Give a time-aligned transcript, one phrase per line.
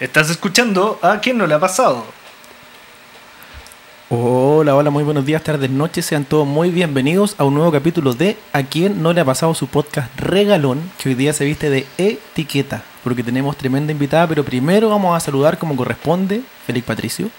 [0.00, 2.04] Estás escuchando a quien no le ha pasado.
[4.10, 6.06] Hola, hola, muy buenos días, tardes, noches.
[6.06, 9.54] Sean todos muy bienvenidos a un nuevo capítulo de A quien no le ha pasado
[9.54, 14.44] su podcast regalón, que hoy día se viste de etiqueta, porque tenemos tremenda invitada, pero
[14.44, 17.30] primero vamos a saludar como corresponde, Félix Patricio,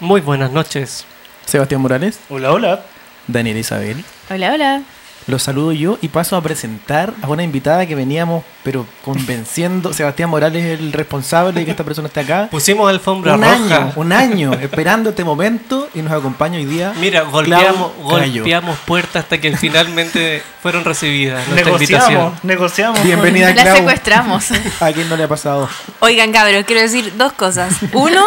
[0.00, 1.04] Muy buenas noches.
[1.46, 2.84] Sebastián Morales, Hola, hola.
[3.26, 4.04] Daniel Isabel.
[4.30, 4.82] Hola, hola.
[5.28, 9.92] Los saludo yo y paso a presentar a una invitada que veníamos, pero convenciendo.
[9.92, 12.48] Sebastián Morales es el responsable de que esta persona esté acá.
[12.50, 13.52] Pusimos alfombra un roja.
[13.52, 16.94] año, un año esperando este momento y nos acompaña hoy día.
[16.98, 22.08] Mira, golpeamos, golpeamos puertas hasta que finalmente fueron recibidas nuestra invitación.
[22.10, 23.02] Negociamos, negociamos.
[23.02, 23.76] Bienvenida, La Clau.
[23.76, 24.46] secuestramos.
[24.80, 25.68] ¿A quién no le ha pasado?
[26.00, 27.74] Oigan, cabros, quiero decir dos cosas.
[27.92, 28.24] Uno,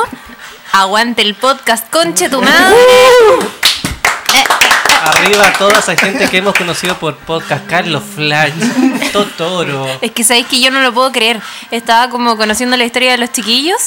[0.71, 2.75] aguante el podcast, conche tu madre.
[5.03, 8.53] Arriba a toda esa gente que hemos conocido por podcast, Carlos Flash,
[9.11, 9.87] Totoro.
[10.01, 11.41] Es que sabéis que yo no lo puedo creer.
[11.71, 13.77] Estaba como conociendo la historia de los chiquillos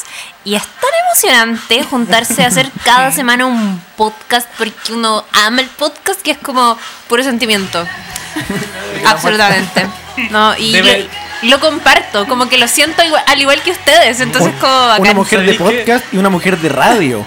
[0.44, 5.68] y es tan emocionante juntarse a hacer cada semana un podcast porque uno ama el
[5.68, 6.76] podcast que es como
[7.08, 7.86] puro sentimiento.
[9.06, 9.86] Absolutamente.
[10.30, 11.08] No, y Debe-
[11.42, 15.02] lo, lo comparto, como que lo siento igual- al igual que ustedes, entonces como bacán.
[15.02, 17.24] una mujer de podcast y una mujer de radio.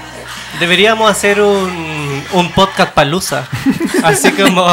[0.60, 3.48] Deberíamos hacer un, un podcast palusa.
[4.04, 4.64] Así como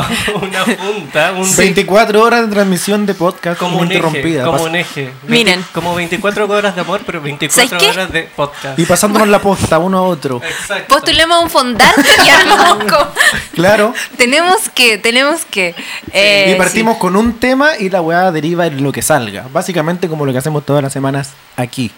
[0.41, 1.33] una junta.
[1.33, 3.95] Un, 24 horas de transmisión de podcast como un eje.
[3.97, 4.45] interrumpida.
[4.45, 5.13] Como un eje.
[5.29, 5.63] Miren.
[5.73, 7.91] Como 24 horas de amor, pero 24 ¿Sabes qué?
[7.91, 8.79] horas de podcast.
[8.79, 10.41] Y pasándonos la posta uno a otro.
[10.43, 10.95] Exacto.
[10.95, 13.11] Postulemos un fondar y armamos como-
[13.53, 13.93] Claro.
[14.17, 15.75] Tenemos que, tenemos que.
[16.13, 19.47] eh, y partimos con un tema y la weá deriva en lo que salga.
[19.53, 21.91] Básicamente como lo que hacemos todas las semanas aquí.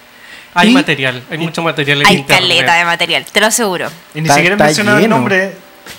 [0.59, 2.49] Hay Y- material, hay mucho material en Hay internet.
[2.49, 3.89] caleta de material, te lo aseguro.
[4.15, 5.53] Y ni Está- siquiera mencionado el nombre.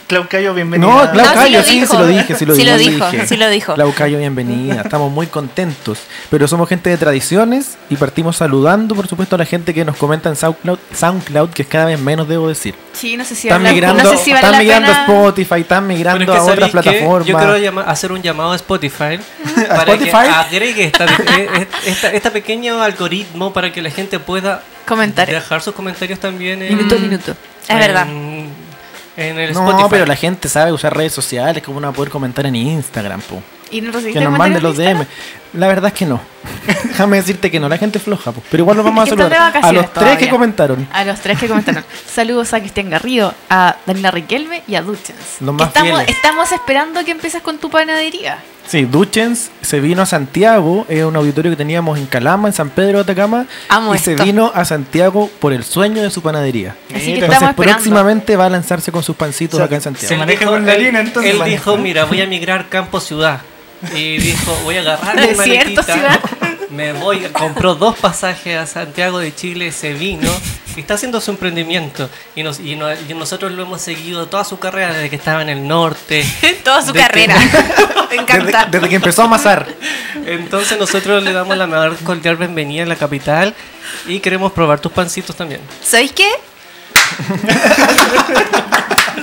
[0.07, 0.87] Clau Cayo, bienvenida.
[0.87, 2.71] No, Clau No, sí sí, lo dije, sí lo Sí dije.
[2.71, 3.27] lo dijo, dije.
[3.27, 3.73] sí lo dijo.
[3.75, 4.81] Clau Cayo, bienvenida.
[4.81, 5.99] Estamos muy contentos.
[6.29, 9.97] Pero somos gente de tradiciones y partimos saludando, por supuesto, a la gente que nos
[9.97, 12.75] comenta en SoundCloud, SoundCloud que es cada vez menos, debo decir.
[12.93, 14.93] Sí, no sé si Están vale- migrando, no sé si vale están la migrando a
[14.93, 17.27] pena- Spotify, están migrando es que a otras plataformas.
[17.27, 19.19] Yo quiero hacer un llamado a Spotify
[19.67, 20.11] para Spotify?
[20.11, 25.29] que agregue esta, eh, esta, este pequeño algoritmo para que la gente pueda Comentar.
[25.29, 27.31] dejar sus comentarios también en, Minuto a minuto.
[27.63, 28.07] Es en- verdad.
[29.17, 29.87] En el No, Spotify.
[29.89, 33.19] pero la gente sabe usar redes sociales, como uno va a poder comentar en Instagram,
[33.21, 33.41] po.
[33.69, 35.05] ¿Y no Que nos manden los DM.
[35.53, 36.21] La verdad es que no.
[36.85, 38.41] Déjame decirte que no, la gente es floja, po.
[38.49, 39.57] Pero igual nos vamos a saludar.
[39.61, 40.87] A los tres que comentaron.
[40.93, 41.83] A los tres que comentaron.
[42.09, 45.41] Saludos a Cristian Garrido, a Daniela Riquelme y a Duchens.
[45.41, 46.15] Los Que más estamos, fieles.
[46.15, 48.37] estamos esperando que empieces con tu panadería.
[48.67, 52.69] Sí, Duchens se vino a Santiago, es un auditorio que teníamos en Calama, en San
[52.69, 56.75] Pedro de Atacama, Amo y se vino a Santiago por el sueño de su panadería.
[56.93, 57.13] Así que.
[57.13, 57.55] Entonces estamos esperando.
[57.77, 60.17] próximamente va a lanzarse con sus pancitos O sea, acá en se Santiago.
[60.17, 63.39] maneja con la harina, entonces, Él dijo, mira, voy a migrar campo-ciudad.
[63.95, 66.19] Y dijo, voy a agarrar mi Desierto, maletita, ciudad.
[66.69, 70.29] me voy, compró dos pasajes a Santiago de Chile, se vino,
[70.81, 72.09] está haciendo su emprendimiento.
[72.35, 75.41] Y, nos, y, no- y nosotros lo hemos seguido toda su carrera desde que estaba
[75.41, 76.25] en el norte.
[76.63, 77.35] Toda su que- carrera.
[78.09, 78.65] Desde, encanta.
[78.71, 79.67] desde que empezó a amasar.
[80.25, 83.53] Entonces nosotros le damos la mejor cordial bienvenida en la capital
[84.05, 85.59] y queremos probar tus pancitos también.
[85.83, 86.29] ¿Sabéis qué?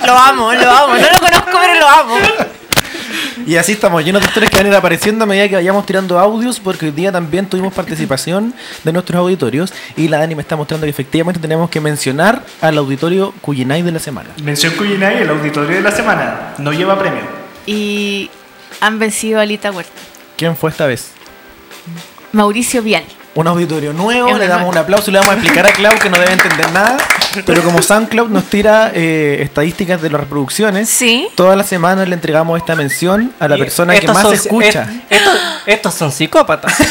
[0.06, 0.94] lo amo, lo amo.
[0.96, 2.16] No lo conozco, pero lo amo.
[3.46, 5.84] Y así estamos llenos de historias que van a ir apareciendo a medida que vayamos
[5.86, 9.72] tirando audios, porque hoy día también tuvimos participación de nuestros auditorios.
[9.96, 13.92] Y la Dani me está mostrando que efectivamente tenemos que mencionar al auditorio Cuyinay de
[13.92, 14.30] la semana.
[14.42, 16.54] Mención Cuyinay, el auditorio de la semana.
[16.58, 17.22] No lleva premio.
[17.66, 18.30] Y
[18.80, 19.92] han vencido a Alita Huerta.
[20.36, 21.12] ¿Quién fue esta vez?
[22.32, 23.04] Mauricio Vial.
[23.36, 25.98] Un auditorio nuevo, Es le damos un aplauso y le vamos a explicar a Clau
[25.98, 26.96] que no debe entender nada.
[27.46, 31.26] Pero como SoundCloud nos tira eh, estadísticas de las reproducciones, Sí.
[31.34, 34.82] todas las semanas le entregamos esta mención a la persona que más son- escucha.
[34.82, 35.34] est- estos,
[35.66, 36.74] estos son psicópatas.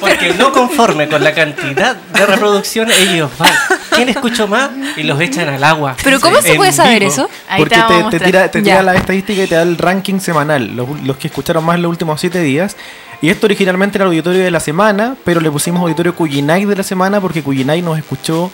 [0.00, 3.50] Porque no conforme con la cantidad de reproducciones, ellos van.
[3.90, 4.70] ¿Quién escucho más?
[4.96, 5.96] Y los echan al agua.
[6.04, 7.10] Pero ¿cómo se puede saber vivo.
[7.12, 7.30] eso?
[7.48, 7.76] Ahí Porque
[8.10, 11.16] te te, tira, te tira la estadística y te da el ranking semanal, los, los
[11.16, 12.76] que escucharon más en los últimos 7 días.
[13.24, 16.76] Y esto originalmente era el auditorio de la semana, pero le pusimos auditorio Cuyinay de
[16.76, 18.50] la semana porque Cuyinay nos escuchó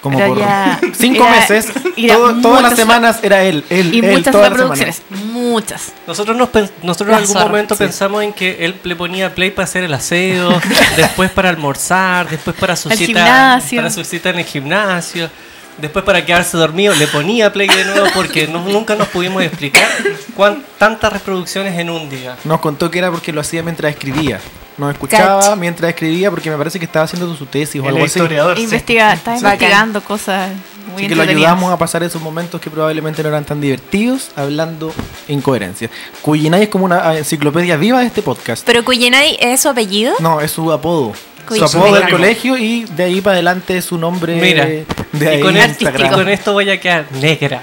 [0.00, 1.72] como por ya 5 era- meses.
[1.96, 5.02] era Todo- todas las semanas era él, él, Y él, muchas todas las reproducciones.
[5.08, 5.26] semanas.
[5.32, 5.92] Muchas.
[6.06, 6.50] Nosotros, nos,
[6.84, 7.78] nosotros en algún zorra, momento sí.
[7.82, 10.50] pensamos en que él le ponía play para hacer el aseo,
[10.96, 15.28] después para almorzar, después para su cita para su cita en el gimnasio,
[15.78, 19.86] después para quedarse dormido le ponía play de nuevo porque no- nunca nos pudimos explicar
[20.34, 22.36] cuán, tantas reproducciones en un día.
[22.44, 24.40] Nos contó que era porque lo hacía mientras escribía.
[24.78, 28.04] Nos escuchaba mientras escribía porque me parece que estaba haciendo su tesis o El algo
[28.04, 28.20] así.
[28.56, 28.62] sí.
[28.62, 29.36] Investiga, Bacán.
[29.36, 30.50] investigando cosas
[30.92, 34.30] muy Así que lo ayudamos a pasar esos momentos que probablemente no eran tan divertidos
[34.36, 34.92] hablando
[35.28, 35.90] incoherencias.
[36.22, 38.64] Cuyinay es como una enciclopedia viva de este podcast.
[38.66, 40.14] ¿Pero Cuyenay es su apellido?
[40.20, 41.12] No, es su apodo.
[41.54, 44.84] Su apodo del colegio y de ahí para adelante su nombre Mira, de
[45.20, 46.12] y, ahí con esto, y Instagram.
[46.12, 47.60] con esto voy a quedar negra.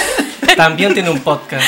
[0.56, 1.64] También tiene un podcast.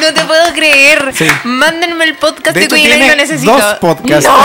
[0.00, 1.12] No te puedo creer.
[1.14, 1.26] Sí.
[1.44, 3.52] Mándenme el podcast De de, hecho, tiene lo necesito.
[3.52, 4.28] dos podcasts.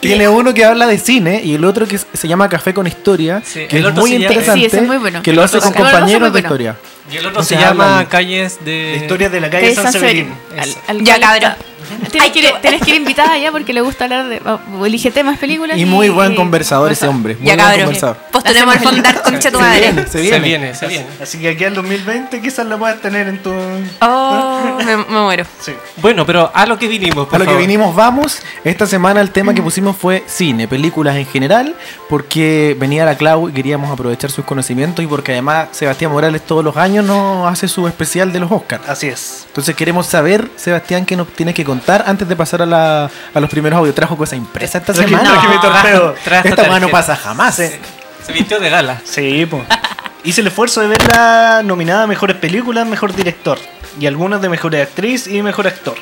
[0.00, 3.42] Tiene uno que habla de cine y el otro que se llama Café con Historia,
[3.44, 5.20] Sí, que es muy llama- interesante, Sí, ese es muy bueno.
[5.22, 6.76] que lo hace con es compañeros de historia.
[7.10, 8.96] Y el otro O se llama Calles de.
[9.00, 10.32] Historias de la calle es San San Severín.
[10.50, 10.76] Severín.
[10.86, 11.54] Al- al Ya, cabrón.
[12.10, 14.40] Tienes que, ir, tienes que ir invitada allá porque le gusta hablar de.
[14.44, 15.78] o Elige temas, películas.
[15.78, 17.36] Y muy buen conversador ese hombre.
[17.38, 17.84] Muy Ya buen cabrón.
[17.86, 18.16] conversador.
[18.32, 19.80] Postulemos al fondar concha tu Se madre.
[19.92, 20.74] viene, se Se viene.
[20.74, 21.06] se viene.
[21.22, 23.52] Así que aquí al 2020 quizás la puedas tener en tu...
[24.00, 25.44] Oh, me, me muero.
[25.60, 25.72] Sí.
[25.98, 28.40] Bueno, pero a lo que vinimos, por A lo que vinimos vamos.
[28.64, 31.74] Esta semana el tema que pusimos fue cine, películas en general,
[32.08, 36.64] porque venía la Clau y queríamos aprovechar sus conocimientos y porque además Sebastián Morales todos
[36.64, 38.88] los años nos hace su especial de los Oscars.
[38.88, 39.44] Así es.
[39.48, 41.75] Entonces queremos saber, Sebastián, qué nos tienes que contar
[42.06, 43.94] antes de pasar a, la- a los primeros audios.
[43.94, 45.30] ¿Trajo cosa impresa esta Traje- semana?
[45.30, 46.14] traje mi torpeo.
[46.24, 47.54] Trajo Esta weá no pasa jamás.
[47.56, 47.78] Se,
[48.24, 49.00] se vistió de gala.
[49.04, 49.62] Sí, pues.
[50.24, 53.58] Hice el esfuerzo de verla nominada a mejores películas, mejor director.
[54.00, 55.94] Y algunas de mejor actriz y mejor actor.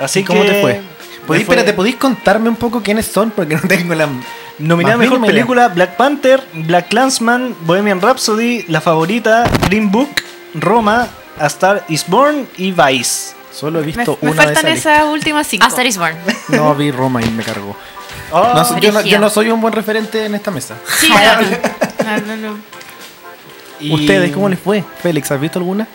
[0.00, 0.80] Así ¿Y cómo que te fue?
[1.26, 3.30] ¿Podéis, fue espérate, ¿podéis contarme un poco quiénes son?
[3.30, 4.08] Porque no tengo la...
[4.58, 5.34] Nominada mejor mínima idea.
[5.34, 10.08] película Black Panther, Black Clansman, Bohemian Rhapsody, La Favorita, Green Book,
[10.54, 11.08] Roma,
[11.40, 13.34] A Star Is Born y Vice.
[13.52, 14.94] Solo he Me, visto me una de faltan esas.
[14.98, 15.66] esas últimas cinco.
[15.66, 16.16] Star is Born.
[16.48, 17.76] No vi Roma y me cargó.
[18.34, 19.02] Oh, No, yo, no, Brígido.
[19.02, 20.74] yo no soy un buen referente en esta mesa.
[20.98, 21.10] Sí,
[22.04, 22.58] no, no, no, no.
[23.78, 24.82] y- ¿Ustedes cómo les fue?
[25.02, 25.86] Félix, ¿has visto alguna?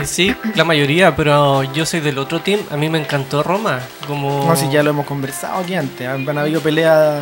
[0.00, 2.58] Eh, sí, la mayoría, pero yo soy del otro team.
[2.72, 3.78] A mí me encantó Roma.
[4.08, 4.44] Como...
[4.44, 6.08] No, si ya lo hemos conversado aquí antes.
[6.08, 7.20] Han han habido peleas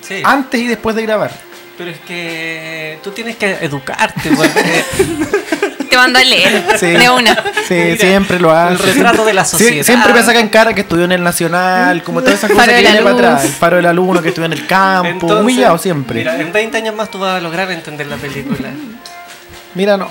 [0.00, 0.22] Sí.
[0.24, 1.30] antes y después de grabar.
[1.76, 4.30] Pero es que tú tienes que educarte.
[4.34, 4.84] porque-
[5.90, 6.64] Te mando a leer.
[6.78, 6.86] Sí.
[6.86, 7.34] De una.
[7.66, 8.72] Sí, Mira, siempre lo hace.
[8.74, 9.84] el retrato de la Sie- sociedad.
[9.84, 13.02] siempre me sacan cara que estudió en el Nacional, como todas esas cosas que viene
[13.02, 13.44] para atrás.
[13.44, 16.18] El faro del alumno que estudió en el campo, Entonces, humillado siempre.
[16.20, 18.68] Mira, Mira, en 20 años más tú vas a lograr entender la película.
[19.74, 20.08] no,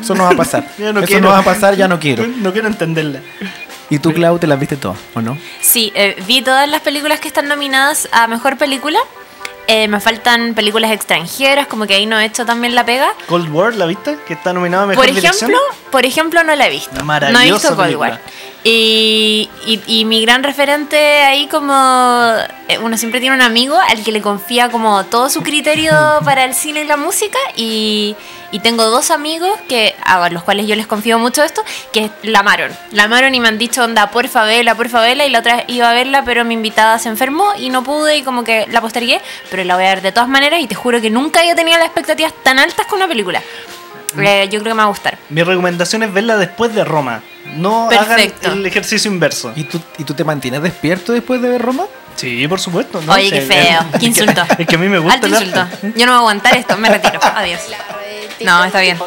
[0.00, 0.64] eso no va a pasar.
[0.78, 1.22] No eso quiero.
[1.22, 2.26] no va a pasar, ya no quiero.
[2.26, 3.20] No quiero entenderla.
[3.90, 5.36] ¿Y tú, Clau, te las viste todas, o no?
[5.60, 8.98] Sí, eh, vi todas las películas que están nominadas a mejor película.
[9.68, 13.12] Eh, me faltan películas extranjeras, como que ahí no he hecho también la pega.
[13.28, 14.18] Cold War, ¿la viste?
[14.26, 15.50] Que está nominada a mejor Por dirección.
[15.50, 15.58] ejemplo,
[15.90, 17.02] por ejemplo, no la he visto.
[17.02, 18.10] No he visto Cold película.
[18.10, 18.20] War.
[18.64, 21.72] Y, y, y mi gran referente ahí como
[22.68, 25.92] eh, uno siempre tiene un amigo al que le confía como todo su criterio
[26.24, 27.38] para el cine y la música.
[27.56, 28.14] Y,
[28.52, 32.40] y tengo dos amigos que a los cuales yo les confío mucho esto que la
[32.40, 35.64] amaron la amaron y me han dicho onda porfa vela porfa vela y la otra
[35.68, 38.80] iba a verla pero mi invitada se enfermó y no pude y como que la
[38.80, 39.20] postergué.
[39.50, 41.78] Pero la voy a ver de todas maneras y te juro que nunca había tenido
[41.78, 43.42] las expectativas tan altas con una película
[44.18, 47.22] Eh, yo creo que me va a gustar Mi recomendación es verla después de Roma.
[47.56, 48.48] No Perfecto.
[48.48, 49.52] hagan el ejercicio inverso.
[49.56, 51.84] ¿Y tú, ¿Y tú te mantienes despierto después de ver Roma?
[52.16, 53.00] Sí, por supuesto.
[53.00, 53.12] ¿no?
[53.12, 54.42] Oye, qué feo, es qué que- insulto.
[54.58, 55.60] Es que a mí me gusta Alto el insulto.
[55.60, 55.92] arte.
[55.96, 57.18] Yo no voy a aguantar esto, me retiro.
[57.34, 57.60] Adiós.
[58.40, 58.98] No, está bien.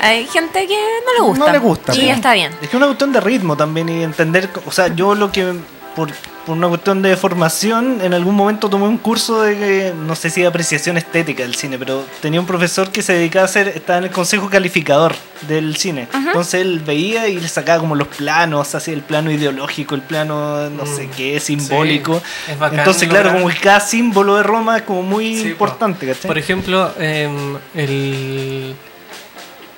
[0.00, 0.74] Hay gente que
[1.06, 1.46] no le gusta.
[1.46, 2.08] No le gusta, Y sí.
[2.10, 2.52] está bien.
[2.52, 5.52] Es que es una cuestión de ritmo también y entender, o sea, yo lo que
[5.96, 6.10] por,
[6.46, 10.28] por una cuestión de formación en algún momento tomé un curso de que no sé
[10.30, 13.68] si de apreciación estética del cine, pero tenía un profesor que se dedicaba a hacer,
[13.68, 15.14] estaba en el consejo calificador
[15.48, 16.06] del cine.
[16.12, 20.68] Entonces él veía y le sacaba como los planos, así el plano ideológico, el plano
[20.70, 22.20] no sé Mm, qué, simbólico.
[22.46, 25.36] sí, es bacán Entonces, claro, lograr- como que cada símbolo de Roma es como muy
[25.40, 26.26] Sí, importante, ¿cachai?
[26.28, 28.74] Por ejemplo, em, el...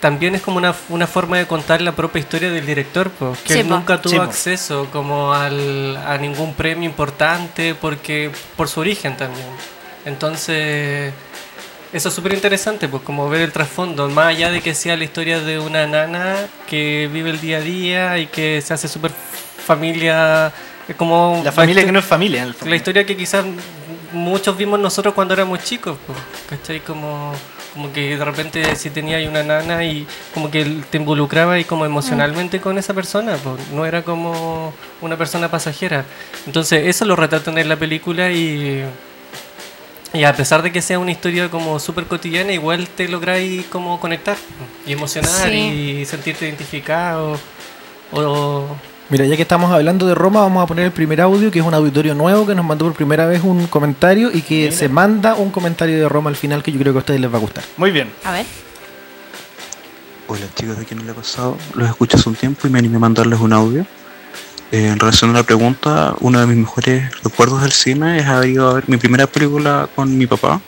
[0.01, 3.55] también es como una, una forma de contar la propia historia del director, po, que
[3.55, 3.75] Sí, él po.
[3.77, 9.47] nunca tuvo Sí, acceso como al, a ningún premio importante porque por su origen también.
[10.05, 11.13] Entonces,
[11.93, 15.05] eso es súper interesante, pues como ver el trasfondo, más allá de que sea la
[15.05, 19.11] historia de una nana que vive el día a día y que se hace súper
[19.67, 20.53] familia,
[20.89, 22.71] es como la familia que no es familia, en el fondo.
[22.71, 23.45] la historia que quizás
[24.13, 26.19] muchos vimos nosotros cuando éramos chicos, pues,
[26.61, 26.81] ¿cachai?
[26.81, 27.33] Como,
[27.77, 31.85] como que de repente si tenía una nana y como que te involucraba y como
[31.85, 36.07] emocionalmente con esa persona, pues, no era como una persona pasajera.
[36.47, 38.83] Entonces eso lo retratan en la película y,
[40.15, 44.01] y a pesar de que sea una historia como súper cotidiana, igual te lográis como
[44.01, 44.37] conectar
[44.87, 45.99] y emocionar Sí.
[46.01, 47.39] y sentirte identificado.
[48.11, 48.65] O,
[49.09, 51.65] Mira, ya que estamos hablando de Roma, vamos a poner el primer audio, que es
[51.65, 55.37] un auditorio nuevo que nos mandó por primera vez un comentario y que se manda
[55.37, 57.41] un comentario de Roma al final que yo creo que a ustedes les va a
[57.41, 57.63] gustar.
[57.77, 58.11] Muy bien.
[58.25, 58.45] A ver.
[60.27, 61.57] Hola chicos, ¿de quién no le ha pasado?
[61.75, 63.87] Los escucho hace un tiempo y me animé a mandarles un audio.
[64.73, 68.49] Eh, en relación a la pregunta, uno de mis mejores recuerdos del cine es haber
[68.51, 70.61] ido a ver mi primera película con mi papá.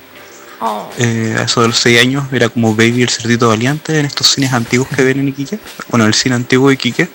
[0.61, 0.88] Oh.
[0.97, 4.28] Eh, a eso de los 6 años era como Baby el cerdito valiente en estos
[4.28, 5.59] cines antiguos que ven en Iquique.
[5.88, 7.09] Bueno, el cine antiguo de Iquique.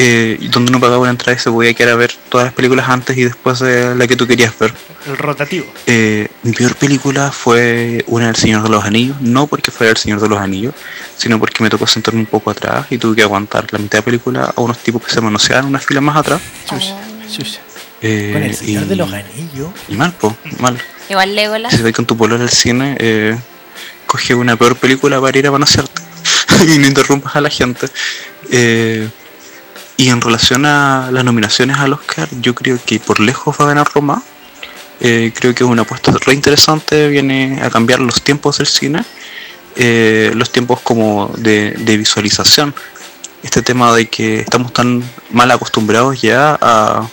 [0.00, 2.88] Eh, donde uno pagaba una entrada y se podía quedar a ver todas las películas
[2.88, 4.72] antes y después de la que tú querías ver.
[5.08, 5.66] El rotativo.
[5.86, 9.96] Eh, mi peor película fue una del Señor de los Anillos, no porque fuera el
[9.96, 10.72] Señor de los Anillos,
[11.16, 14.02] sino porque me tocó sentarme un poco atrás y tuve que aguantar la mitad de
[14.02, 16.40] película a unos tipos que se manoseaban una fila más atrás.
[16.68, 16.96] Chucha,
[17.28, 17.58] chucha.
[18.00, 19.70] Eh, Con el señor y- de los anillos.
[19.88, 20.78] Y mal, po, mal.
[21.08, 21.74] Igual Legolas.
[21.74, 23.36] Si vas con tu polola al cine, eh,
[24.06, 26.02] coge una peor película para ir a manosearte
[26.72, 27.88] y no interrumpas a la gente.
[28.52, 29.08] Eh,
[29.98, 33.68] y en relación a las nominaciones al Oscar, yo creo que por lejos va a
[33.68, 34.22] ganar Roma.
[35.00, 39.04] Eh, creo que es una apuesta re interesante, viene a cambiar los tiempos del cine,
[39.74, 42.76] eh, los tiempos como de, de visualización.
[43.42, 45.02] Este tema de que estamos tan
[45.32, 47.08] mal acostumbrados ya a,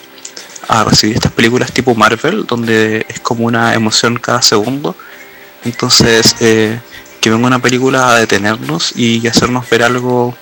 [0.68, 4.96] a recibir estas películas tipo Marvel, donde es como una emoción cada segundo.
[5.64, 6.80] Entonces, eh,
[7.20, 10.36] que venga una película a detenernos y hacernos ver algo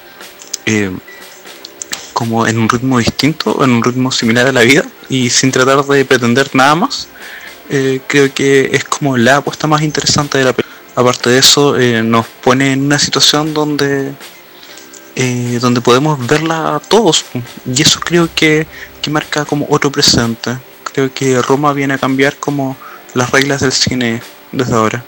[2.14, 5.84] como en un ritmo distinto, en un ritmo similar a la vida y sin tratar
[5.86, 7.08] de pretender nada más,
[7.70, 10.74] eh, creo que es como la apuesta más interesante de la película.
[10.96, 14.14] Aparte de eso, eh, nos pone en una situación donde
[15.16, 17.26] eh, donde podemos verla todos
[17.68, 18.66] y eso creo que,
[19.02, 20.58] que marca como otro presente.
[20.92, 22.76] Creo que Roma viene a cambiar como
[23.14, 25.04] las reglas del cine desde ahora.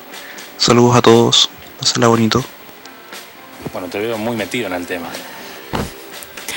[0.58, 2.44] Saludos a todos, pásenla bonito.
[3.74, 5.10] Bueno, te veo muy metido en el tema.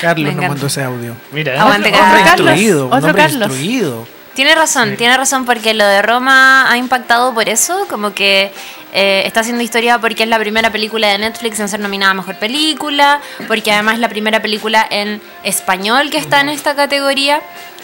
[0.01, 0.49] Carlos encanta.
[0.49, 1.15] mandó ese audio.
[1.33, 1.61] Mira.
[1.61, 2.51] Aguante, Hombre Carlos.
[2.51, 3.49] instruido, un Otro hombre Carlos.
[3.51, 4.07] instruido.
[4.35, 8.53] Tiene razón, tiene razón, porque lo de Roma ha impactado por eso, como que
[8.93, 12.15] eh, está haciendo historia porque es la primera película de Netflix en ser nominada a
[12.15, 17.41] Mejor Película, porque además es la primera película en español que está en esta categoría.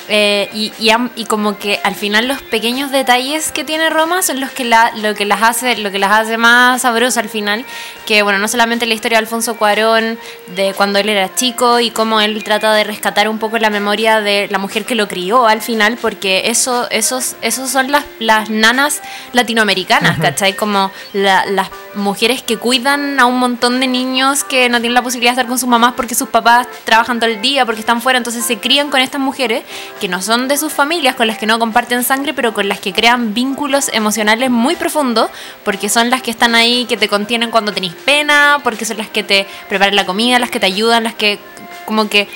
[0.09, 4.39] Eh, y, y, y como que al final los pequeños detalles que tiene Roma son
[4.41, 7.65] los que la, lo que las hace lo que las hace más sabrosas al final
[8.07, 10.19] que bueno no solamente la historia de Alfonso Cuarón
[10.57, 14.21] de cuando él era chico y cómo él trata de rescatar un poco la memoria
[14.21, 18.51] de la mujer que lo crió al final porque eso esos esos son las, las
[18.51, 19.01] nanas
[19.33, 20.55] latinoamericanas ¿cachai?
[20.55, 25.03] como la- las mujeres que cuidan a un montón de niños que no tienen la
[25.03, 28.01] posibilidad de estar con sus mamás porque sus papás trabajan todo el día porque están
[28.03, 29.63] fuera entonces se crían con estas mujeres
[30.01, 32.81] que no son de sus familias con las que no comparten sangre pero con las
[32.81, 35.31] que crean vínculos emocionales muy profundos
[35.65, 39.09] porque son las que están ahí que te contienen cuando tenés pena porque son las
[39.09, 41.39] que te preparan la comida las que te ayudan las que
[41.85, 42.29] como que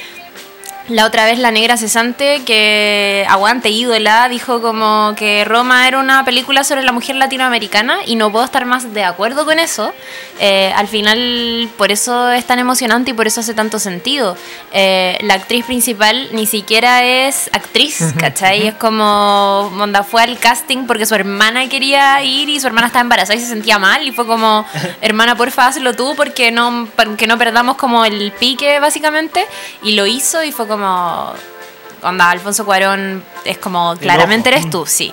[0.89, 6.25] la otra vez la negra cesante que aguante ídola dijo como que Roma era una
[6.25, 9.93] película sobre la mujer latinoamericana y no puedo estar más de acuerdo con eso.
[10.41, 14.37] Eh, al final por eso es tan emocionante y por eso hace tanto sentido.
[14.73, 18.69] Eh, la actriz principal ni siquiera es actriz, ¿cachai?
[18.69, 23.03] Es como onda fue al casting porque su hermana quería ir y su hermana estaba
[23.03, 24.65] embarazada y se sentía mal y fue como
[25.03, 29.45] hermana porfa hazlo tú porque no, porque no perdamos como el pique básicamente
[29.83, 35.13] y lo hizo y fue como onda Alfonso Cuarón es como claramente eres tú sí.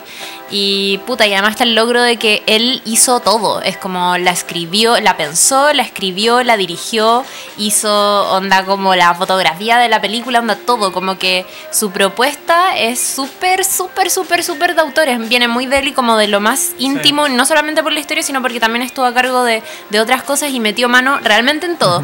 [0.52, 3.64] Y puta y además está el logro de que él hizo todo.
[3.64, 7.26] Es como la escribió la pensó la escribió la dirigió
[7.58, 10.94] hizo onda como la fotografía de la película onda todo.
[10.94, 15.28] Como que su propuesta es súper súper súper súper de autores.
[15.28, 18.22] Viene muy de él y como de lo más íntimo no solamente por la historia
[18.22, 21.78] sino porque también estuvo a cargo de, de otras cosas y metió mano realmente en
[21.78, 22.04] todo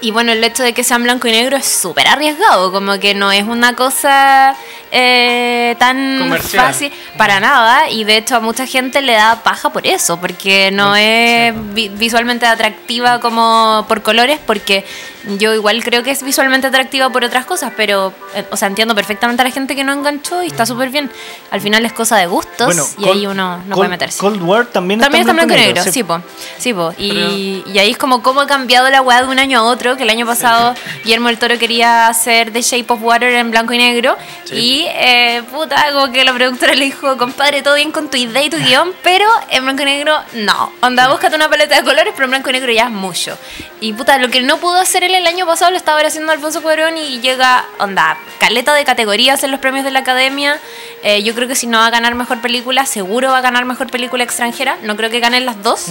[0.00, 3.14] y bueno, el hecho de que sean blanco y negro es súper arriesgado, como que
[3.14, 4.54] no es una cosa
[4.92, 6.66] eh, tan Comercial.
[6.66, 7.88] fácil para nada.
[7.90, 11.88] Y de hecho a mucha gente le da paja por eso, porque no es vi-
[11.88, 14.84] visualmente atractiva como por colores, porque
[15.38, 18.94] yo igual creo que es visualmente atractiva por otras cosas, pero, eh, o sea, entiendo
[18.94, 21.10] perfectamente a la gente que no enganchó y está súper bien.
[21.50, 24.18] Al final es cosa de gustos Bueno, y Cold- ahí uno no Cold- puede meterse.
[24.18, 25.92] Cold War también, También está blanco y negro, sí.
[25.92, 26.20] sí, po.
[26.58, 26.92] Sí, po.
[26.98, 29.89] Y, y ahí es como cómo ha cambiado la weá de un año a otro,
[29.96, 33.72] que el año pasado Guillermo del Toro quería hacer The Shape of Water en blanco
[33.72, 34.16] y negro.
[34.52, 38.42] Y, eh, puta, como que la productora le dijo, compadre, todo bien con tu idea
[38.42, 40.72] y tu guion, pero en blanco y negro no.
[40.82, 43.36] Onda, búscate una paleta de colores, pero en blanco y negro ya es mucho.
[43.80, 46.62] Y, puta, lo que no pudo hacer él el año pasado lo estaba haciendo Alfonso
[46.62, 50.58] Cuarón y llega, onda, caleta de categorías en los premios de la academia.
[51.02, 53.64] Eh, yo creo que si no va a ganar mejor película, seguro va a ganar
[53.64, 54.76] mejor película extranjera.
[54.82, 55.86] No creo que ganen las dos,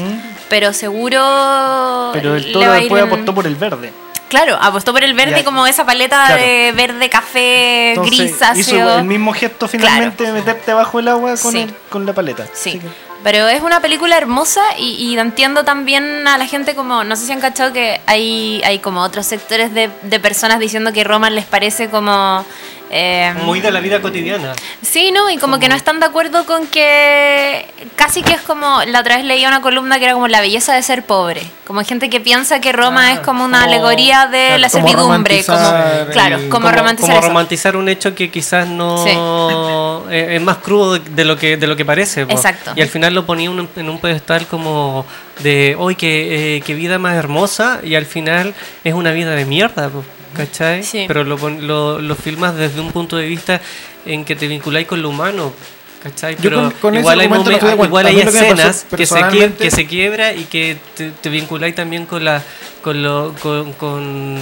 [0.49, 2.11] pero seguro.
[2.13, 3.88] Pero el toro después en- apostó por el verde.
[4.29, 6.41] Claro, apostó por el verde como esa paleta Claro.
[6.41, 8.61] de verde café Entonces, grisáceo.
[8.61, 11.59] hizo el mismo gesto finalmente de meterte bajo el agua con, Sí.
[11.61, 12.45] el- con la paleta.
[12.53, 12.79] Sí.
[12.79, 12.87] Que-
[13.21, 17.25] Pero es una película hermosa y, y entiendo también a la gente como, no sé
[17.25, 21.29] si han cachado que hay, hay como otros sectores de, de personas diciendo que Roma
[21.29, 22.45] les parece como
[22.91, 24.53] Eh, Muy de la vida cotidiana.
[24.81, 25.29] Sí, ¿no?
[25.29, 27.65] Y como que no están de acuerdo con que
[27.95, 30.73] casi que es como, la otra vez leía una columna que era como la belleza
[30.73, 31.41] de ser pobre.
[31.67, 34.69] Como gente que piensa que Roma Ah, es como una como- alegoría de claro, la
[34.69, 35.45] como servidumbre.
[35.45, 37.27] Como, romantizar claro, el- como, romantizar como eso.
[37.27, 39.05] romantizar un hecho que quizás no
[40.09, 42.31] eh, es más crudo de- lo que de lo que parece po.
[42.33, 42.71] Exacto.
[42.75, 45.05] y al final lo ponía un- en un pedestal como
[45.43, 49.45] de hoy qué, eh, qué vida más hermosa y al final es una vida de
[49.45, 50.03] mierda po,
[50.45, 50.83] ¿cachai?
[50.83, 51.05] Sí.
[51.07, 53.61] pero lo, pon- lo, lo filmas desde un punto de vista
[54.05, 55.53] en que te vinculáis con lo humano
[56.01, 56.35] ¿Cachai?
[56.35, 59.51] Yo Pero con- con ese igual, hay, momen- igual hay que pasó escenas que se,
[59.59, 62.41] que se quiebra y que te, te vinculáis también con la
[62.81, 64.37] con, lo, con, con,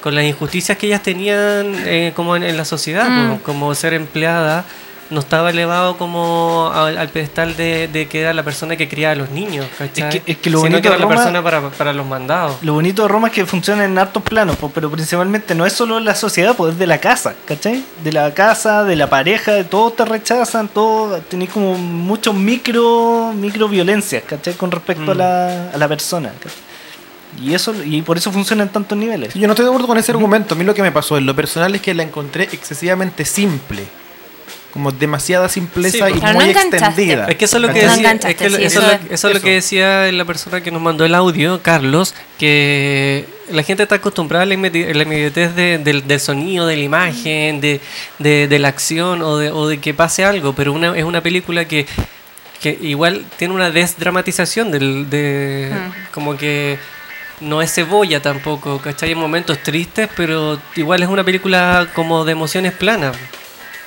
[0.00, 3.30] con las injusticias que ellas tenían eh, como en, en la sociedad, Mm.
[3.38, 4.64] po, como ser empleada
[5.10, 9.12] no estaba elevado como al, al pedestal de, de que era la persona que criaba
[9.12, 10.08] a los niños, ¿cachai?
[10.08, 11.92] Es que- es que lo Sino bonito que era de la Roma- persona para, para
[11.92, 12.56] los mandados.
[12.62, 15.98] Lo bonito de Roma es que funciona en hartos planos, pero principalmente no es solo
[16.00, 17.84] la sociedad, pues es de la casa, ¿cachai?
[18.04, 23.32] De la casa, de la pareja, de todos te rechazan, todo, tenés como muchos micro,
[23.34, 24.54] micro violencias, ¿cachai?
[24.54, 25.18] Con respecto a, Mm.
[25.18, 26.58] la, a la persona, ¿cachai?
[27.42, 29.34] Y eso, y por eso funciona en tantos niveles.
[29.34, 30.54] Yo no estoy de acuerdo con ese argumento.
[30.54, 33.84] A mí lo que me pasó en lo personal es que la encontré excesivamente simple.
[34.72, 37.26] Como demasiada simpleza Sí, y muy no extendida.
[37.28, 39.04] Es que eso es lo que decía, es que lo- sí, eso, eso es es-
[39.08, 43.26] lo- eso es lo que decía la persona que nos mandó el audio, Carlos, que
[43.50, 46.82] la gente está acostumbrada a la inmedi- la inmediatez de- del, del sonido, de la
[46.84, 47.80] imagen, de,
[48.20, 51.20] de- de la acción o de, o de que pase algo, pero una, es una
[51.20, 51.86] película que,
[52.62, 56.12] que igual tiene una desdramatización del, de Mm.
[56.12, 56.78] como que
[57.40, 59.08] no es cebolla tampoco, ¿cachai?
[59.08, 63.16] Hay momentos tristes, pero igual es una película como de emociones planas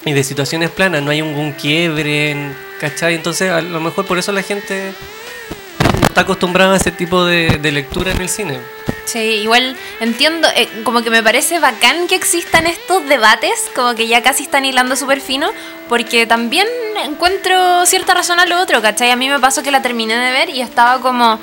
[0.05, 2.36] y de situaciones planas, no hay un, quiebre,
[2.79, 3.15] ¿cachai?
[3.15, 4.93] Entonces a lo mejor por eso la gente
[6.01, 8.60] no está acostumbrada a ese tipo de, de lectura en el cine.
[9.05, 14.07] Sí, igual entiendo, eh, como que me parece bacán que existan estos debates, como que
[14.07, 15.51] ya casi están hilando súper fino,
[15.89, 16.67] porque también
[17.03, 19.12] encuentro cierta razón a lo otro, ¿cachai?
[19.12, 21.38] A mí me pasó que la terminé de ver y estaba como,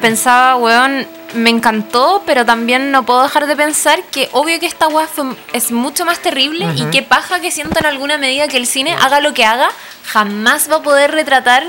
[0.00, 4.88] pensaba, weón, me encantó, pero también no puedo dejar de pensar que obvio que esta
[4.88, 5.08] weá
[5.52, 8.94] es mucho más terrible y que paja que siento en alguna medida que el cine,
[8.94, 9.68] haga lo que haga,
[10.04, 11.64] jamás va a poder retratar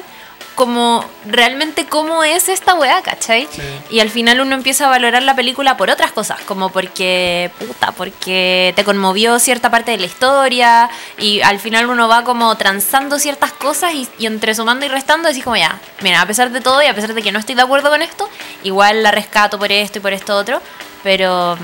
[0.58, 3.48] como realmente cómo es esta weá, ¿cachai?
[3.91, 7.91] Y al final uno empieza a valorar la película por otras cosas, como porque, puta,
[7.91, 10.89] porque te conmovió cierta parte de la historia
[11.20, 15.30] y al final uno va como transando ciertas cosas y, y entre sumando y restando
[15.30, 17.54] decís como ya, mira, a pesar de todo y a pesar de que no estoy
[17.54, 18.28] de acuerdo con esto,
[18.63, 20.60] igual la rescato por esto y por esto otro,
[21.04, 21.56] pero...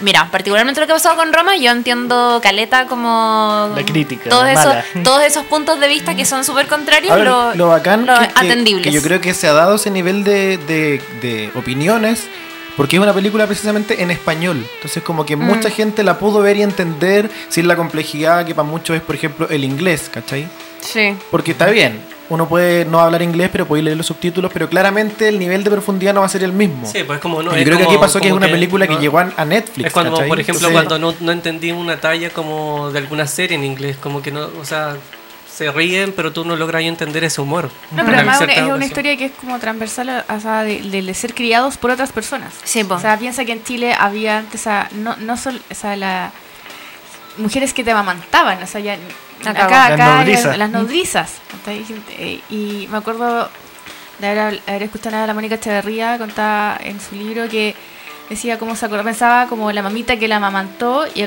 [0.00, 3.72] Mira, particularmente lo que ha pasado con Roma, yo entiendo Caleta como...
[3.74, 4.84] La crítica, Todos, esos, mala.
[5.04, 8.26] todos esos puntos de vista que son súper contrarios, ver, lo, lo bacán lo que,
[8.28, 8.84] que- atendibles.
[8.84, 12.24] que yo creo que se ha dado ese nivel de, de- de opiniones
[12.76, 14.66] porque es una película precisamente en español.
[14.76, 15.40] Entonces como que Mm.
[15.44, 19.14] mucha gente la pudo ver y entender sin la complejidad que para muchos es, por
[19.14, 20.46] ejemplo, el inglés, ¿cachai?
[20.80, 21.16] Sí.
[21.30, 25.28] Porque está bien, uno puede no hablar inglés, pero puede leer los subtítulos, pero claramente
[25.28, 26.86] el nivel de profundidad no va a ser el mismo.
[26.90, 27.52] Sí, pues como no.
[27.52, 29.86] yo es creo que aquí pasó que es una película que no- llegó a, Netflix.
[29.86, 30.28] Es cuando, ¿cachai?
[30.28, 33.96] por ejemplo, Entonces, cuando no, no entendí una talla como de alguna serie en inglés,
[33.96, 34.96] como que no, o sea,
[35.52, 37.70] se ríen, pero tú no logras entender ese humor.
[37.92, 38.82] No, pero además es una ocasión.
[38.82, 42.52] historia que es como transversal o sea, de, de- de ser criados por otras personas.
[42.64, 42.84] Sí.
[42.88, 46.32] O sea, piensa que en Chile había antes, a- no, no solo, o sea, la,
[47.38, 48.96] mujeres que te amamantaban, o sea, ya,
[49.44, 49.74] Acá, cagó.
[49.74, 50.58] acá, Las nodrizas.
[50.58, 51.32] las nodrizas.
[52.50, 53.48] Y me acuerdo
[54.18, 57.74] de haber, haber escuchado a la Mónica Echeverría contaba en su libro que
[58.30, 61.26] decía cómo se acordaba, pensaba como la mamita que la amamantó y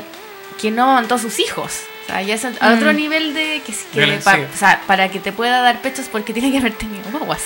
[0.60, 1.80] que no amamantó a sus hijos.
[2.04, 2.74] O sea, ya es a Mm.
[2.76, 4.42] otro nivel de que, que Violen- pa- sí.
[4.52, 7.42] o sea, para que te pueda dar pechos porque tiene que haber tenido guaguas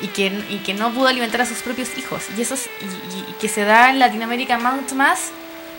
[0.00, 2.22] y que, y que no pudo alimentar a sus propios hijos.
[2.36, 5.30] Y eso es- y, y- y que se da en Latinoamérica mucho más,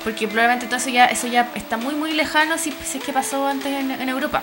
[0.04, 3.14] porque probablemente todo eso ya, eso ya está muy muy lejano si, si es que
[3.14, 4.42] pasó antes en, en Europa.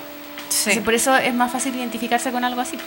[0.49, 0.69] Sí.
[0.69, 2.77] Entonces, por eso es más fácil identificarse con algo así.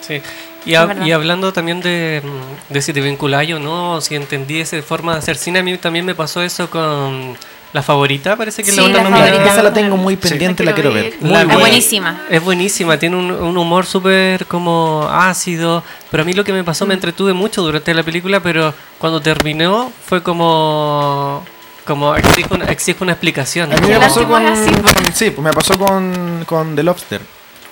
[0.00, 0.20] Sí.
[0.64, 1.06] Y, Es verdad.
[1.06, 5.12] y hablando también de, mm, de si te vinculáis o no, si entendí esa forma
[5.14, 7.36] de hacer cine, a mí también me pasó eso con
[7.72, 9.44] La Favorita, parece que es Sí, la otra nominada.
[9.46, 11.14] Esa la tengo muy pendiente, la quiero ver.
[11.20, 11.58] Muy Es buena.
[11.58, 12.22] buenísima.
[12.30, 16.62] Es buenísima, tiene un, un humor súper como ácido, pero a mí lo que me
[16.64, 21.42] pasó me entretuve mucho durante la película, pero cuando terminó fue como
[21.88, 23.72] como exige una, exige una explicación.
[23.72, 24.70] A mí Qué me pasó con, es así.
[24.70, 27.20] con- sí, pues me pasó con, con The Lobster,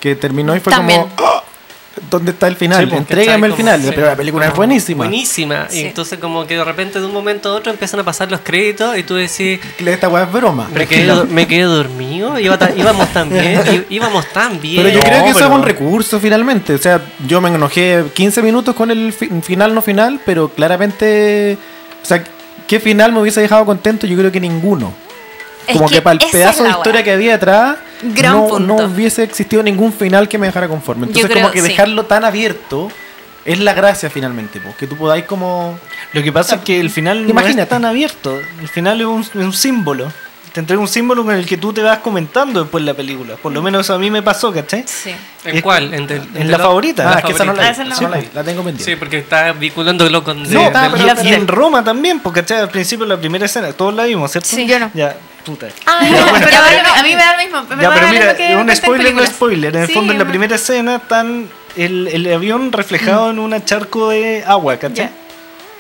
[0.01, 1.03] que terminó y fue También.
[1.03, 1.43] como ¡Ah!
[2.11, 2.81] ¿Dónde está el final?
[2.85, 5.05] Sí, pues, Entrégame el final, pero la película es buenísima.
[5.05, 5.67] Buenísima.
[5.71, 5.79] Sí.
[5.79, 8.41] Y entonces como que de repente de un momento a otro empiezan a pasar los
[8.41, 10.69] créditos y tú decís, Esta weá es broma.
[10.75, 14.83] me quedé, me quedé dormido, Iba ta- íbamos tan bien, íbamos tan bien.
[14.83, 16.75] Pero yo creo que eso pero- es un recurso finalmente.
[16.75, 21.57] O sea, yo me enojé 15 minutos con el fi- final no final, pero claramente.
[22.03, 22.23] O sea,
[22.67, 24.07] ¿qué final me hubiese dejado contento?
[24.07, 24.93] Yo creo que ninguno.
[25.67, 27.05] Es como que, para el pedazo de historia wea.
[27.05, 28.61] que había atrás, Gran no, punto.
[28.61, 31.07] no hubiese existido ningún final que me dejara conforme.
[31.07, 31.69] Entonces, creo, como que sí.
[31.69, 32.89] dejarlo tan abierto
[33.45, 35.79] es la gracia finalmente, po, que tú podáis como.
[36.13, 37.63] Lo que pasa es que el final no Imagínate.
[37.63, 38.39] es tan abierto.
[38.61, 40.13] El final es un, es un símbolo.
[40.57, 43.35] Te entrega un símbolo con el que tú te vas comentando después la película.
[43.37, 44.85] Por lo menos a mí me pasó, ¿cachai?
[44.87, 45.15] Sí.
[45.45, 45.93] ¿En Es- cuál?
[45.93, 47.13] En, En del- la favorita.
[47.13, 48.63] Ah, es que esa no la, Ah, vi, esa no esa la la la tengo
[48.65, 48.83] pendiente.
[48.83, 50.43] Sí, porque está vinculándolo con...
[50.45, 52.61] No, de- está, del- pero- y en Roma también, porque ¿cachai?
[52.61, 54.49] al principio la primera escena, todos la vimos, ¿cierto?
[54.49, 54.67] Sí.
[54.67, 54.91] Yo no.
[54.95, 55.15] Ya,
[55.45, 55.67] puta.
[55.85, 56.89] Ah, pero ya, a, mí, bueno.
[56.95, 57.83] a mí me da lo mismo.
[57.83, 59.77] Ya, pero mira, que un spoiler no spoiler.
[59.77, 63.41] En el Sí, fondo, en la me- primera escena están el, el avión reflejado en
[63.41, 65.11] un charco de agua, ¿cachai?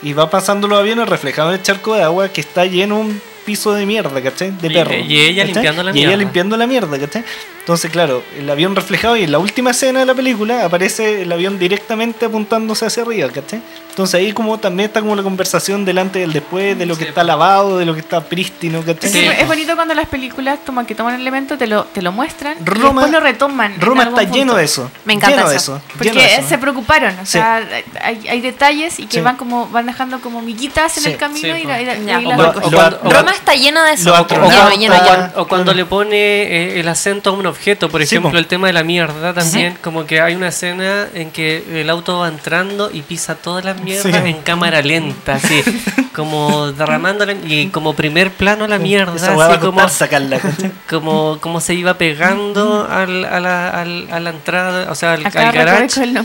[0.02, 3.22] Y va pasando los aviones reflejados en el charco de agua que está lleno un
[3.46, 4.50] piso de mierda, ¿cachai?
[4.50, 4.94] De Y- perro.
[4.94, 5.54] y ella ¿cachai?
[5.54, 6.16] limpiando la Y ella mierda.
[6.24, 7.24] limpiando la mierda, ¿cachai?
[7.66, 11.32] Entonces, claro, el avión reflejado y en la última escena de la película aparece el
[11.32, 13.60] avión directamente apuntándose hacia arriba, ¿cachai?
[13.90, 17.08] Entonces ahí como también está como la conversación delante del después, de lo que Sí,
[17.08, 19.10] está lavado, de lo que está prístino, ¿cachai?
[19.10, 19.18] Sí.
[19.26, 22.56] es bonito cuando las películas toman que toman un elemento, te lo, te lo muestran
[22.60, 23.80] y Roma- después lo retoman.
[23.80, 24.56] Roma está lleno punto.
[24.58, 24.90] de eso.
[25.04, 25.76] Me encanta lleno de eso.
[25.76, 25.82] eso.
[25.88, 26.48] Porque lleno de eso.
[26.48, 27.32] se preocuparon, o Sí.
[27.32, 27.66] sea,
[28.00, 29.20] hay, hay detalles y que Sí.
[29.22, 31.08] van como van dejando como miguitas en Sí.
[31.10, 33.94] el camino Sí, y, la, y la- y la o o Roma está llena de
[33.94, 34.12] eso.
[34.14, 35.48] O Lleno, lleno, lleno.
[35.48, 38.84] cuando le pone eh, el acento a un objeto, por ejemplo, el tema de la
[38.84, 43.34] mierda también, como que hay una escena en que el auto va entrando y pisa
[43.34, 44.28] todas las mierdas Sí.
[44.28, 45.62] en cámara lenta, así,
[46.16, 50.40] como derramándola y como primer plano la mierda, Esa así como, sacarla,
[50.88, 55.26] como, como se iba pegando al, a, la, al- a la entrada, o sea, al,
[55.26, 56.02] Acá al garage.
[56.02, 56.18] el.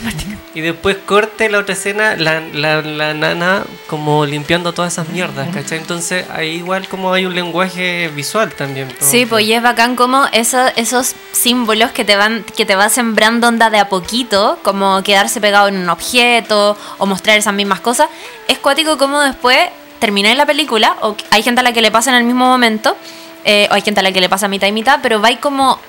[0.56, 5.48] Y después corte la otra escena, la, la, la nana como limpiando todas esas mierdas,
[5.54, 5.78] ¿cachai?
[5.80, 8.88] Entonces ahí igual como hay un lenguaje visual también.
[9.00, 12.90] Sí, pues y es bacán como eso- esos símbolos que te van que te va
[12.90, 17.80] sembrando onda de a poquito, como quedarse pegado en un objeto o mostrar esas mismas
[17.82, 18.08] cosas.
[18.48, 19.58] Es cuático como después
[20.02, 22.98] terminé la película, o hay gente a la que le pasa en el mismo momento,
[23.46, 25.80] eh, o hay gente a la que le pasa mitad y mitad, pero vais como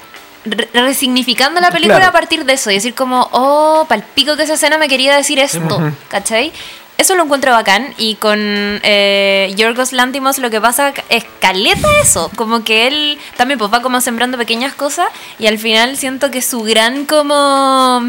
[0.44, 2.10] re- resignificando la película Claro.
[2.10, 5.38] a partir de eso y decir como, oh, palpico que esa escena me quería decir
[5.40, 6.52] esto, ¿cachai?
[6.98, 12.30] Eso lo encuentro bacán y con eh, Yorgos Lantimos lo que pasa es caleta eso,
[12.36, 16.42] como que él también pues va como sembrando pequeñas cosas y al final siento que
[16.42, 18.02] su gran como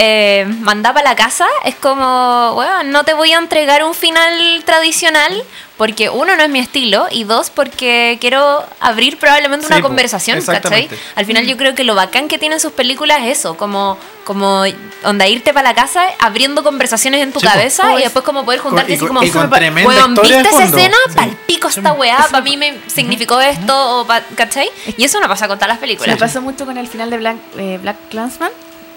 [0.00, 4.62] eh, mandar para la casa es como, bueno, no te voy a entregar un final
[4.64, 5.42] tradicional
[5.76, 9.88] porque uno no es mi estilo y dos porque quiero abrir probablemente Sí, una po,
[9.88, 10.88] conversación, ¿cachai?
[11.16, 14.64] Al final yo creo que lo bacán que tienen sus películas es eso, como, como
[15.04, 18.24] onda irte para la casa abriendo conversaciones en tu Sí, cabeza Oh, y es- después
[18.24, 20.96] como poder juntarte y así como, y con "Weón, ¿viste esa fondo?" escena?
[21.08, 21.14] Sí.
[21.16, 24.70] Palpico esta weá, para mí me significó esto, o pa- ¿cachai?
[24.96, 26.18] Y eso no pasa con todas las Me películas.
[26.18, 28.50] pasó mucho con el final de Black, eh, Black Clansman.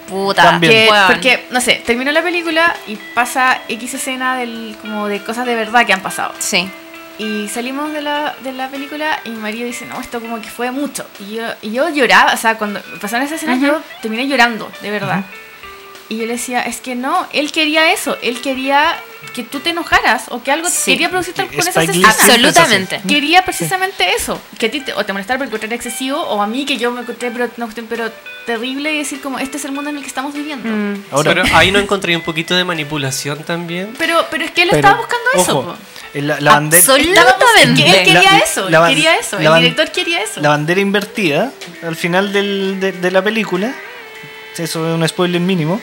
[0.07, 0.59] Puta.
[0.59, 5.45] Que- porque, no sé, terminó la película y pasa X escena del, como de cosas
[5.45, 6.33] de verdad que han pasado.
[6.39, 6.69] Sí.
[7.17, 10.49] Y salimos de la, de la película y mi marido dice, no, esto como que
[10.49, 11.05] fue mucho.
[11.19, 13.67] Y yo, y yo lloraba, o sea, cuando pasaron esas escenas Ujú.
[13.67, 15.23] yo terminé llorando, de verdad.
[16.09, 18.97] Y yo le decía, es que no, él quería eso, él quería
[19.33, 20.91] que tú te enojaras o que algo Sí.
[20.91, 22.19] quería producirte con esas escenas.
[22.19, 23.01] Absolutamente.
[23.07, 26.47] Quería precisamente eso, que a ti te, o te molestara por encontrar excesivo o a
[26.47, 28.11] mí que yo me encontré pero, no, pero
[28.45, 30.67] terrible y decir como este es el mundo en el que estamos viviendo.
[30.69, 31.03] Mm.
[31.11, 33.93] Ahora, Pero ahí no encontré un poquito de manipulación también.
[33.97, 35.59] Pero, pero es que él Pero, estaba buscando eso.
[35.59, 35.77] ojo,
[36.15, 37.83] la, la bandera, Absolutamente.
[37.83, 40.41] que él quería La- eso, la él ban- quería eso, la el director quería eso.
[40.41, 41.51] la bandera invertida
[41.83, 43.73] al final del- de, de la película,
[44.57, 45.79] eso es un spoiler mínimo,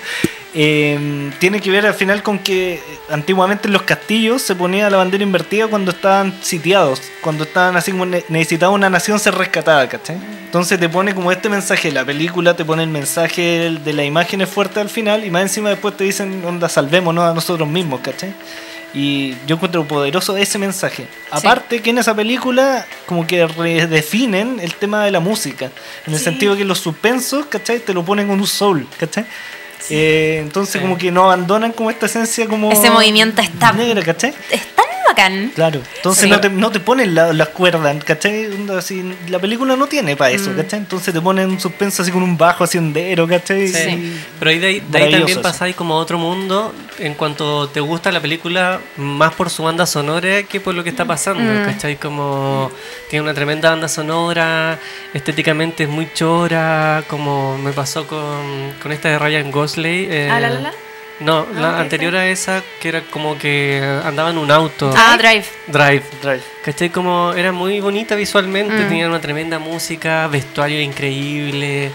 [0.54, 2.80] eh, tiene que ver al final con que
[3.10, 7.92] antiguamente en los castillos se ponía la bandera invertida cuando estaban sitiados, cuando estaban así
[7.92, 10.16] como necesitaba una nación ser rescatada, ¿cachai?
[10.46, 14.48] Entonces te pone como este mensaje, la película te pone el mensaje de las imágenes
[14.48, 18.32] fuertes al final y más encima después te dicen, onda, salvémonos a nosotros mismos, ¿cachai?
[18.94, 21.06] Y yo encuentro poderoso ese mensaje.
[21.30, 25.66] Aparte que en esa película como que redefinen el tema de la música.
[26.06, 26.24] En el Sí.
[26.24, 27.80] sentido que los suspensos, ¿cachai?
[27.80, 29.26] Te lo ponen con un soul, ¿cachai?
[29.90, 30.78] Eh, entonces Sí.
[30.80, 32.70] como que no abandonan como esta esencia como...
[32.70, 34.34] Ese movimiento está- Negra, ¿cachai?
[34.50, 35.52] Es tan bacán.
[35.54, 36.30] Claro, entonces Sí.
[36.30, 38.48] no, te, no te ponen la- las cuerdas, ¿cachai?
[38.76, 40.56] Así, la película no tiene para eso, Mm.
[40.56, 40.78] ¿cachai?
[40.80, 43.68] Entonces te ponen un suspenso así con un bajo así hondero, ¿cachai?
[43.68, 43.88] Sí.
[43.90, 47.14] Y- Pero ahí de, ahí- de ahí Maravilloso también pasáis como a otro mundo en
[47.14, 51.04] cuanto te gusta la película más por su banda sonora que por lo que está
[51.04, 51.64] pasando, Mm.
[51.64, 51.96] ¿cachai?
[51.96, 52.70] Como
[53.10, 54.78] tiene una tremenda banda sonora,
[55.14, 60.08] estéticamente es muy chora, como me pasó con, con esta de Ryan Gosling.
[60.10, 60.72] eh, Ah, la, la, la.
[61.20, 64.90] No, Ah, la ok, anterior a esa que era como que andaba en un auto.
[64.96, 65.44] Ah, Drive.
[65.66, 66.02] Drive.
[66.22, 66.42] Drive.
[66.64, 66.90] ¿Cachai?
[66.90, 68.88] Como era muy bonita visualmente, Mm.
[68.88, 71.90] tenía una tremenda música, vestuario increíble,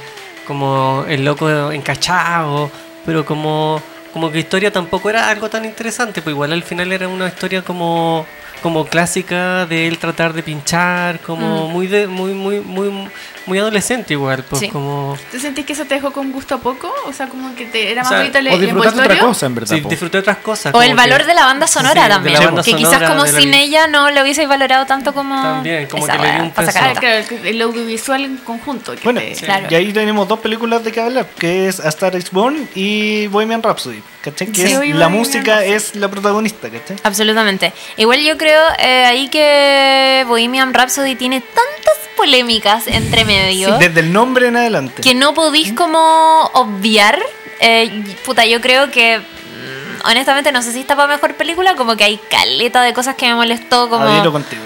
[0.45, 2.69] como el loco encachado,
[3.05, 3.81] pero como,
[4.11, 7.61] como que historia tampoco era algo tan interesante, pues igual al final era una historia
[7.61, 8.25] como
[8.61, 13.09] como clásica de él tratar de pinchar, como muy de, muy, muy, muy,
[13.45, 14.69] muy adolescente igual, pues Sí.
[14.69, 16.93] como ¿Tú sentís que eso te dejó con gusto a poco?
[17.05, 19.19] O sea, como que te era O más sea, bonito el, O disfrutar de otra
[19.19, 19.75] cosa, en verdad.
[19.75, 20.73] sí, disfruté otras cosas.
[20.73, 22.39] O el valor que- de la banda sonora Sí, también.
[22.43, 25.41] banda que quizás como la sin ella no lo hubieseis valorado tanto como.
[25.41, 26.71] También, como esa que le di wea, un peso.
[26.71, 28.93] Claro, el audiovisual en conjunto.
[28.95, 29.67] que Bueno, te- Claro.
[29.69, 33.27] y ahí tenemos dos películas de que hablar, que es A Star is Born y
[33.27, 34.47] Bohemian Rhapsody, ¿cachai?
[34.47, 35.73] Que Sí, es, la música Rhapsody.
[35.73, 36.97] es la protagonista, ¿cachai?
[37.03, 37.73] Absolutamente.
[37.97, 44.13] Igual yo creo eh, ahí que Bohemian Rhapsody tiene tantas polémicas entre medio Desde el
[44.13, 45.01] nombre en adelante.
[45.01, 47.19] que no podís como obviar.
[47.59, 51.95] Eh, puta, yo creo que mm, honestamente no sé si está para mejor película, como
[51.95, 54.63] que hay caleta de cosas que me molestó como Adhiero contigo.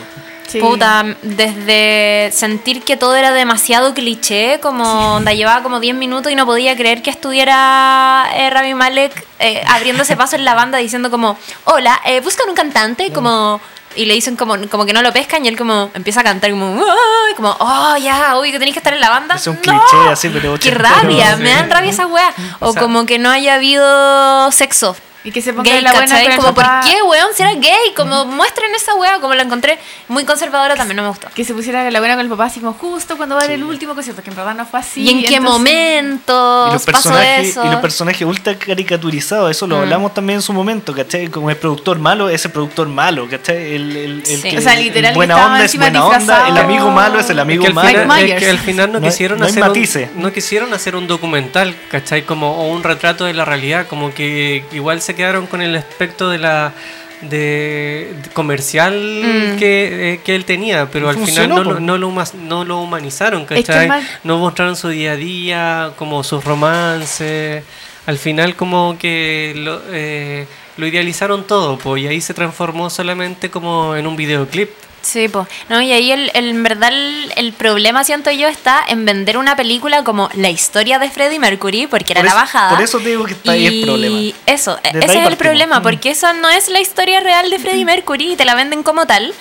[0.48, 0.60] Sí.
[0.62, 6.36] Puta, desde sentir que todo era demasiado cliché, como onda llevaba como 10 minutos y
[6.36, 11.12] no podía creer que estuviera eh, Rami Malek eh, abriéndose paso en la banda diciendo
[11.12, 13.60] como, hola, eh, buscan un cantante, como...
[13.96, 16.52] Y le dicen como, como que no lo pescan y él como empieza a cantar
[16.52, 19.36] como, "Ay", como, oh, ya, uy, que tenéis que estar en la banda.
[19.36, 19.62] Es un ¡No!
[19.62, 21.36] cliché así, pero ¡Qué rabia!
[21.36, 21.42] Sí.
[21.44, 22.32] Me dan rabia esa wea.
[22.60, 25.92] O, O sea- como que no haya habido sexo Y que se ponga gay, la
[25.94, 27.28] buena el Como, ¿por papá, qué, weón?
[27.36, 29.78] Si era gay, como muestren esa wea, como la encontré
[30.08, 31.28] muy conservadora también, no me gustó.
[31.36, 33.52] Que se pusiera la buena con el papá así como justo cuando va a dar
[33.56, 35.02] el último concierto, que en verdad no fue así.
[35.02, 37.66] ¿Y en qué entonces- momento Y los, pasó personajes, eso?
[37.66, 39.82] y los personajes ultra caricaturizados, eso lo Mm.
[39.82, 41.28] hablamos también en su momento, ¿cachai?
[41.28, 43.76] Como el productor malo, ese productor malo, ¿cachai?
[43.76, 44.50] El, el, el Sí.
[44.50, 47.64] que- O sea, literal buena onda es buena onda, el amigo malo es el amigo
[47.64, 48.02] Es que, al malo.
[48.14, 50.74] final, es que al final no, No hay- quisieron no hay hacer un, no quisieron
[50.74, 52.24] hacer un documental, ¿cachai?
[52.24, 56.30] Como o un retrato de la realidad, como que igual se quedaron con el aspecto
[56.30, 56.74] de la
[57.22, 59.58] de, de comercial Mm.
[59.58, 62.80] que, eh, que él tenía, pero al Funcionó, final no, no, lo, humas- no lo
[62.80, 63.88] humanizaron, Es que ¿cachai?
[63.88, 67.64] mal- No mostraron su día a día, como sus romances.
[68.06, 70.46] Al final como que lo, eh,
[70.78, 74.70] lo idealizaron todo, pues, y ahí se transformó solamente como en un videoclip.
[75.08, 75.48] Sí, pues.
[75.70, 79.38] No, y ahí el, el- en verdad el, el problema, siento yo, está en vender
[79.38, 82.70] una película como la historia de Freddie Mercury, porque era la eso- bajada.
[82.72, 84.20] por eso te digo que está ahí el Y problema.
[84.46, 85.38] Eso, Desde ese es el partimos.
[85.38, 85.84] problema, Mm.
[85.84, 89.06] porque esa no es la historia real de Freddie Mercury y te la venden como
[89.08, 89.34] tal.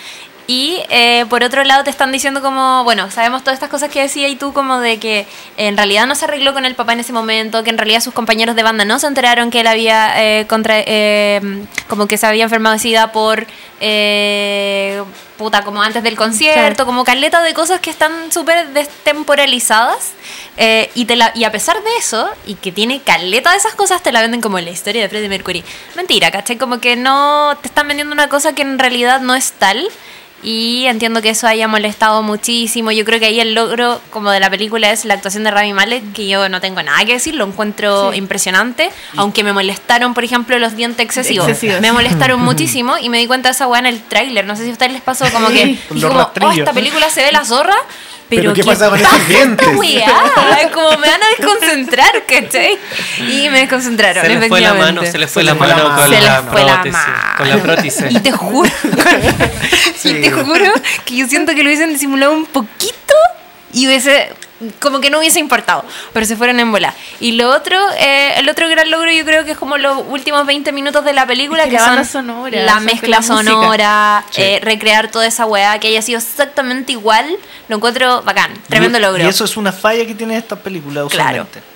[0.47, 4.01] Y eh, por otro lado te están diciendo como, bueno, sabemos todas estas cosas que
[4.01, 7.01] decía y tú como de que en realidad no se arregló con el papá en
[7.01, 10.23] ese momento, que en realidad sus compañeros de banda no se enteraron que él había
[10.23, 13.47] eh, contra, eh, como que se había enfermado de sida por
[13.81, 15.03] eh,
[15.37, 20.13] puta, como antes del concierto, como caleta de cosas que están súper destemporalizadas.
[20.57, 23.75] eh, y, te la, y a pesar de eso, y que tiene caleta de esas
[23.75, 25.65] cosas, te la venden como la historia de Freddie Mercury.
[25.95, 26.57] Mentira, ¿cachai?
[26.57, 29.87] Como que no te están vendiendo una cosa que en realidad no es tal.
[30.43, 32.93] Y entiendo que eso haya molestado muchísimo.
[32.93, 35.73] Yo creo que ahí el logro como de la película es la actuación de Rami
[35.73, 38.19] Malek, que yo no tengo nada que decir, lo encuentro Sí.
[38.19, 38.91] impresionante.
[39.17, 41.49] Aunque me molestaron, por ejemplo, los dientes excesivos.
[41.49, 41.81] Excesivos.
[41.81, 44.45] Me molestaron muchísimo y me di cuenta de esa weá en el tráiler.
[44.47, 47.09] No sé si a ustedes les pasó como que Sí, dije como, oh, esta película
[47.11, 47.75] se ve la zorra.
[48.29, 49.69] Pero, Pero ¿qué ¿qué, pasa con esos dientes?
[49.69, 50.71] esta weá?
[50.73, 52.77] Como me van a desconcentrar, ¿cachai?
[53.21, 56.21] Y me desconcentraron, Se les fue la mano, se les fue la mano con Se
[56.21, 56.93] la les fue la prótesis.
[56.93, 57.35] mano.
[57.39, 58.05] Con la prótesis.
[58.11, 58.71] Y te juro,
[60.05, 60.73] y te juro
[61.05, 63.15] que yo siento que lo hubiesen disimulado un poquito
[63.73, 64.33] y hubiese,
[64.81, 66.95] como que no hubiese importado, pero se fueron en bola.
[67.21, 70.47] Y lo otro, eh, el otro gran logro yo creo que es como los últimos
[70.47, 74.25] 20 minutos de la película, Es que que la son banda sonora, la mezcla sonora,
[74.31, 74.43] Sí.
[74.43, 77.29] eh, recrear toda esa weá, que haya sido exactamente igual,
[77.69, 79.25] lo encuentro bacán, tremendo y, logro.
[79.25, 81.76] Y eso es una falla que tiene esta película, usualmente.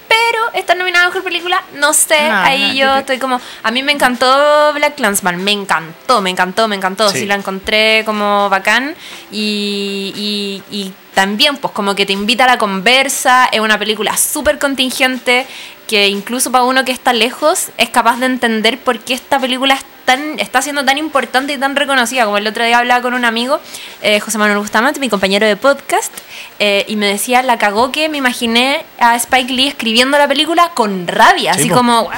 [0.54, 2.28] Está nominada a mejor película, no sé.
[2.28, 3.40] No, ahí no, yo estoy como.
[3.62, 7.08] A mí me encantó Black Clansman, me encantó, me encantó, me encantó.
[7.10, 7.20] Sí.
[7.20, 8.94] Sí, la encontré como bacán.
[9.30, 13.48] Y, y, y también, pues, como que te invita a la conversa.
[13.52, 15.46] Es una película súper contingente
[15.86, 19.74] que incluso para uno que está lejos es capaz de entender por qué esta película
[19.74, 22.24] es tan, está siendo tan importante y tan reconocida.
[22.24, 23.60] Como el otro día hablaba con un amigo,
[24.02, 26.12] eh, José Manuel Bustamante, mi compañero de podcast,
[26.58, 30.70] eh, y me decía, la cagó que me imaginé a Spike Lee escribiendo la película
[30.74, 31.76] con rabia, Sí, así po.
[31.76, 32.10] como,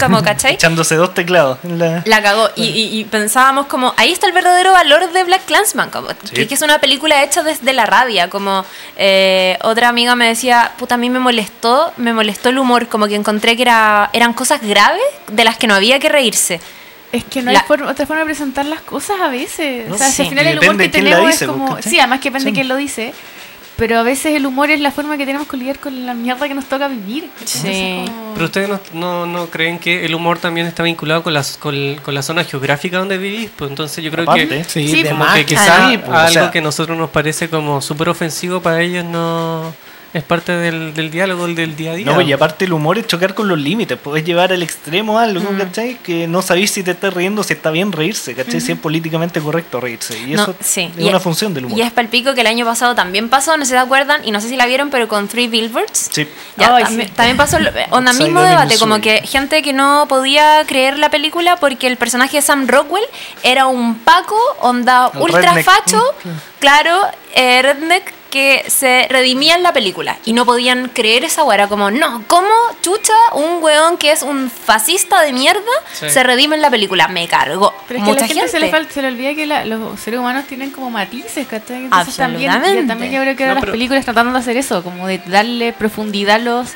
[0.00, 0.54] como, ¿cachai?
[0.60, 1.58] Echándose dos teclados.
[1.64, 2.48] en la- La cagó.
[2.56, 6.46] Y, y- y pensábamos como, ahí está el verdadero valor de Black Clansman, como, que,
[6.46, 8.30] que es una película hecha desde la rabia.
[8.30, 8.64] Como
[8.96, 13.06] eh, otra amiga me decía, puta, a mí me molestó, me molestó el humor, como
[13.08, 16.60] que encontré que era, eran cosas graves de las que no había que reírse.
[17.14, 19.88] Es que no La- hay forma- otra forma de presentar las cosas a veces.
[19.88, 20.22] No, o sea, si sí.
[20.22, 21.74] al final el humor que de tenemos dice, es como...
[21.76, 21.90] ¿cachai?
[21.92, 22.54] Sí, además que depende de Sí.
[22.54, 23.14] quién lo dice.
[23.76, 26.46] Pero a veces el humor es la forma que tenemos que lidiar con la mierda
[26.46, 27.28] que nos toca vivir.
[27.44, 28.04] Sí.
[28.06, 31.56] como- Pero ustedes no, no, no creen que el humor también está vinculado con, las,
[31.56, 33.50] con, con la zona geográfica donde vivís.
[33.56, 34.46] Pues entonces yo creo Aparte.
[34.48, 35.34] que, Sí, Sí, de como más.
[35.34, 38.60] que quizás sí, pues, o algo sea- que a nosotros nos parece como súper ofensivo
[38.60, 39.74] para ellos no,
[40.14, 42.06] Es parte del, del diálogo, del día a día.
[42.06, 43.98] No, y aparte el humor es chocar con los límites.
[43.98, 45.58] Puedes llevar al extremo algo, Mm.
[45.58, 45.94] ¿cachai?
[46.04, 48.60] Que no sabéis si te estás riendo, si está bien reírse, ¿cachai?
[48.60, 50.16] Si es políticamente correcto reírse.
[50.16, 50.90] Y No, eso sí.
[50.96, 51.76] es Y una es- función del humor.
[51.78, 54.30] Y es palpico que el año pasado también pasó, no sé si se acuerdan, y
[54.30, 56.10] no sé si la vieron, pero con Three Billboards.
[56.12, 56.28] Sí.
[56.56, 57.14] Ya, Ay, también, sí.
[57.16, 61.56] también pasó el onda mismo debate, como que gente que no podía creer la película
[61.56, 63.04] porque el personaje de Sam Rockwell
[63.42, 65.64] era un Paco, onda ultra redneck.
[65.64, 66.28] facho, Mm,
[66.60, 67.00] claro,
[67.34, 71.54] eh, redneck que se redimía en la película y no podían creer esa hueá.
[71.54, 72.48] Era como, no, ¿cómo
[72.82, 76.10] chucha un weón que es un fascista de mierda Sí.
[76.10, 77.06] se redime en la película?
[77.06, 77.72] Me cargó.
[77.86, 78.50] Pero es que a Mucha la gente, gente.
[78.50, 81.84] Se, le falta, se le olvida que la- los seres humanos tienen como matices, ¿cachai?
[81.84, 82.84] Entonces también, Absolutamente.
[82.84, 85.06] y también yo creo que ahora No, las pero- películas tratando de hacer eso, como
[85.06, 86.72] de darle profundidad a los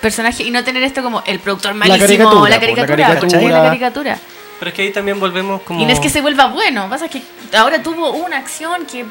[0.00, 3.50] personajes y no tener esto como el productor malísimo, caricatura, la caricatura, la caricatura.
[3.58, 4.18] la caricatura.
[4.60, 5.80] Pero es que ahí también volvemos como...
[5.80, 7.20] Y no es que se vuelva bueno, pasa que
[7.58, 9.06] ahora tuvo una acción que...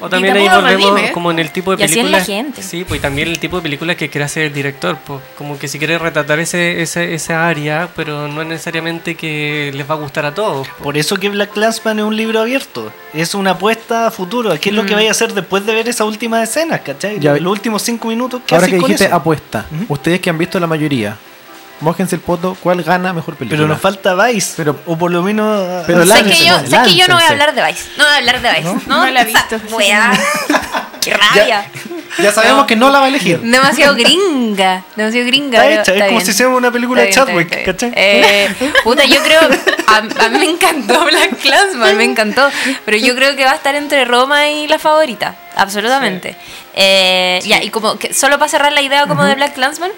[0.00, 1.12] O también ahí volvemos redime.
[1.12, 2.26] como en el tipo de Y así es la películas.
[2.26, 2.62] gente.
[2.62, 4.96] Sí, pues y también el tipo de películas que quiere hacer el director.
[5.06, 9.70] Pues, como que si quiere retratar ese, ese, esa área, pero no es necesariamente que
[9.74, 10.66] les va a gustar a todos.
[10.68, 10.84] po.
[10.84, 12.92] Por eso que Black Clansman es un libro abierto.
[13.12, 14.52] Es una apuesta a futuro.
[14.60, 17.18] ¿Qué es lo que vaya a hacer después de ver esas últimas escenas, cachai?
[17.20, 19.14] Ya- Los últimos cinco minutos, ¿qué Ahora que dijiste eso?
[19.14, 21.16] apuesta, ustedes que han visto la mayoría,
[21.80, 23.56] mójense el poto, ¿cuál gana mejor película?
[23.58, 24.52] Pero nos falta Vice.
[24.56, 25.84] Pero- o por lo menos.
[25.86, 27.88] Pero sé que yo, no, sé que yo no voy a hablar de Vice.
[27.96, 28.86] No voy a hablar de Vice.
[28.86, 29.56] No, No la he visto.
[29.76, 30.12] weá.
[31.00, 31.64] Qué rabia.
[32.18, 33.40] Ya sabemos que no la va a elegir.
[33.40, 34.84] Demasiado gringa.
[34.96, 35.58] Demasiado gringa.
[35.66, 36.26] Está hecha, es está como bien.
[36.26, 37.92] si hiciéramos una película de Está bien, Chadwick, ¿cachai?
[37.96, 39.40] Eh, puta, yo creo.
[39.86, 42.50] A, a mí me encantó Black Clansman, me encantó.
[42.84, 45.36] Pero yo creo que va a estar entre Roma y la favorita.
[45.56, 46.36] Absolutamente.
[46.74, 49.90] Eh, Ya, y como que solo para cerrar la idea como de Black Clansman.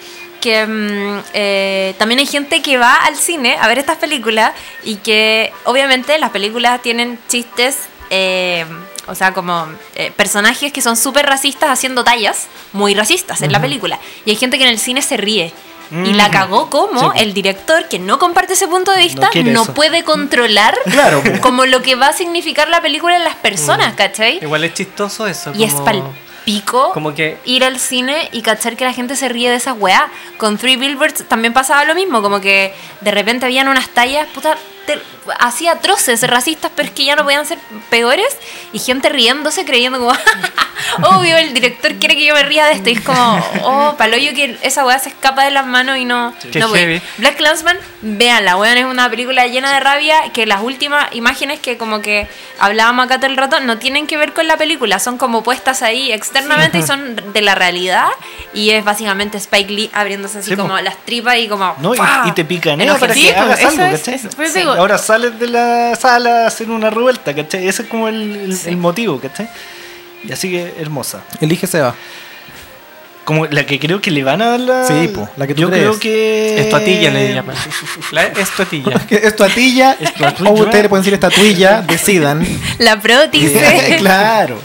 [0.42, 4.52] Que mm, eh, también hay gente que va al cine a ver estas películas
[4.84, 7.78] y que obviamente las películas tienen chistes
[8.10, 8.66] eh,
[9.08, 13.60] o sea, como eh, personajes que son súper racistas haciendo tallas muy racistas en la
[13.60, 13.98] película.
[14.24, 15.52] Y hay gente que en el cine se ríe.
[15.90, 17.12] Y la cagó como Sí, po.
[17.16, 21.40] el director que no comparte ese punto de vista no, puede controlar Claro, po.
[21.42, 24.38] como lo que va a significar la película en las personas, ¿cachai?
[24.40, 25.52] Igual es chistoso eso.
[25.54, 26.02] Y es pal
[26.44, 29.72] pico Como que ir al cine y cachar que la gente se ríe de esa
[29.72, 30.08] weá.
[30.38, 34.56] Con Three Billboards también pasaba lo mismo, como que de repente habían unas tallas, puta,
[34.86, 35.00] te-
[35.38, 37.58] así atroces, racistas, pero es que ya no podían ser
[37.90, 38.36] peores.
[38.72, 40.12] Y gente riéndose, creyendo como,
[41.16, 42.88] obvio, el director quiere que yo me ría de esto.
[42.90, 46.34] Y es como, oh, paloyo que esa weá se escapa de las manos y no.
[46.50, 46.68] Qué no.
[47.18, 51.76] Black Clansman, véanla, weón, es una película llena de rabia que las últimas imágenes que
[51.78, 52.26] como que
[52.58, 55.82] hablábamos acá todo el rato no tienen que ver con la película, son como puestas
[55.82, 58.06] ahí externamente y son de la realidad
[58.54, 60.62] y es básicamente Spike Lee abriéndose así Sí, po.
[60.62, 63.00] como las tripas y como No, y, y te picanea Enojado.
[63.00, 64.18] para Sí, que pues, hagas algo, es- ¿cachai?
[64.18, 64.58] Sí.
[64.58, 67.66] digo- Ahora sales de la sala a hacer una revuelta, ¿cachai?
[67.68, 69.48] Ese es como el, el- el motivo, ¿cachai?
[70.24, 71.22] Y así que hermosa.
[71.40, 71.94] Elige Seba.
[73.24, 74.84] Como la que creo que le van a dar la.
[74.84, 75.82] Sí, po, la que tú Yo crees.
[75.84, 76.60] creo que.
[76.60, 77.54] Estuatilla le llaman.
[78.10, 78.96] La estuatilla.
[79.10, 80.50] Estuatilla, Estuatilla.
[80.50, 82.44] o ustedes le pueden decir estatuilla, decidan.
[82.78, 83.96] La prótice.
[83.98, 84.58] claro.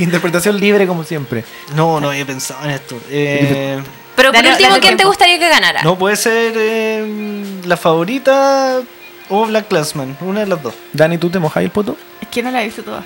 [0.04, 1.44] Interpretación libre como siempre.
[1.74, 2.98] No, no había pensado en esto.
[3.10, 3.78] Eh,
[4.16, 5.82] Pero por Dale- último, dale ¿quién te gustaría que ganara?
[5.82, 8.80] no puede ser eh, la favorita
[9.28, 10.74] o Black Classman, una de las dos.
[10.92, 11.96] Dani, ¿tú te mojáis el poto?
[12.20, 13.04] Es que no la he visto toda.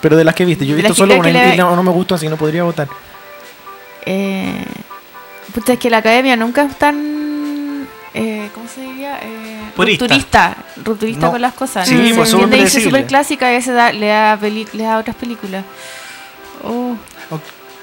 [0.00, 1.90] Pero de las que viste, yo he visto solo una que y no, no me
[1.90, 2.88] gustó, así que no podría votar.
[4.06, 4.64] Eh,
[5.54, 7.19] puta, es que la academia nunca es tan.
[8.14, 9.18] Eh, ¿Cómo se diría?
[9.22, 10.04] Eh, Purista.
[10.06, 10.56] Rupturista.
[10.84, 11.32] Rupturista No.
[11.32, 11.86] con las cosas.
[11.88, 12.16] Sí, ¿no?
[12.16, 15.14] Pues, súper dice súper clásica y a veces da- le, da peli- le da otras
[15.16, 15.64] películas.
[16.64, 16.94] Oh.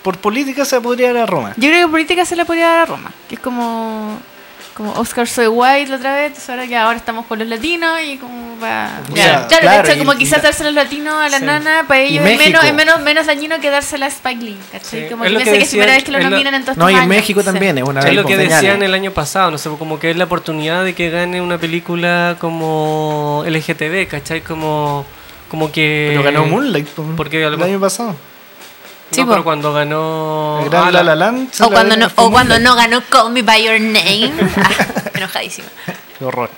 [0.03, 1.53] Por política se podría dar a Roma.
[1.57, 4.17] Yo creo que política se la podría dar a Roma, que es como.
[4.77, 7.99] Como Oscar Soy White la otra vez, entonces ahora ya ahora estamos con los latinos
[8.05, 8.53] y como.
[8.53, 11.45] O sea, claro, claro, de hecho, como y quizás darse los latinos a la Sí.
[11.45, 15.01] nana, para ellos es menos, es menos, menos dañino que dársela a Spike Lee, ¿cachai?
[15.03, 16.23] Sí, Como es que lo que que es la primera decían- vez que lo es
[16.25, 17.09] lo- nominan en todos No, y en años.
[17.09, 17.45] México Sí.
[17.47, 18.61] también es una Es vez lo con que señales.
[18.61, 21.57] decían el año pasado, no sé, como que es la oportunidad de que gane una
[21.57, 24.41] película como LGTB, ¿cachai?
[24.41, 25.05] Como,
[25.49, 26.07] como que...
[26.11, 28.15] Pero ganó Moonlight po, porque el año pasado.
[29.11, 30.59] Sí, no, pero cuando ganó...
[30.63, 31.49] El gran Ah, La La Land.
[31.61, 34.31] O la- cuando, no, o cuando no ganó Call Me By Your Name.
[34.57, 35.67] Ah, enojadísima.
[36.19, 36.49] Qué horror.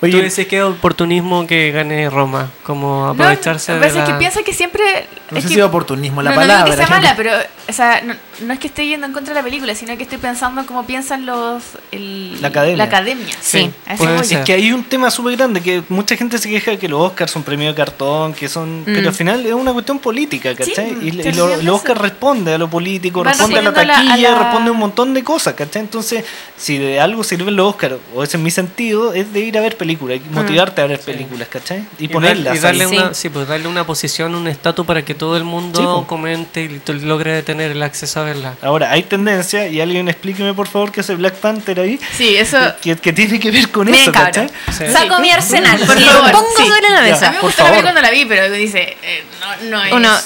[0.00, 3.92] Tú Oye, dices que es oportunismo que gane Roma, como No, aprovecharse lo que de
[3.92, 4.14] pasa es la...
[4.14, 5.06] que piensa que siempre.
[5.30, 6.58] no es sé que- si es oportunismo la no, palabra.
[6.58, 7.30] No digo que sea mala, pero
[7.68, 8.02] o sea,
[8.42, 10.86] no, es que esté yendo en contra de la película, sino que estoy pensando cómo
[10.86, 11.62] piensan los.
[11.92, 12.76] el- La academia.
[12.76, 13.34] La academia.
[13.40, 14.38] Sí, ser.
[14.40, 17.30] Es que hay un tema súper grande que mucha gente se queja que los Oscars
[17.32, 18.82] son premio de cartón, que son.
[18.84, 20.74] Pero al final es una cuestión política, ¿cachai?
[20.90, 22.02] Sí, y y lo- entiende los Oscars eso.
[22.02, 24.68] responde a lo político, Van responde a la respondiendo a la- taquilla, a la- responde
[24.68, 25.82] a un montón de cosas, ¿cachai?
[25.82, 26.24] Entonces,
[26.56, 29.60] si de algo sirven los Oscars, o ese es mi sentido, es de ir a
[29.60, 31.84] ver películas, y motivarte a ver películas, ¿cachai?
[31.98, 32.56] Y, ponerlas.
[32.56, 33.22] y darle una, Sí.
[33.22, 36.92] sí, pues darle una posición, un estatus para que todo el mundo Sí, comente y
[37.00, 38.54] logre tener el acceso a verla.
[38.62, 42.58] Ahora, hay tendencia, y alguien explíqueme por favor qué hace Black Panther ahí, Sí, eso.
[42.82, 44.50] que, que tiene que ver con Miren, eso, cabrón.
[44.66, 44.86] ¿cachai?
[44.88, 44.92] Sí.
[44.92, 46.66] Saco mi arsenal, Por lo favor, pongo sí.
[46.66, 47.28] sobre la A mesa.
[47.30, 49.92] mí me por gustó la cuando la vi, pero dice, eh, no, no es.
[49.92, 50.18] Uno, no,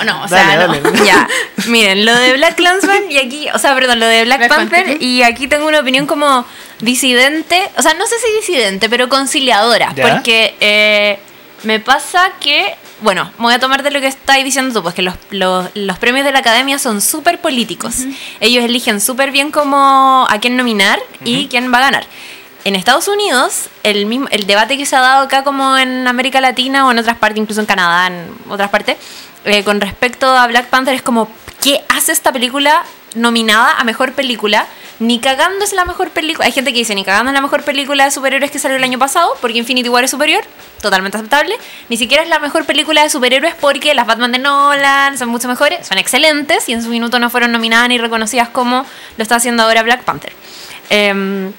[0.00, 0.04] sí.
[0.06, 0.72] no, o Dale, sea, no.
[0.74, 0.82] dale.
[1.06, 1.28] Ya,
[1.66, 4.84] miren, lo de Black Clansman y aquí, o sea, perdón, lo de Black, Black Panther,
[4.84, 5.02] Panther.
[5.02, 6.44] y aquí tengo una opinión como
[6.80, 10.08] disidente, o sea, no sé si disidente, pero conciliadora, ¿Ya?
[10.08, 11.18] porque eh,
[11.64, 14.94] me pasa que, bueno, me voy a tomar de lo que estáis diciendo tú, pues
[14.94, 18.04] que los, los, los premios de la academia son súper políticos.
[18.40, 22.06] Ellos eligen súper bien como a quién nominar y quién va a ganar.
[22.64, 26.40] En Estados Unidos, el, mismo, el debate que se ha dado acá como en América
[26.40, 28.96] Latina o en otras partes, incluso en Canadá, en otras partes,
[29.44, 31.28] eh, con respecto a Black Panther es como,
[31.62, 32.84] ¿qué hace esta película
[33.16, 34.66] nominada a Mejor Película?
[34.98, 36.46] Ni cagando es la mejor película.
[36.46, 38.84] Hay gente que dice, ni cagando es la mejor película de superhéroes que salió el
[38.84, 40.42] año pasado, porque Infinity War es superior,
[40.80, 41.54] totalmente aceptable.
[41.90, 45.48] Ni siquiera es la mejor película de superhéroes porque las Batman de Nolan son mucho
[45.48, 48.86] mejores, son excelentes y en su minuto no fueron nominadas ni reconocidas como
[49.16, 50.32] lo está haciendo ahora Black Panther.
[50.88, 51.52] Em,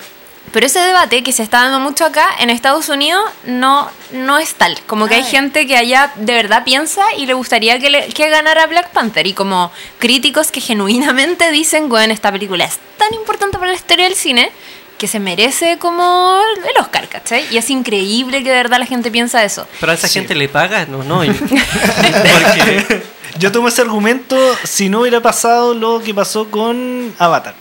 [0.52, 4.54] pero ese debate que se está dando mucho acá en Estados Unidos no, no es
[4.56, 4.80] tal.
[4.88, 5.30] Como que hay Ay.
[5.32, 9.28] gente que allá de verdad piensa y le gustaría que, le- que ganara Black Panther.
[9.28, 14.06] Y como críticos que genuinamente dicen, bueno, esta película es tan importante para la historia
[14.06, 14.52] del cine
[14.98, 16.40] que se merece como
[16.74, 17.46] el Oscar, ¿cachai?
[17.52, 19.68] Y es increíble que de verdad la gente piensa eso.
[19.80, 20.16] Pero a esa Sí.
[20.16, 21.24] gente le pagan, no, no.
[21.26, 23.04] yo- Porque
[23.38, 27.54] Yo tomo ese argumento si no hubiera pasado lo que pasó con Avatar.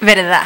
[0.00, 0.42] ¿Verdad?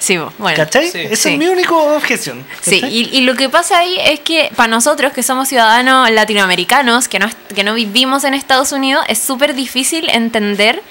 [0.00, 0.56] Sí, bueno.
[0.56, 0.90] ¿Cachai?
[0.90, 0.98] Sí.
[0.98, 1.28] Esa Sí.
[1.34, 2.44] es mi única objeción.
[2.62, 7.06] Sí, y, y lo que pasa ahí es que para nosotros que somos ciudadanos latinoamericanos,
[7.06, 10.82] que no, que no vivimos en Estados Unidos, es súper difícil entender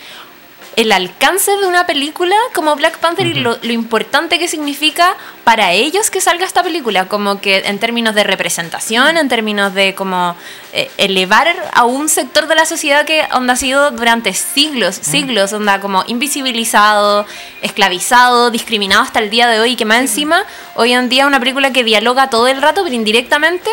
[0.75, 5.71] el alcance de una película como Black Panther y lo, lo importante que significa para
[5.71, 10.35] ellos que salga esta película, como que en términos de representación, en términos de como
[10.73, 15.51] eh, elevar a un sector de la sociedad que onda ha sido durante siglos, siglos,
[15.53, 17.25] onda como invisibilizado,
[17.61, 20.43] esclavizado, discriminado hasta el día de hoy y que más encima
[20.75, 23.69] hoy en día una película que dialoga todo el rato, pero indirectamente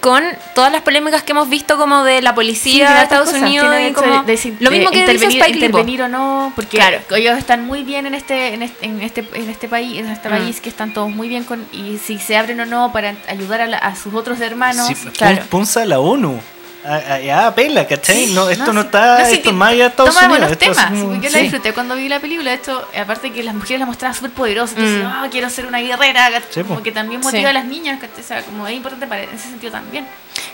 [0.00, 0.22] con
[0.54, 3.92] todas las polémicas que hemos visto como de la policía de Estados cosas, Unidos y
[3.92, 5.64] como de- de- lo mismo que dice intervenir, Spike po.
[5.66, 6.98] intervenir o no, porque Claro.
[7.16, 10.28] ellos están muy bien en este en este en este, en este país, en este
[10.28, 10.32] Mm.
[10.32, 13.60] país que están todos muy bien con y si se abren o no para ayudar
[13.62, 14.86] a, la- a sus otros hermanos.
[14.86, 15.38] Sí, claro.
[15.38, 16.40] pon- punza la ONU.
[16.88, 18.26] A- a- Ya apela, ¿cachai?
[18.26, 18.86] Sí, no, esto no, sí.
[18.86, 20.40] está, No, sí, esto más allá de Estados toma Unidos.
[20.40, 20.90] buenos temas.
[20.92, 21.34] sí, yo sí.
[21.34, 22.52] la disfruté cuando vi la película.
[22.52, 24.76] Esto, aparte que las mujeres la mostraban súper poderosas.
[24.78, 25.06] Entonces, Mm.
[25.06, 26.30] ah, quiero ser una guerrera.
[26.50, 26.82] Sí, como po.
[26.82, 27.26] que también Sí.
[27.26, 27.98] motiva a las niñas.
[28.00, 28.20] ¿cachai?
[28.20, 30.06] O sea, como es importante para en ese sentido también.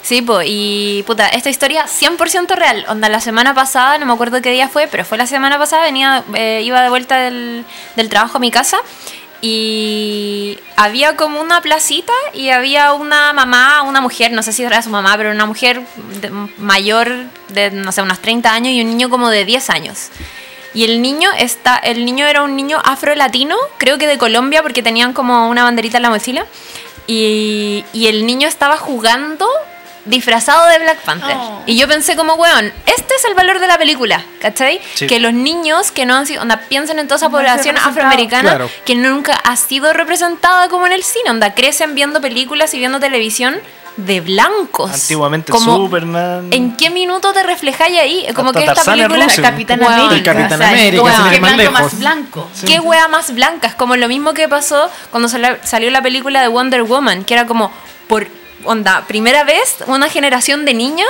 [0.02, 2.84] Sí, po, y puta, esta historia 100% real.
[2.88, 5.82] Onda, la semana pasada, no me acuerdo qué día fue, pero fue la semana pasada,
[5.84, 7.64] venía, eh, iba de vuelta del,
[7.96, 8.78] del trabajo a mi casa
[9.45, 14.80] y había como una placita y había una mamá, una mujer, no sé si era
[14.82, 15.82] su mamá, pero una mujer
[16.59, 20.11] mayor de, no sé, unos 30 años y un niño como de 10 años.
[20.74, 24.80] Y el niño está, el niño era un niño afro-latino, creo que de Colombia, porque
[24.80, 26.47] tenían como una banderita en la mochila.
[27.09, 29.49] Y, y el niño estaba jugando
[30.05, 31.36] disfrazado de Black Panther.
[31.38, 31.62] Oh.
[31.66, 34.80] Y yo pensé como, weón, este es el valor de la película, ¿cachai?
[34.94, 35.07] Sí.
[35.07, 38.50] Que los niños que no han sido, onda, piensen en toda esa No población afroamericana
[38.50, 38.70] Claro.
[38.84, 42.98] que nunca ha sido representada como en el cine, onda, crecen viendo películas y viendo
[43.00, 43.57] televisión
[43.96, 44.90] de blancos.
[44.90, 46.48] Antiguamente Como, Superman.
[46.50, 48.26] ¿En qué minuto te reflejáis ahí?
[48.34, 49.24] Como Hasta que esta película...
[49.26, 49.42] ruso.
[49.42, 49.92] Capitán Weón.
[49.92, 50.14] América.
[50.16, 51.80] El Capitán o sea, América, qué más blanco lejos.
[51.80, 52.50] más blanco.
[52.66, 53.68] Qué wea más blanca.
[53.68, 57.34] Es como lo mismo que pasó cuando sal- salió la película de Wonder Woman, que
[57.34, 57.70] era como,
[58.09, 58.26] por
[58.64, 61.08] onda, primera vez una generación de niños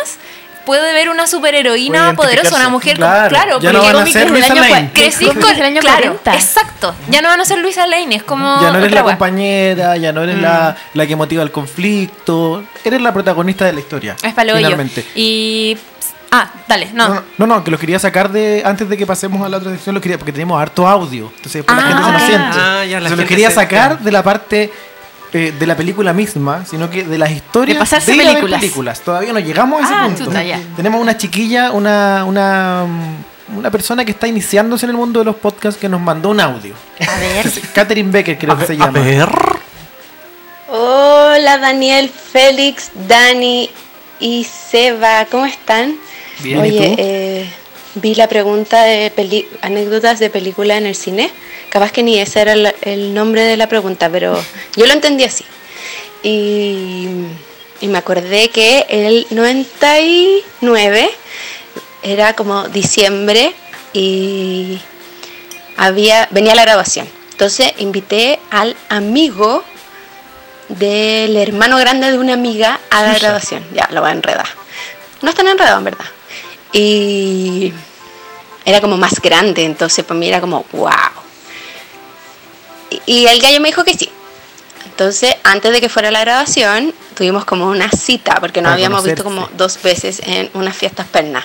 [0.64, 4.24] puede ver una superheroína poderosa, una mujer Claro, claro, ya no porque van a ser
[4.26, 4.72] del Luisa año Lane.
[4.72, 6.34] cua- crecí cómics con del año claro, 40.
[6.34, 6.94] exacto.
[7.09, 9.14] Ya no van a ser Luisa Lane, es como Ya no eres la wea.
[9.14, 10.40] compañera, ya no eres Mm.
[10.42, 14.16] la, la que motiva el conflicto, eres la protagonista de la historia.
[14.22, 14.59] Es para lo yo.
[14.66, 15.05] finalmente.
[15.16, 15.76] Y
[16.30, 17.09] ah, dale, no.
[17.09, 19.72] No, no, no, que los quería sacar de antes de que pasemos a la otra
[19.72, 21.26] sección, los quería porque tenemos harto audio.
[21.26, 22.59] Entonces después la Ah, gente se nos siente.
[22.61, 24.72] Ah, ya, la Entonces los quería se- sacar de la parte
[25.33, 28.61] eh, de la película misma, sino que de las historias De pasarse a ver películas.
[28.61, 29.01] películas.
[29.01, 30.24] Todavía no llegamos a ese Ah, punto.
[30.24, 30.61] chuta, ya.
[30.76, 32.85] Tenemos una chiquilla, una, una,
[33.57, 36.41] una persona que está iniciándose en el mundo de los podcasts que nos mandó un
[36.41, 36.74] audio.
[37.01, 37.51] A ver.
[37.74, 39.01] Catherine Becker creo que se llama.
[40.68, 43.68] Hola Daniel, Félix, Dani
[44.20, 45.97] y Seba, ¿cómo están?
[46.41, 46.95] Bien, ¿y Oye, tú?
[46.99, 47.51] eh,
[47.95, 51.30] vi la pregunta de peli- anécdotas de película en el cine.
[51.70, 54.43] Capaz que ni ese era el nombre de la pregunta, pero
[54.76, 55.45] yo lo entendí así.
[56.22, 57.09] Y,
[57.80, 61.11] y me acordé que el 99
[62.03, 63.53] era como diciembre
[63.93, 64.78] y
[65.76, 67.09] había venía la grabación.
[67.32, 69.64] Entonces invité al amigo
[70.68, 73.64] del hermano grande de una amiga a la grabación.
[73.74, 74.47] Ya, lo voy a enredar.
[75.22, 76.05] No están enredados, en verdad.
[76.72, 77.72] Y
[78.64, 80.90] era como más grande, entonces para mí era como, wow.
[83.06, 84.10] Y, el gallo me dijo que sí.
[84.86, 89.24] Entonces, antes de que fuera la grabación, tuvimos como una cita, porque nos habíamos visto
[89.24, 89.50] conocerse.
[89.50, 91.44] como dos veces en unas fiestas pernas.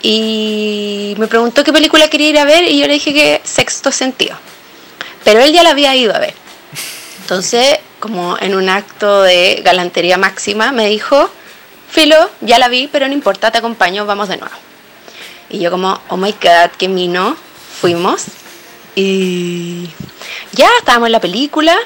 [0.00, 3.90] Y me preguntó qué película quería ir a ver y yo le dije que Sexto
[3.90, 4.36] Sentido.
[5.24, 6.34] Pero él ya la había ido a ver.
[7.22, 11.30] Entonces, como en un acto de galantería máxima, me dijo,
[11.90, 14.54] Filo, ya la vi, pero no importa, te acompaño, vamos de nuevo.
[15.50, 17.36] Y yo como, oh my god, qué mino,
[17.80, 18.26] fuimos.
[18.94, 19.88] Y
[20.52, 21.76] ya estábamos en la película.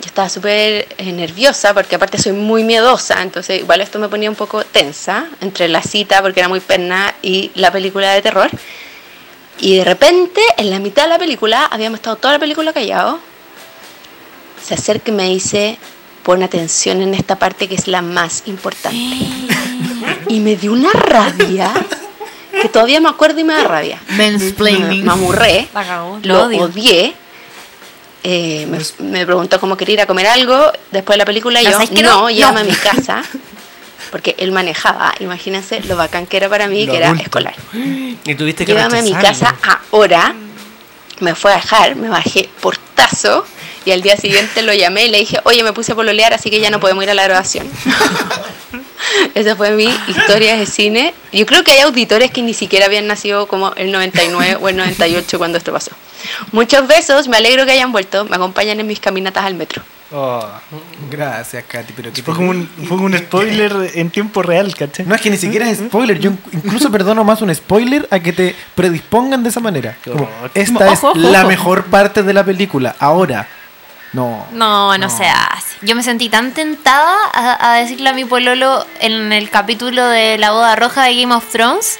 [0.00, 4.28] Yo estaba súper eh, nerviosa porque aparte soy muy miedosa, entonces igual esto me ponía
[4.28, 8.50] un poco tensa entre la cita porque era muy perna y la película de terror.
[9.58, 13.20] Y de repente, en la mitad de la película, habíamos estado toda la película callados.
[14.62, 15.78] Se acerca y me dice,
[16.24, 18.96] pon atención en esta parte que es la más importante.
[20.28, 21.72] y me dio una rabia
[22.60, 24.00] que todavía me acuerdo y me da rabia.
[24.16, 25.04] Me, Mansplaining.
[25.04, 25.68] me amurré,
[26.22, 27.14] lo odié.
[28.26, 31.60] Eh, me, me preguntó cómo quería ir a comer algo después de la película.
[31.60, 32.30] y ¿No Yo, no, no?
[32.30, 32.66] llévame No.
[32.68, 33.22] a mi casa.
[34.10, 37.24] Porque él manejaba, imagínense lo bacán que era para mí, Lo que era adulto.
[37.24, 37.54] escolar.
[38.24, 39.54] Y tuviste que Llévame a mi casa
[39.90, 40.34] ahora.
[41.20, 43.44] Me fue a dejar, me bajé portazo
[43.84, 46.50] y al día siguiente lo llamé y le dije, oye, me puse a pololear, así
[46.50, 47.68] que ya no podemos ir a la grabación.
[49.34, 51.14] Esa fue mi historia de cine.
[51.32, 54.76] Yo creo que hay auditores que ni siquiera habían nacido como el 99 o el
[54.76, 55.90] 98 cuando esto pasó.
[56.52, 59.82] Muchos besos, me alegro que hayan vuelto, me acompañan en mis caminatas al metro.
[60.12, 60.46] Oh,
[61.10, 65.04] Gracias, Katy, pero que fue como un, fue como un spoiler en tiempo real, ¿cachai?
[65.06, 66.18] No es que ni siquiera es spoiler.
[66.18, 69.96] Yo incluso perdono más un spoiler a que te predispongan de esa manera.
[70.04, 72.94] Como, Oh, esta es la mejor parte de la película.
[72.98, 73.48] Ahora.
[74.14, 74.46] No.
[74.52, 75.76] No, no, se hace.
[75.82, 80.38] Yo me sentí tan tentada a, a decirle a mi pololo en el capítulo de
[80.38, 81.98] la boda roja de Game of Thrones.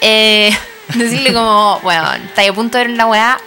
[0.00, 0.56] eh,
[0.94, 3.38] decirle como, bueno, está a punto de ver la weá.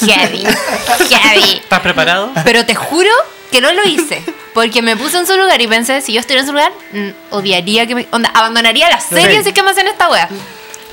[0.00, 0.44] Heavy,
[1.10, 1.52] heavy.
[1.58, 2.32] ¿Estás preparado?
[2.44, 3.10] Pero te juro
[3.52, 4.22] que no lo hice.
[4.54, 6.72] Porque me puse en su lugar y pensé, si yo estuviera en su lugar,
[7.30, 8.08] odiaría que me.
[8.10, 10.08] Onda, abandonaría la serie si es que me hacen esta.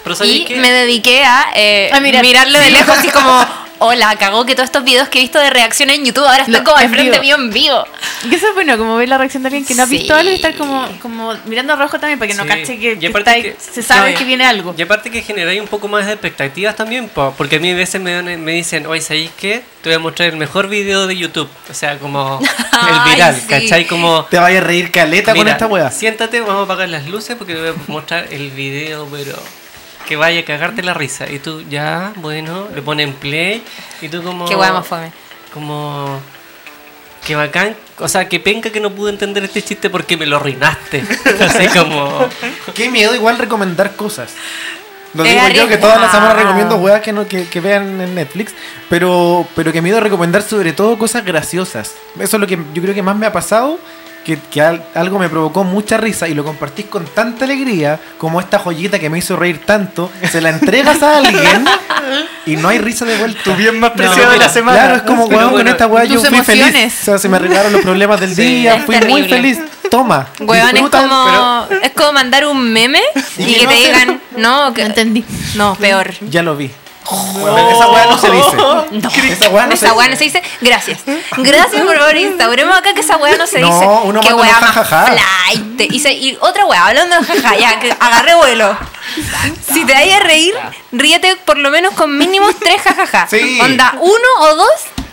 [0.04, 0.56] Pero ¿sabes Y qué?
[0.58, 2.22] me dediqué a, eh, A mirar.
[2.22, 3.65] mirarlo de lejos así como.
[3.80, 6.64] Hola, cagó que todos estos videos que he visto de reacción en YouTube ahora están
[6.64, 7.84] como al en frente mío en vivo.
[8.24, 10.20] Y eso es bueno, como ver la reacción de alguien que no ha visto Sí.
[10.20, 13.32] algo y estar como, como mirando rojo también para que no cache que, que está
[13.32, 14.74] ahí- que- se sabe no, que viene algo.
[14.78, 17.76] Y aparte que generáis un poco más de expectativas también, po, porque a mí a
[17.76, 19.62] veces me, dan- me dicen, oye, ¿sabéis qué?
[19.82, 21.50] Te voy a mostrar el mejor video de YouTube.
[21.70, 23.48] O sea, como el Ay, viral, sí.
[23.48, 23.86] ¿cachai?
[23.88, 24.24] Como...
[24.26, 25.92] Te vayas a reír caleta con esta weá.
[25.92, 29.38] Siéntate, vamos a apagar las luces porque te voy a mostrar el video, pero
[30.08, 31.30] que vaya a cagarte la risa.
[31.30, 33.64] Y tú, ya, bueno, le ponen play
[34.02, 34.46] y tú como...
[34.46, 35.12] Qué wea más fome.
[35.54, 36.20] Como...
[37.26, 40.38] Que bacán, o sea, que penca que no pude entender este chiste porque me lo
[40.38, 41.04] arruinaste.
[41.40, 42.28] Así como...
[42.76, 44.34] Qué miedo igual recomendar cosas.
[45.16, 48.16] Lo digo yo que todas las semanas recomiendo weas que, no, que, que vean en
[48.16, 48.54] Netflix,
[48.90, 51.96] pero, pero que miedo recomendar sobre todo cosas graciosas.
[52.20, 53.80] Eso es lo que yo creo que más me ha pasado,
[54.26, 58.40] que, que al- algo me provocó mucha risa y lo compartís con tanta alegría como
[58.42, 61.64] esta joyita que me hizo reír tanto, se la entregas a alguien
[62.46, 63.40] y no hay risa de vuelta.
[63.44, 64.78] Tu bien más No, preciado de la semana.
[64.80, 66.94] Claro, es como, weón, con esta weá yo fui feliz.
[67.02, 68.42] O sea, se me arreglaron los problemas del Sí.
[68.62, 69.60] día, fui muy feliz.
[69.90, 70.28] Toma.
[70.40, 73.02] Weón, es como, es como mandar un meme
[73.38, 75.24] ¿Y que no te digan, no, que, No entendí.
[75.56, 76.12] no, peor.
[76.30, 76.72] Ya lo vi.
[77.40, 78.56] Bueno, esa weá no se dice.
[78.56, 78.86] No,
[79.32, 80.10] Esa weá no se esa weá dice.
[80.10, 80.44] no se dice.
[80.62, 81.00] Gracias.
[81.38, 83.86] Gracias, por favor, instauremos acá que esa weá no se No, dice.
[84.06, 85.06] uno que weá más jajaja.
[85.08, 85.82] flight.
[85.92, 88.78] Y, se- y otra weá, hablando de jaja, ya, que agarré vuelo.
[89.72, 90.54] Si te vayas a reír,
[90.92, 93.28] ríete por lo menos con mínimo tres jajaja.
[93.30, 93.60] Sí.
[93.62, 94.70] Onda, uno o dos.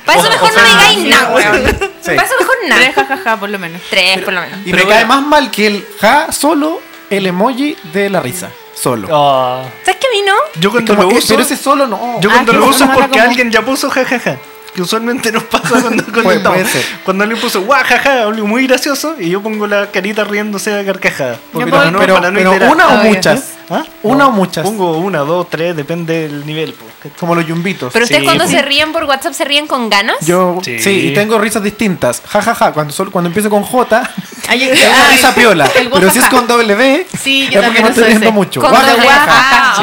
[0.06, 1.32] Para eso mejor o no me sea, digáis sí, nada, sí.
[1.34, 1.66] weón.
[2.02, 2.10] Sí.
[2.16, 2.92] Para eso mejor Tres nada.
[2.94, 3.80] jajaja, por lo menos.
[3.88, 4.58] Tres, por lo menos.
[4.64, 5.20] Y Pero me cae bueno.
[5.20, 6.80] más mal que el ja solo
[7.10, 8.50] el emoji de la risa.
[8.82, 9.06] Solo.
[9.12, 10.34] Oh, ¿Sabes que a mí no?
[10.60, 12.20] yo Es cuando como, lo uso, pero ese solo no.
[12.20, 14.38] yo Ah, cuando lo uso es porque como- alguien ya puso jajaja.
[14.74, 16.58] Que usualmente nos pasa cuando Puede- comentamos.
[16.60, 16.82] puede ser.
[17.04, 21.36] Cuando alguien puso guajaja, algo muy gracioso, y yo pongo la carita riéndose de carcajada.
[21.52, 23.50] Porque para no- pero para no pero una o muchas.
[23.70, 23.84] ¿Ah?
[24.02, 24.64] Una o muchas.
[24.64, 26.72] Pongo una, dos, tres, depende del nivel.
[26.74, 26.84] po.
[27.18, 27.92] Como los yumbitos.
[27.92, 28.54] Pero ustedes Sí, cuando pues.
[28.56, 30.16] se ríen por WhatsApp se ríen con ganas.
[30.26, 30.78] Yo, sí.
[30.78, 31.08] Sí.
[31.08, 32.22] y tengo risas distintas.
[32.26, 32.72] Ja, ja, ja.
[32.72, 34.10] Cuando, solo, cuando empiezo con J,
[34.48, 35.70] Ay, es una risa piola.
[35.72, 36.30] Pero si es guajaja.
[36.30, 38.60] con W, Sí, es yo porque también me uso estoy riendo mucho.
[38.60, 39.70] Con Guaja, doble guaja.
[39.72, 39.76] A.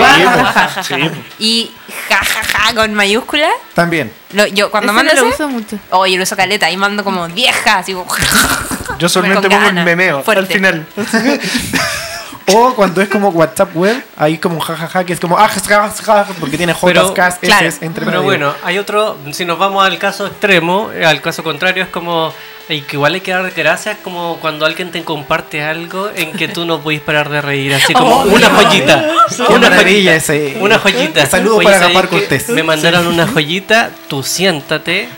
[0.83, 1.78] Sí, Ah, po.
[2.17, 2.73] Jajaja.
[2.75, 3.49] Con mayúscula.
[3.73, 4.11] También.
[4.33, 5.79] Lo- yo cuando Ese mando no lo ese, uso mucho.
[5.91, 8.07] oye, lo uso caleta y mando como vieja, así como.
[8.99, 10.41] Yo solamente pongo el memeo fuerte.
[10.41, 10.85] al final.
[12.55, 15.89] O cuando es como WhatsApp web, ahí como jajaja, que es como ah, ja, ja,
[15.89, 17.67] ja, porque tiene Pero- J, K, claro.
[17.67, 18.23] S entre Pero medio.
[18.23, 22.33] bueno, hay otro, si nos vamos al caso extremo, al caso contrario, es como,
[22.67, 26.47] y que igual hay que dar gracias como cuando alguien te comparte algo en que
[26.47, 29.05] tú no puedes parar de reír, así como Oh, una joyita.
[29.35, 30.15] Qué Una joyita.
[30.15, 30.57] ese.
[30.59, 31.25] Una joyita.
[31.25, 32.09] Saludos para ¿sabes Gaspar?
[32.09, 32.49] Cortés.
[32.49, 35.09] Me mandaron una joyita, tú siéntate,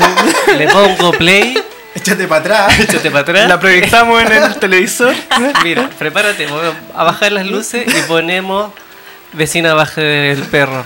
[0.58, 1.56] le pongo play,
[1.94, 2.80] Échate para atrás.
[2.80, 3.48] échate para atrás.
[3.48, 5.14] La proyectamos en el televisor.
[5.64, 8.72] Mira, prepárate, vamos a bajar las luces y ponemos
[9.32, 10.84] vecina baje del perro.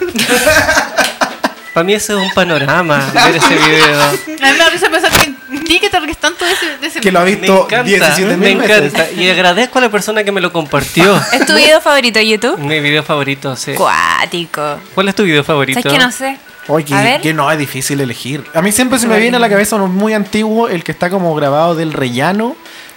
[1.72, 4.00] Para mí eso es un panorama, ver ese video.
[4.00, 4.12] A
[4.52, 7.00] mí me risa pensar que en ti que te ríes tanto de ese, de ese
[7.00, 8.94] Que lo ha Me visto encanta, 17 me mil veces.
[8.94, 9.11] encanta.
[9.12, 11.20] Y agradezco a la persona que me lo compartió.
[11.32, 12.59] ¿Es tu video favorito de YouTube?
[12.59, 13.74] Mi video favorito, sí.
[13.74, 14.78] Cuático.
[14.94, 15.82] ¿Cuál es tu video favorito?
[15.82, 16.38] ¿Sabes que no sé?
[16.68, 18.44] Oye, que, no, es difícil elegir.
[18.54, 21.10] A mí siempre se me viene a la cabeza uno muy antiguo, el que está
[21.10, 22.56] como grabado del rellano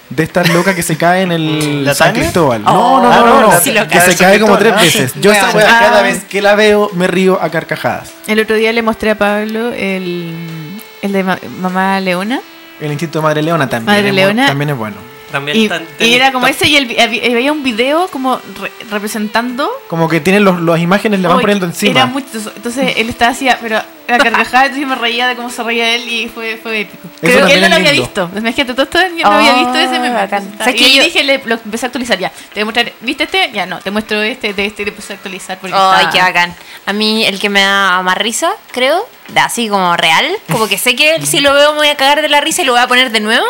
[0.09, 2.13] de estas locas que se cae en el ¿La San?
[2.13, 2.63] Cristóbal.
[2.63, 3.59] No, Oh, no, no, no, no.
[3.59, 5.13] sí lo que se cae como tres veces.
[5.20, 5.57] Yo esa Bueno.
[5.68, 6.03] wea, cada Ah.
[6.03, 8.11] vez que la veo me río a carcajadas.
[8.26, 10.34] El otro día le mostré a Pablo el,
[11.01, 12.39] el de ma- Mamá Leona.
[12.80, 13.93] El instinto de Madre Leona también.
[13.97, 14.47] Madre es Leona.
[14.47, 14.95] También es bueno.
[15.32, 18.39] También Y, está- y era como ese y el, vi- había había un video como
[18.61, 19.69] re- representando.
[19.89, 21.91] Como que tienen los, las imágenes, le van poniendo encima.
[21.91, 25.49] Era mucho, entonces él estaba así, pero la carcajada, entonces yo me reía de cómo
[25.49, 27.07] se reía él y fue, fue épico.
[27.21, 28.05] Eso Creo que él no lo había lindo.
[28.05, 28.30] visto.
[28.38, 30.11] Imagínate, todo esto yo no había Oh, visto ese meme.
[30.15, 30.43] bacán.
[30.43, 32.30] Entonces, ¿Sabes Y que yo yo- dije, le, lo empecé a actualizar ya.
[32.30, 33.51] Te voy a mostrar, ¿viste este?
[33.53, 36.11] Ya no, te muestro este, de este y le puse a actualizar porque Ay, está-
[36.11, 36.55] qué bacán.
[36.86, 40.78] A mí el que me da más risa, creo, de así como real, como que
[40.78, 42.82] sé que si lo veo me voy a cagar de la risa y lo voy
[42.82, 43.45] a poner de nuevo,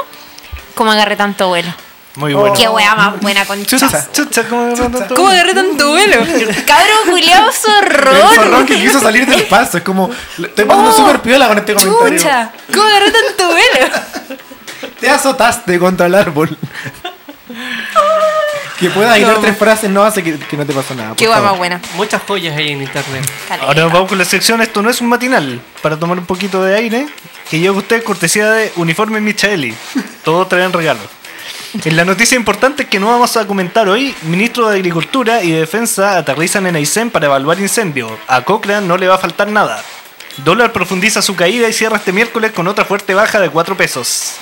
[0.78, 1.74] como agarré tanto vuelo.
[2.16, 2.56] Muy bueno.
[2.56, 3.88] Qué wea más buena con Chucha.
[4.12, 5.08] Chucha, ¿cómo Chucha.
[5.14, 6.18] ¿Cómo agarré tanto vuelo?
[6.66, 8.36] Cabrón culiao El zorrón.
[8.36, 9.78] zorrón que quiso salir del paso.
[9.78, 10.10] Es como,
[10.42, 12.18] estoy pasando Oh, súper piola con este comentario.
[12.18, 13.96] Chucha, ¿cómo agarré tanto vuelo?
[15.00, 16.58] Te azotaste contra el árbol.
[18.80, 21.16] Que puedas hilar tres frases no hace que, que no te pasó nada.
[21.16, 21.82] Qué más buena.
[21.96, 23.30] Muchas joyas hay en internet.
[23.48, 23.68] Caleta.
[23.68, 25.60] Ahora nos vamos con la sección Esto no es un matinal.
[25.82, 27.08] Para tomar un poquito de aire.
[27.50, 29.74] Que llega usted cortesía de Uniforme Michaeli.
[30.24, 31.00] Todos traen regalo.
[31.86, 36.18] En la noticia importante que no vamos a comentar hoy, ministro de Agricultura y Defensa
[36.18, 38.18] aterrizan en Aysén para evaluar incendio.
[38.28, 39.84] A Cochrane no le va a faltar nada.
[40.44, 44.36] Dólar profundiza su caída y cierra este miércoles con otra fuerte baja de 4 pesos.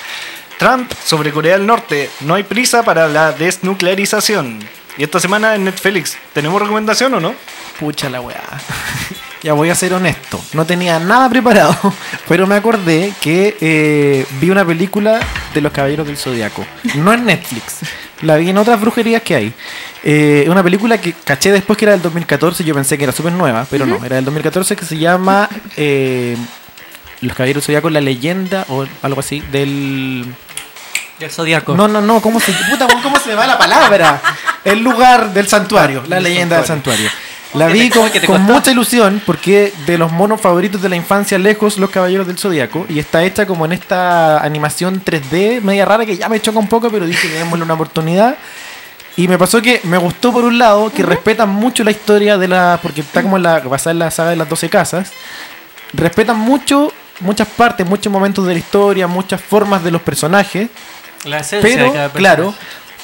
[0.58, 2.10] Trump sobre Corea del Norte.
[2.22, 4.60] No hay prisa para la desnuclearización.
[4.98, 7.36] Y esta semana en Netflix, ¿tenemos recomendación o no?
[7.80, 8.42] Pucha la weá.
[9.44, 10.42] ya voy a ser honesto.
[10.54, 11.76] No tenía nada preparado.
[12.28, 15.20] Pero me acordé que eh, vi una película
[15.54, 16.66] de los Caballeros del Zodiaco.
[16.96, 17.80] No en Netflix.
[18.22, 19.54] La vi en otras brujerías que hay.
[20.04, 22.64] Eh, una película que caché después que era del 2014.
[22.64, 24.04] Yo pensé que era súper nueva, pero no.
[24.06, 26.38] Era del 2014 que se llama eh,
[27.20, 30.26] Los Caballeros del Zodiaco, la leyenda o algo así del
[31.20, 31.76] El Zodíaco.
[31.76, 34.22] no, no, no, ¿cómo se, puta, ¿cómo se me va la palabra?
[34.64, 37.10] El lugar del santuario, la leyenda del santuario.
[37.54, 40.98] La ¿Cómo que vi con, que mucha ilusión porque de los monos favoritos de la
[40.98, 45.86] infancia lejos, Los Caballeros del Zodíaco, y está hecha como en esta animación 3D media
[45.86, 48.36] rara que ya me choca un poco, pero dije démosle una oportunidad.
[49.18, 52.50] Y me pasó que me gustó por un lado que respetan mucho la historia de
[52.50, 52.80] la.
[52.82, 55.12] porque está como en la, basada en la saga de las 12 casas.
[55.94, 56.92] Respetan mucho,
[57.22, 60.70] muchas partes, muchos momentos de la historia, muchas formas de los personajes.
[61.26, 62.54] La esencia Pero, de cada claro,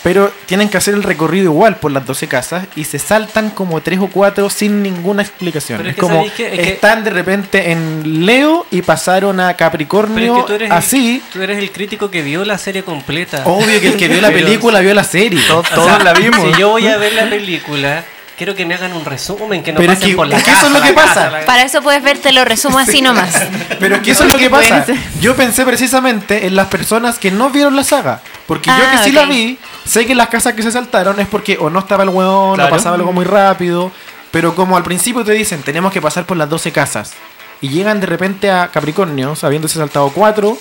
[0.04, 3.82] pero tienen que hacer el recorrido igual por las 12 casas y se saltan como
[3.82, 5.78] tres o cuatro sin ninguna explicación.
[5.78, 9.40] Pero es que como sabéis que- es que- están de repente en Leo y pasaron
[9.40, 11.22] a Pero Capricornio es que tú eres, así.
[11.24, 13.44] El, tú eres el crítico que vio la serie completa.
[13.46, 15.40] Obvio que el que vio la película vio la serie.
[15.48, 16.52] Todos, O todos sea, la vimos.
[16.52, 18.04] Si yo voy a ver la película,
[18.42, 20.50] quiero que me hagan un resumen, que no Pero pasen que- por la es que
[20.50, 21.32] eso es lo que pasa.
[21.46, 23.40] Para eso puedes ver, te lo resumo así nomás.
[23.80, 24.84] Pero es que eso es lo que pasa.
[25.20, 28.20] Yo pensé precisamente en las personas que no vieron la saga.
[28.48, 29.16] Porque yo Ah, que sí ok.
[29.16, 32.10] la vi, sé que las casas que se saltaron es porque o no estaba el
[32.10, 32.74] hueón, Claro.
[32.74, 33.92] o pasaba algo muy rápido.
[34.32, 37.14] Pero como al principio te dicen, tenemos que pasar por las 12 casas.
[37.62, 40.58] Y llegan de repente a Capricornio, habiéndose saltado cuatro.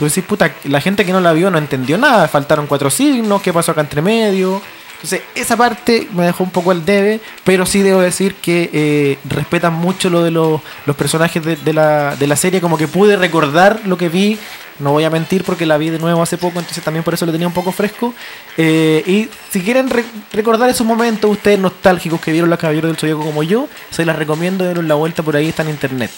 [0.00, 2.26] Tú decís, puta, la gente que no la vio no entendió nada.
[2.26, 4.60] Faltaron cuatro signos, ¿qué pasó acá entre medio?
[5.02, 9.18] Entonces, esa parte me dejó un poco al debe, pero sí debo decir que eh,
[9.28, 12.86] respetan mucho lo de los, los personajes de, de la, de la serie, como que
[12.86, 14.38] pude recordar lo que vi,
[14.78, 17.24] no voy a mentir porque la vi de nuevo hace poco, entonces también por eso
[17.24, 18.14] lo tenía un poco fresco.
[18.58, 22.98] Eh, y si quieren re- recordar esos momentos, ustedes nostálgicos que vieron los Caballeros del
[22.98, 26.10] Zodíaco como yo, se las recomiendo, denle la vuelta por ahí, está en internet.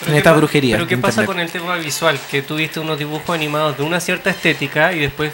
[0.00, 0.76] Pero En esta brujería.
[0.76, 2.20] Pero ¿qué pasa con el tema visual?
[2.30, 5.32] Que tuviste unos dibujos animados de una cierta estética y después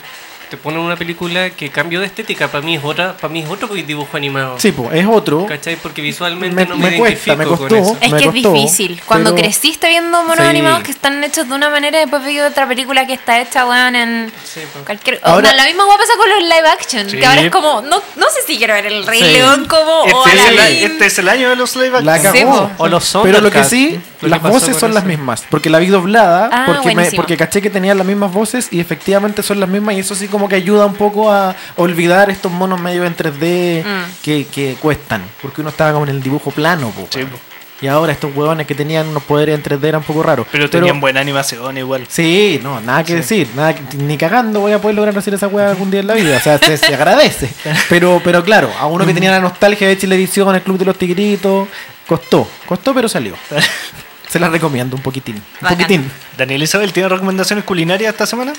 [0.56, 2.48] te ponen una película que cambió de estética.
[2.48, 4.58] Para mí es otra, para mí es otro dibujo animado.
[4.58, 5.46] Sí, pues, es otro.
[5.46, 5.76] ¿Cachai?
[5.76, 7.96] Porque visualmente Me- no me, me cuesta, identifico me con eso.
[8.00, 9.02] Es Me que costó, es difícil.
[9.06, 10.42] Cuando pero- creciste viendo monos Sí.
[10.44, 13.96] animados que están hechos de una manera, después veo otra película que está hecha, weón,
[13.96, 14.84] en Sí, pues.
[14.84, 15.20] cualquier.
[15.22, 17.10] Ahora- Onda, la misma weá pasa con los live action.
[17.10, 17.16] Sí.
[17.18, 17.80] Que ahora es como.
[17.82, 19.32] No, no sé si quiero ver el Rey Sí.
[19.32, 20.02] León como.
[20.02, 20.84] o Este es, el, Aladdin.
[20.92, 22.06] este es el año de los live action.
[22.06, 22.70] La Sí, cagó.
[22.78, 25.44] O los Pero lo que sí, las voces son las mismas.
[25.50, 28.80] Porque la vi doblada, Ah, porque, me, porque caché que tenían las mismas voces y
[28.80, 29.94] efectivamente son las mismas.
[29.96, 33.82] Y eso sí, como que ayuda un poco a olvidar estos monos medio en 3D
[33.84, 34.22] Mm.
[34.22, 35.22] que, que cuestan.
[35.42, 37.36] Porque uno estaba como en el dibujo plano, po, Sí, po.
[37.82, 40.46] Y ahora estos huevones que tenían unos poderes en 3D eran un poco raros.
[40.50, 42.06] Pero tenían buena animación igual.
[42.08, 45.48] Sí, no, nada que decir, nada que- ni cagando voy a poder lograr hacer esa
[45.48, 47.50] weá algún día en la vida, o sea, se, se agradece.
[47.90, 50.96] Pero, pero claro, a uno que tenía la nostalgia de Chilevisión, el Club de los
[50.96, 51.68] Tigritos,
[52.06, 53.34] costó, costó pero salió.
[54.34, 55.78] Se las recomiendo un poquitín, un Bacán.
[55.78, 56.10] poquitín.
[56.36, 58.52] Daniel Isabel, ¿tiene recomendaciones culinarias esta semana?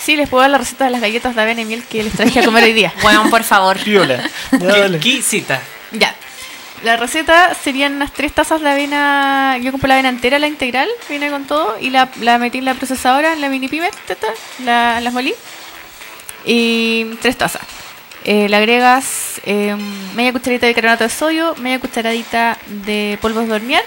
[0.00, 2.12] Sí, les puedo dar la receta de las galletas de avena y miel que les
[2.12, 2.92] traje a comer hoy día.
[3.02, 3.76] Weón, por favor.
[3.80, 4.22] Piola.
[4.52, 5.60] Ya.
[5.90, 6.14] Ya.
[6.84, 9.58] La receta serían unas tres tazas de avena.
[9.60, 11.76] Yo compré la avena entera, la integral, viene con todo.
[11.80, 14.28] Y la, la metí en la procesadora, en la mini pyme, tata,
[14.64, 15.34] la, las molí.
[16.44, 17.62] Y tres tazas.
[18.24, 19.76] Eh, le agregas eh,
[20.14, 23.82] media cucharadita de carbonato de sodio, media cucharadita de polvos de hornear.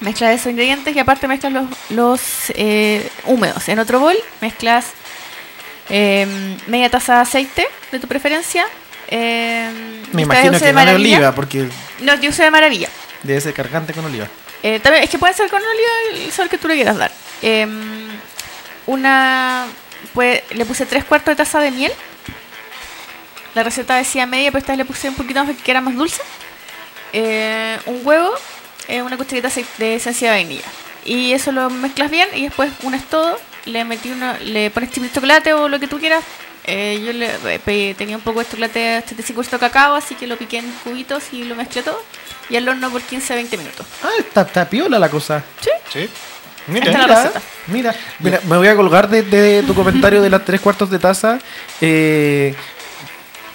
[0.00, 2.20] Mezclas esos ingredientes y aparte mezclas los, los
[2.50, 3.68] eh, húmedos.
[3.68, 4.86] En otro bol mezclas
[5.88, 6.26] eh,
[6.66, 8.64] media taza de aceite de tu preferencia.
[9.08, 9.70] eh,
[10.12, 11.16] Me imagino que no de maravilla.
[11.16, 11.68] oliva, porque
[12.00, 12.88] No, yo usé de maravilla.
[13.22, 14.26] debe ser cargante con oliva.
[14.82, 17.10] También, es que puede ser con oliva el sabor que tú le quieras dar.
[17.42, 17.66] Eh,
[18.86, 19.66] una.
[20.14, 21.92] Pues, le puse tres cuartos de taza de miel.
[23.54, 25.94] La receta decía media, pero esta vez le puse un poquito más porque era más
[25.94, 26.20] dulce.
[27.86, 28.32] Un huevo,
[28.88, 30.64] eh, una cucharita de esencia de vainilla.
[31.04, 33.38] Y eso lo mezclas bien y después unes todo.
[33.66, 36.24] Le metí una, le pones chip de chocolate o lo que tú quieras.
[36.66, 37.30] Eh, yo le,
[37.66, 41.24] eh, tenía un poco de chocolate 75% de cacao, así que lo piqué en cubitos
[41.32, 42.02] y lo mezclé todo.
[42.48, 43.86] Y al horno por 15-20 minutos.
[44.02, 45.42] Ah, está, está piola la cosa.
[45.92, 46.08] Sí.
[46.66, 47.32] La Mira,
[47.66, 50.98] mira, mira, me voy a colgar de, de tu comentario de las tres cuartos de
[50.98, 51.38] taza.
[51.80, 52.54] Eh,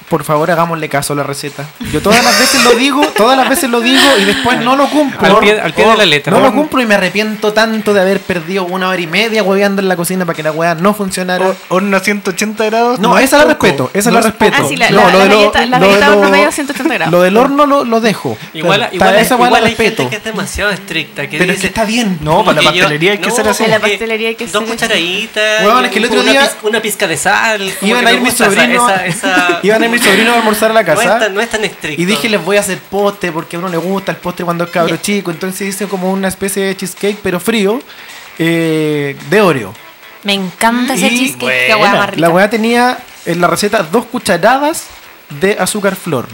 [0.09, 1.65] por favor, hagámosle caso a la receta.
[1.91, 4.87] Yo todas las veces lo digo, todas las veces lo digo y después no lo
[4.89, 5.19] cumplo.
[5.25, 6.31] Al pie- al pie de la letra.
[6.33, 9.81] No lo cumplo y me arrepiento tanto de haber perdido una hora y media hueveando
[9.81, 11.45] en la cocina para que la hueá no funcionara.
[11.45, 12.99] Hor- Horno a 180 grados.
[12.99, 13.65] No, es esa la poco.
[13.65, 14.57] respeto, esa No la es respeto.
[14.59, 16.17] Ah, sí, la- no, la- lo la de lo- galleta- la lo de galleta lo-
[16.19, 17.11] horno medio a 180 grados.
[17.11, 18.37] Lo del horno lo, lo dejo.
[18.53, 20.03] Igual, Está- igual, esa hueá la igual hay respeto.
[20.03, 21.27] gente que es demasiado estricta.
[21.29, 22.17] Que Pero es dice, que está bien.
[22.21, 23.63] No, para la pastelería hay que no, ser así.
[23.63, 25.63] En la pastelería hay que Dos cucharaditas.
[25.63, 27.71] Y es que el otro una día- Una pizca de sal.
[27.81, 28.91] Iban a ir mis sobrinos.
[29.63, 31.19] Iban a ir mis sobrinos a almorzar a la No es casa.
[31.19, 32.01] tan- no es tan estricto.
[32.01, 34.63] Y dije, les voy a hacer postre porque a uno le gusta el postre cuando
[34.63, 35.31] es cabro chico.
[35.31, 37.81] Entonces hice como una especie de cheesecake, pero frío,
[38.37, 39.73] eh, de Oreo.
[40.23, 41.67] Me encanta ese Y cheesecake.
[41.67, 41.95] Qué hueá buena.
[41.97, 42.21] más rica.
[42.21, 44.85] La weá tenía en la receta dos cucharadas
[45.41, 46.27] de azúcar flor.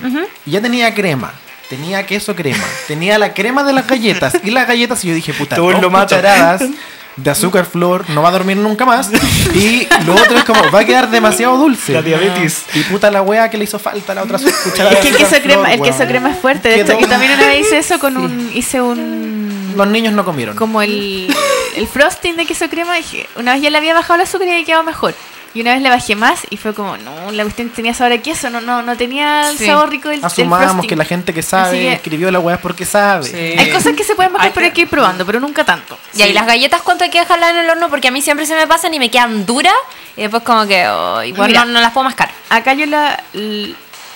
[0.45, 1.33] Y ya tenía crema.
[1.69, 2.63] Tenía queso crema.
[2.87, 4.37] tenía la crema de las galletas.
[4.43, 6.61] Y las galletas, y yo dije, puta, Todo dos lo cucharadas
[7.15, 9.09] de azúcar flor, no va a dormir nunca más.
[9.53, 11.93] Y lo otro es como, va a quedar demasiado dulce.
[11.93, 12.65] La diabetes.
[12.73, 14.95] Y puta la wea que le hizo falta la otra cucharada.
[14.95, 16.69] Es que el queso crema, flor, el queso crema es fuerte.
[16.69, 18.51] De hecho, yo también una vez hice eso con un.
[18.53, 19.73] Hice un.
[19.75, 20.55] Los niños no comieron.
[20.55, 21.33] Como el,
[21.75, 22.95] el frosting de queso crema.
[22.95, 25.13] Dije, una vez ya le había bajado el azúcar y había quedado mejor.
[25.55, 28.17] Y una vez le bajé más y fue como, no, la cuestión tenía sabor a
[28.19, 29.65] queso, no, no, no tenía el Sí.
[29.65, 30.89] sabor rico del, del Asumamos frosting.
[30.89, 33.23] que la gente que sabe que- escribió la weá es porque sabe.
[33.25, 33.35] Sí.
[33.57, 35.97] Hay cosas que se pueden bajar, pero hay que- ir probando, pero nunca tanto.
[36.13, 37.89] Y ahí las galletas, ¿cuánto hay que dejarlas en el horno?
[37.89, 39.73] Porque a mí siempre se me pasan y me quedan duras.
[40.17, 41.65] Y después, como que, oh, igual Mira.
[41.65, 42.29] no, no las puedo mascar.
[42.49, 43.21] Acá yo la,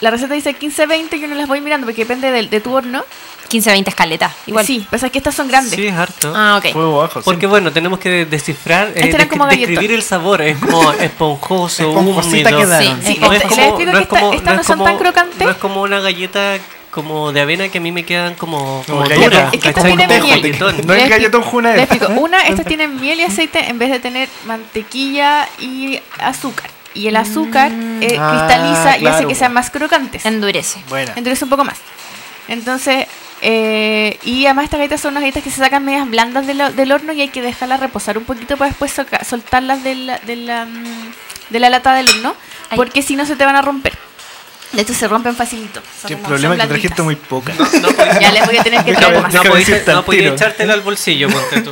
[0.02, 3.04] la receta dice 15-20, yo no las voy mirando porque depende del- de, tu horno.
[3.50, 4.32] 15, 20 escaletas.
[4.45, 4.64] Igual.
[4.64, 5.74] Sí, pasa es que estas son grandes.
[5.74, 6.32] Sí, es harto.
[6.36, 6.72] Ah, ok.
[6.72, 7.22] Fuego bajo.
[7.24, 9.70] Porque bueno, tenemos que descifrar, eh, Estas eran como galletas.
[9.70, 10.43] describir el sabor.
[10.43, 12.60] Es como esponjoso, Esponjosita húmedo.
[12.64, 13.02] quedaron.
[13.02, 14.62] Sí, Sí, No es este- como, les explico no que es como, esta- estas no
[14.62, 15.39] es son como- tan crocantes.
[15.39, 16.58] No es como una galleta
[16.91, 19.24] como de avena que a mí me quedan como, como galletón.
[19.24, 19.54] duras.
[19.54, 19.97] Es que estas ¿cachai?
[19.97, 20.41] tienen Como miel.
[20.41, 20.76] galletón.
[20.86, 21.76] No es Les galletón expli- Junaed.
[21.76, 22.22] Les explico.
[22.22, 26.70] Una, estas tienen miel y aceite en vez de tener mantequilla y azúcar.
[26.94, 27.72] Y el azúcar
[28.02, 30.26] eh, Ah, cristaliza y hace que sean más crocantes.
[30.26, 30.82] Endurece.
[30.90, 31.14] Buena.
[31.16, 31.78] Endurece un poco más.
[32.48, 33.06] Entonces,
[33.42, 36.72] eh, y además estas galletas son unas galletas que se sacan medias blandas de la-
[36.72, 40.18] del horno y hay que dejarlas reposar un poquito para después soca- soltarlas de la,
[40.20, 41.12] de, la, mm,
[41.52, 42.36] de la lata del horno,
[42.72, 42.76] Ay.
[42.76, 43.94] porque si no se te van a romper.
[44.72, 45.82] De hecho, se rompen facilito.
[46.02, 47.06] Son como- problema son que trajiste blanditas.
[47.06, 47.54] muy poca.
[47.82, 49.34] No podéis- Ya les voy a tener que traer más.
[49.34, 50.34] no no tiro.
[50.34, 51.72] echártela al bolsillo, ponte tú.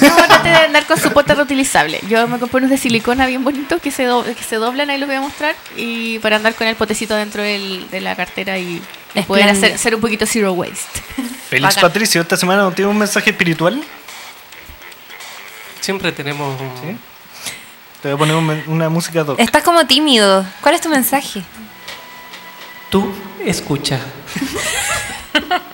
[0.00, 2.00] No, trate de andar con su pote reutilizable.
[2.08, 4.98] Yo me compré unos de silicona bien bonitos que se, do- que se doblan, ahí
[4.98, 5.54] los voy a mostrar.
[5.76, 8.82] Y para andar con el potecito dentro del- de la cartera y,
[9.14, 11.00] y poder hacer, ser un poquito zero waste.
[11.48, 11.90] Félix Bacán.
[11.90, 13.82] Patricio, esta semana no tiene un mensaje espiritual.
[15.80, 16.98] Siempre tenemos un-
[18.02, 19.38] Te voy a poner un una música doc.
[19.40, 20.44] Estás como tímido.
[20.60, 21.42] ¿Cuál es tu mensaje?
[22.90, 23.12] Tú
[23.44, 23.98] escucha.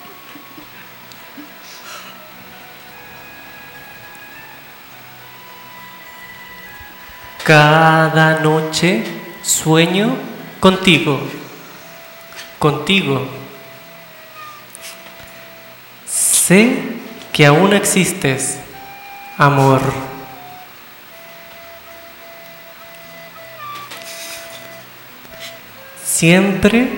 [7.47, 9.05] Cada noche
[9.41, 10.17] sueño
[10.59, 11.17] contigo.
[12.59, 13.25] Contigo.
[16.05, 16.77] Sé
[17.31, 18.57] que aún existes,
[19.37, 19.79] amor.
[26.03, 26.89] Siempre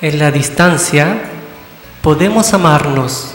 [0.00, 1.20] en la distancia
[2.00, 3.34] podemos amarnos.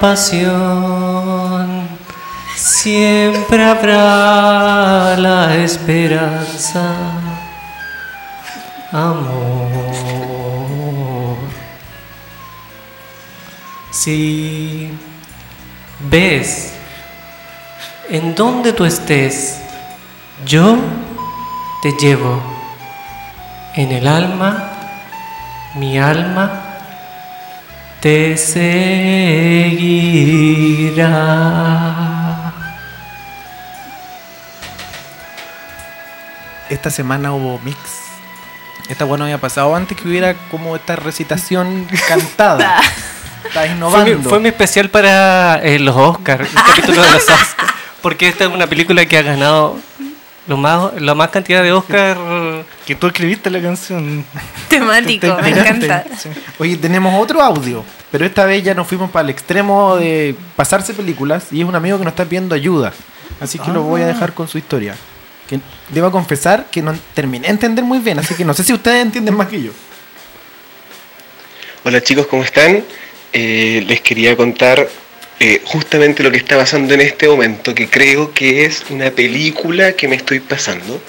[0.00, 1.88] pasión.
[2.54, 6.94] Siempre habrá la esperanza,
[8.92, 9.64] amor.
[16.14, 16.70] Ves
[18.08, 19.58] en donde tú estés,
[20.46, 20.76] yo
[21.82, 22.40] te llevo
[23.74, 24.74] en el alma,
[25.74, 26.78] mi alma
[27.98, 28.92] te seguirá.
[36.70, 37.76] Esta semana hubo mix.
[38.88, 42.80] Esta bueno había pasado antes que hubiera como esta recitación cantada.
[43.44, 44.28] Estás Fue mi, innovando.
[44.30, 47.54] fue mi especial para eh, los Oscars, el capítulo de los Oscars.
[48.02, 49.78] Porque esta es una película que ha ganado
[50.46, 52.20] lo más, la más cantidad de Oscars.
[52.86, 54.24] Que tú escribiste la canción.
[54.68, 56.04] Temático, Te me encanta.
[56.18, 56.28] Sí.
[56.58, 60.92] Oye, tenemos otro audio, pero esta vez ya nos fuimos para el extremo de pasarse
[60.92, 62.92] películas y es un amigo que nos está pidiendo ayuda.
[63.40, 64.94] Así que lo voy a dejar con su historia.
[65.48, 68.72] Que debo confesar que no terminé de entender muy bien, así que no sé si
[68.72, 69.72] ustedes entienden más que yo.
[71.84, 72.82] Hola chicos, ¿cómo están?
[73.36, 74.88] Eh, les quería contar
[75.40, 79.94] eh, justamente lo que está pasando en este momento, que creo que es una película
[79.94, 81.02] que me estoy pasando.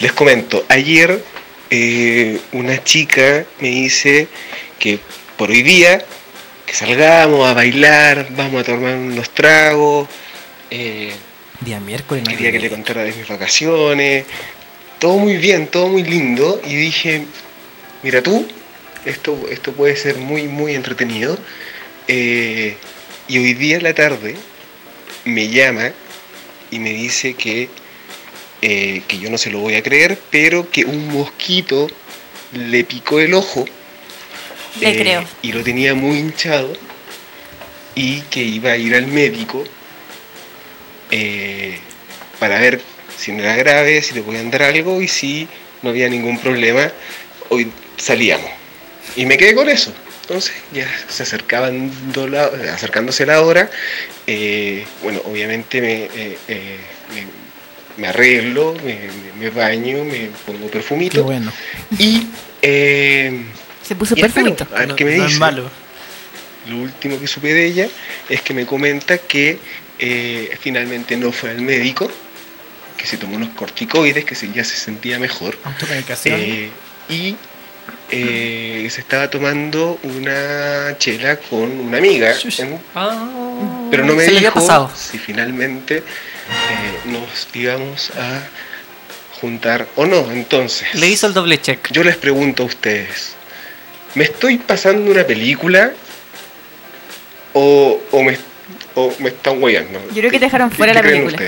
[0.00, 1.22] Les comento, ayer
[1.70, 4.26] eh, una chica me dice
[4.80, 4.98] que
[5.36, 6.04] por hoy día,
[6.66, 10.08] que salgamos a bailar, vamos a tomar unos tragos,
[10.68, 12.26] Día miércoles.
[12.26, 14.24] quería que le contara de mis vacaciones,
[14.98, 17.22] todo muy bien, todo muy lindo, y dije,
[18.02, 18.48] mira tú,
[19.04, 21.38] esto, esto puede ser muy, muy entretenido,
[22.08, 22.76] eh,
[23.28, 24.36] y hoy día en la tarde
[25.24, 25.92] me llama
[26.70, 27.68] y me dice que,
[28.62, 31.88] eh, que yo no se lo voy a creer, pero que un mosquito
[32.52, 33.64] le picó el ojo
[34.80, 35.24] Le eh, creo.
[35.42, 36.72] y lo tenía muy hinchado
[37.94, 39.64] y que iba a ir al médico
[42.38, 42.80] para ver
[43.18, 45.46] si no era grave, si le podían dar algo y si
[45.82, 46.90] no había ningún problema,
[47.50, 48.61] hoy salíamos.
[49.16, 49.92] Y me quedé con eso.
[50.22, 53.70] Entonces ya se acercaban do- la- acercándose la hora.
[54.26, 56.76] eh, bueno, obviamente me, eh, eh,
[57.14, 57.26] me,
[58.02, 58.98] me arreglo, me,
[59.38, 61.52] me- baño, me pongo Qué perfumito bueno.
[61.98, 62.28] y
[62.62, 63.42] eh,
[63.86, 64.66] Se puso y espero perfumito.
[64.74, 65.34] a ver No- qué me no dice.
[65.34, 65.68] es malo.
[66.68, 67.88] Lo último que supe de ella
[68.28, 69.58] es que me comenta que
[69.98, 72.08] eh, finalmente no fue al médico,
[72.96, 76.40] que se tomó unos corticoides, que se- ya se sentía mejor, Automedicación.
[76.40, 76.70] eh,
[77.08, 77.36] y
[78.12, 84.30] eh, se estaba tomando una chela con una amiga, en- Ah, pero no me se
[84.32, 84.90] le había dijo pasado.
[84.94, 86.02] si finalmente eh,
[87.06, 88.42] nos íbamos a
[89.40, 90.30] juntar o no.
[90.30, 91.90] Entonces, Le hizo el doble check.
[91.90, 93.32] yo les pregunto a ustedes,
[94.14, 95.92] ¿me estoy pasando una película
[97.54, 98.36] o, o me,
[98.94, 99.98] o me están hueando?
[100.08, 101.38] Yo creo que te dejaron fuera la película.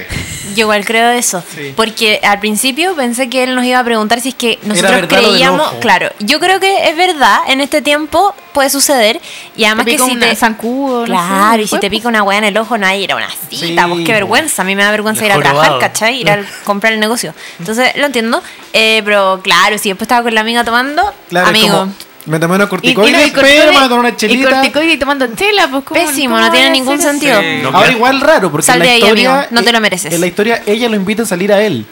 [0.55, 1.43] Yo igual creo eso.
[1.55, 1.73] Sí.
[1.77, 5.73] Porque al principio pensé que él nos iba a preguntar si es que nosotros creíamos.
[5.81, 9.21] Claro, yo creo que es verdad, en este tiempo puede suceder.
[9.57, 10.37] Y además Te que si un te.
[10.37, 11.91] zancudo, no Claro, sé, y si te pues.
[11.91, 14.13] pica una weá en el ojo, no hay ir a una cita, Sí, pues qué
[14.13, 14.63] vergüenza.
[14.63, 15.79] A mí me da vergüenza ir a trabajar.
[15.81, 16.21] ¿cachai?
[16.21, 17.35] Ir a comprar el negocio.
[17.59, 18.43] Entonces, lo entiendo.
[18.73, 21.89] Eh, pero claro, si después estaba con la amiga tomando, Claro, es amigo.
[22.27, 24.15] Me tomé unos Y, y, corticoides, no, y pero me voy a tomar una corticoide-
[24.15, 24.51] y chelita.
[24.51, 27.41] corticoide y tomando chela, pues ¿cómo- Pésimo, cómo no tiene ningún sentido.
[27.41, 27.63] Sí.
[27.73, 30.13] Ahora igual raro, porque Sal en la de ahí, historia, amigo, no te lo mereces.
[30.15, 31.85] En la historia ella lo invita a salir a él.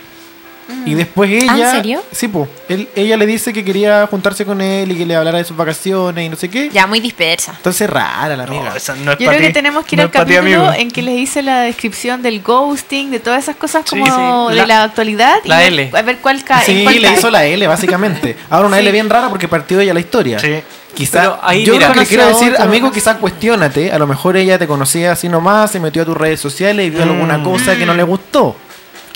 [0.87, 1.53] Y después ella.
[1.53, 2.03] ¿Ah, en serio?
[2.13, 2.49] Sí, pues.
[2.97, 6.27] ella le dice que quería juntarse con él y que le hablara de sus vacaciones
[6.27, 6.71] y no sé qué.
[6.73, 7.53] Ya, muy dispersa.
[7.57, 8.71] Entonces rara la amiga.
[8.71, 11.03] No, esa no es Yo creo que tenemos que ir No al capítulo en que
[11.03, 14.05] les hice la descripción del ghosting, de todas esas cosas como
[14.49, 14.55] sí.
[14.55, 15.37] de La- la actualidad.
[15.45, 15.91] la L.
[15.93, 16.65] A ver cuál cae.
[16.65, 17.19] Sí, cuál le cae.
[17.19, 18.37] hizo la L, básicamente.
[18.51, 20.39] Ahora una L bien rara porque partió ella la historia.
[20.39, 20.61] Sí.
[20.95, 23.91] Quizá, ahí, yo mira, lo que quiero decir, otro, amigo, quizás cuestionate.
[23.93, 26.91] A lo mejor ella te conocía así nomás, se metió a tus redes sociales y
[26.91, 28.55] vio alguna cosa que no le gustó.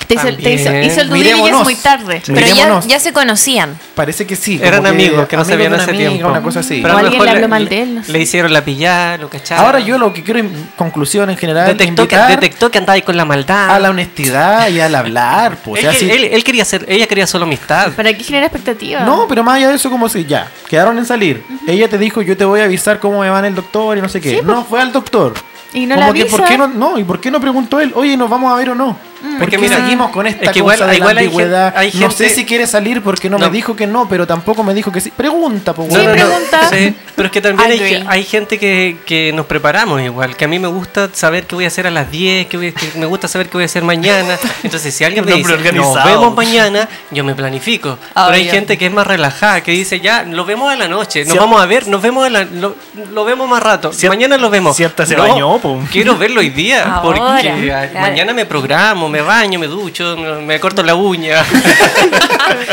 [0.07, 1.63] Te hizo, te hizo, hizo el Miremonos.
[1.63, 2.21] muy tarde.
[2.25, 2.31] Sí.
[2.33, 3.77] Pero ya, ya se conocían.
[3.93, 4.57] Parece que sí.
[4.63, 6.29] Eran amigos que no se amigos habían una hace amiga, tiempo.
[6.29, 6.79] Una cosa así.
[6.81, 8.11] Pero O alguien mejor le habló mal de él, no sé.
[8.13, 9.65] Le hicieron la pillada, lo cacharon.
[9.65, 13.01] Ahora yo lo que quiero en conclusión en general detectó que, detectó que andaba ahí
[13.01, 13.69] con la maldad.
[13.71, 15.57] a la honestidad y al hablar.
[15.63, 17.91] pues, o él, sea, que- si- él- él quería ser, ella quería solo amistad.
[17.91, 19.01] ¿Para qué genera expectativa?
[19.01, 21.43] No, pero más allá de eso, como si ya, quedaron en salir.
[21.67, 24.01] Ella te dijo, yo te voy a avisar cómo me va en el doctor y
[24.01, 24.37] no sé qué.
[24.37, 25.33] Sí, no, fue al doctor.
[25.73, 26.97] Y no Como la que, ¿por qué no, no?
[26.97, 27.91] ¿Y por qué no preguntó él?
[27.93, 28.97] Oye, ¿nos vamos a ver o no?
[29.21, 31.33] ¿Por Porque mira, seguimos con esta es que igual- cosa de igual la hay gen-
[31.35, 31.73] ambigüedad?
[31.75, 33.45] hay No sé gente- si quiere salir porque no, No.
[33.47, 35.11] me dijo que no, pero tampoco me dijo que sí.
[35.11, 36.11] Pregunta, pues, Sí, weón.
[36.11, 36.69] pregunta.
[36.69, 40.47] Sí, pero es que también hay, hay gente que, que nos preparamos igual, que a
[40.47, 43.05] mí me gusta saber qué voy a hacer a las 10, que, voy- que me
[43.05, 44.37] gusta saber qué voy a hacer mañana.
[44.63, 46.05] Entonces, si alguien me dice, nos organizado".
[46.09, 47.97] vemos mañana, yo me planifico.
[48.13, 48.51] Pero hay Obvio.
[48.51, 51.39] gente que es más relajada, que dice, ya, lo vemos en la noche, nos Cier-
[51.39, 52.75] vamos a ver, nos vemos en la, lo,
[53.11, 54.75] lo vemos más rato, Cier- mañana lo vemos.
[54.75, 55.59] cierta se No, bañó.
[55.91, 57.99] Quiero verlo hoy día, Ahora, porque claro.
[57.99, 61.43] mañana me programo, me baño, me ducho, me, corto la uña.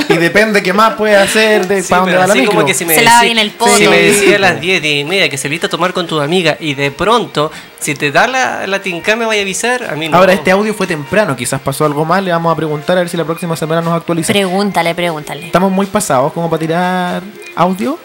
[0.08, 2.66] Y depende qué más puede hacer de Sí, para dónde va la así como micro.
[2.66, 3.76] que si me Se lava bien el poto.
[3.76, 6.20] Si me decía a las 10, 10 y media que saliste a tomar con tu
[6.20, 7.50] amiga y de pronto,
[7.80, 10.16] si te da la, la tinca me vaya a avisar, a mí no.
[10.16, 13.08] Ahora, este audio fue temprano, quizás pasó algo más, le vamos a preguntar a ver
[13.08, 14.32] si la próxima semana nos actualiza.
[14.32, 15.46] Pregúntale, pregúntale.
[15.46, 17.22] Estamos muy pasados como para tirar
[17.56, 17.98] audio.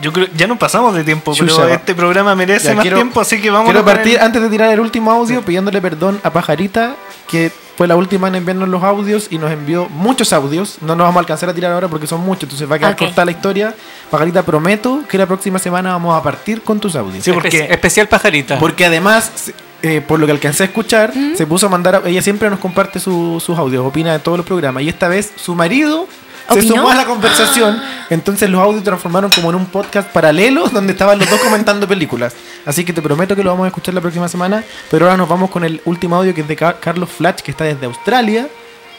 [0.00, 1.74] Yo creo ya nos pasamos de tiempo, Chucha, pero va.
[1.74, 4.72] este programa merece Ya, más quiero- tiempo, así que vamos Quiero partir, antes de tirar
[4.72, 6.94] el último audio, pidiéndole perdón a Pajarita,
[7.28, 10.76] que fue la última en enviarnos los audios y nos envió muchos audios.
[10.80, 12.92] No nos vamos a alcanzar a tirar ahora porque son muchos, entonces va a quedar
[12.92, 12.98] Ok.
[12.98, 13.74] cortada la historia.
[14.10, 17.24] Pajarita, prometo que la próxima semana vamos a partir con tus audios.
[17.24, 18.58] Sí, porque- Espe- especial pajarita.
[18.58, 19.52] Porque además,
[19.82, 21.96] eh, por lo que alcancé a escuchar, se puso a mandar.
[21.96, 24.82] a- ella siempre nos comparte su- sus audios, opina de todos los programas.
[24.82, 26.06] Y esta vez su marido
[26.50, 27.82] se sumó a la conversación.
[28.10, 32.34] Entonces los audios transformaron como en un podcast paralelo donde estaban los dos comentando películas.
[32.66, 34.62] Así que te prometo que lo vamos a escuchar la próxima semana.
[34.90, 37.50] Pero ahora nos vamos con el último audio que es de Car- Carlos Flatch, que
[37.52, 38.48] está desde Australia,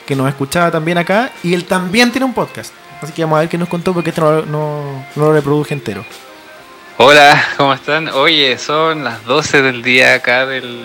[0.07, 1.31] que nos escuchaba también acá.
[1.43, 2.73] Y él también tiene un podcast.
[3.01, 5.73] Así que vamos a ver qué nos contó porque este no, no- no lo reproduje
[5.73, 6.05] entero.
[6.97, 8.07] Hola, ¿cómo están?
[8.09, 10.79] Oye, son las 12 del día acá del...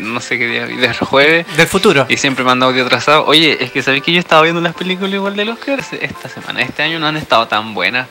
[0.00, 1.46] No sé qué día, del jueves.
[1.56, 2.06] Del futuro.
[2.08, 3.26] Y siempre mando audio atrasado.
[3.26, 6.28] Oye, es que sabéis que yo estaba viendo las películas igual de los Oscar esta
[6.28, 6.62] semana.
[6.62, 8.08] Este año no han estado tan buenas.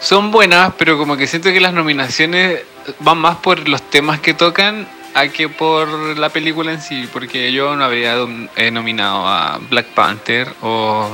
[0.00, 2.60] Son buenas, pero como que siento que las nominaciones
[3.00, 7.08] van más por los temas que tocan a que por la película en sí.
[7.12, 8.16] Porque yo no habría
[8.56, 11.10] eh, nominado a Black Panther o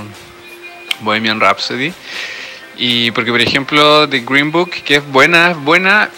[1.00, 1.92] Bohemian Rhapsody.
[2.76, 6.10] Y porque, por ejemplo, The Green Book, que es buena, es buena,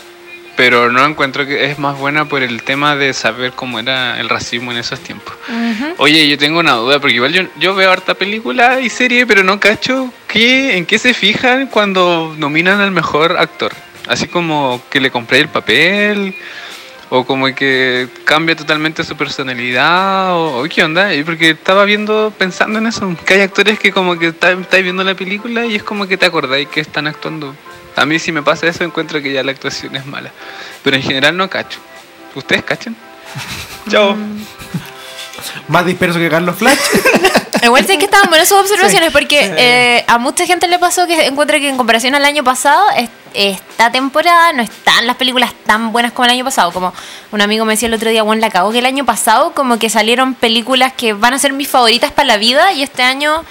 [0.56, 4.28] pero no encuentro que es más buena por el tema de saber cómo era el
[4.28, 5.34] racismo en esos tiempos.
[5.98, 9.42] Oye, yo tengo una duda, porque igual yo, yo veo harta película y serie, pero
[9.42, 13.72] no cacho qué, en qué se fijan cuando nominan al mejor actor.
[14.06, 16.34] Así como que le compré el papel,
[17.10, 21.08] o como que cambia totalmente su personalidad, o, o qué onda.
[21.24, 25.02] Porque estaba viendo, pensando en eso, que hay actores que como que está- estáis viendo
[25.04, 27.54] la película y es como que te acordáis que están actuando.
[27.96, 30.30] A mí si me pasa eso encuentro que ya la actuación es mala.
[30.82, 31.78] Pero en general no cacho.
[32.34, 32.96] ¿Ustedes cachan?
[33.90, 34.16] Chao.
[35.68, 36.78] Más disperso que Carlos Flatch.
[37.62, 41.26] Igual sé que estaban buenas sus observaciones porque eh, a mucha gente le pasó que
[41.26, 45.90] encuentra que en comparación al año pasado, es- esta temporada no están las películas tan
[45.90, 46.72] buenas como el año pasado.
[46.72, 46.92] Como
[47.32, 49.78] un amigo me decía el otro día, bueno, la cagó que el año pasado como
[49.78, 53.44] que salieron películas que van a ser mis favoritas para la vida y este año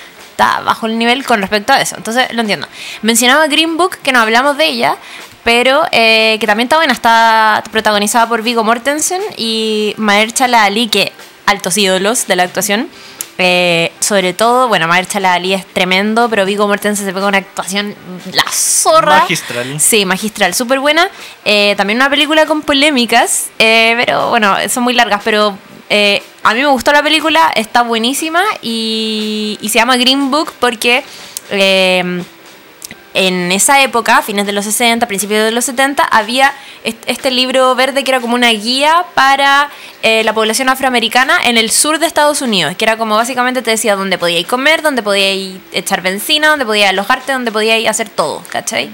[0.43, 1.95] está bajo el nivel con respecto a eso.
[1.95, 2.67] Entonces lo entiendo.
[3.01, 4.97] Mencionaba Green Book, que no hablamos de ella,
[5.43, 6.93] pero eh, que también está buena.
[6.93, 11.11] Está protagonizada por Vigo Mortensen y Mahershala Ali, que
[11.45, 12.89] altos ídolos de la actuación.
[13.39, 17.95] Eh, sobre todo, bueno, Mahershala Ali es tremendo, pero Vigo Mortensen se pega una actuación
[18.31, 19.21] la zorra.
[19.21, 19.79] Magistral.
[19.79, 21.09] Sí, magistral, súper buena.
[21.45, 25.57] Eh, también una película con polémicas, eh, pero bueno, son muy largas, pero
[25.95, 31.03] eh, a mí me gustó la película, está buenísima y, se llama Green Book porque
[31.51, 32.23] eh,
[33.13, 36.51] en esa época, fines de los 60, principios de los 70, había
[36.83, 39.69] est- este libro verde que era como una guía para
[40.01, 43.69] eh, la población afroamericana en el sur de Estados Unidos, que era como básicamente te
[43.69, 48.41] decía dónde podíais comer, dónde podíais echar benzina, dónde podíais alojarte, dónde podíais hacer todo,
[48.49, 48.89] ¿cachai?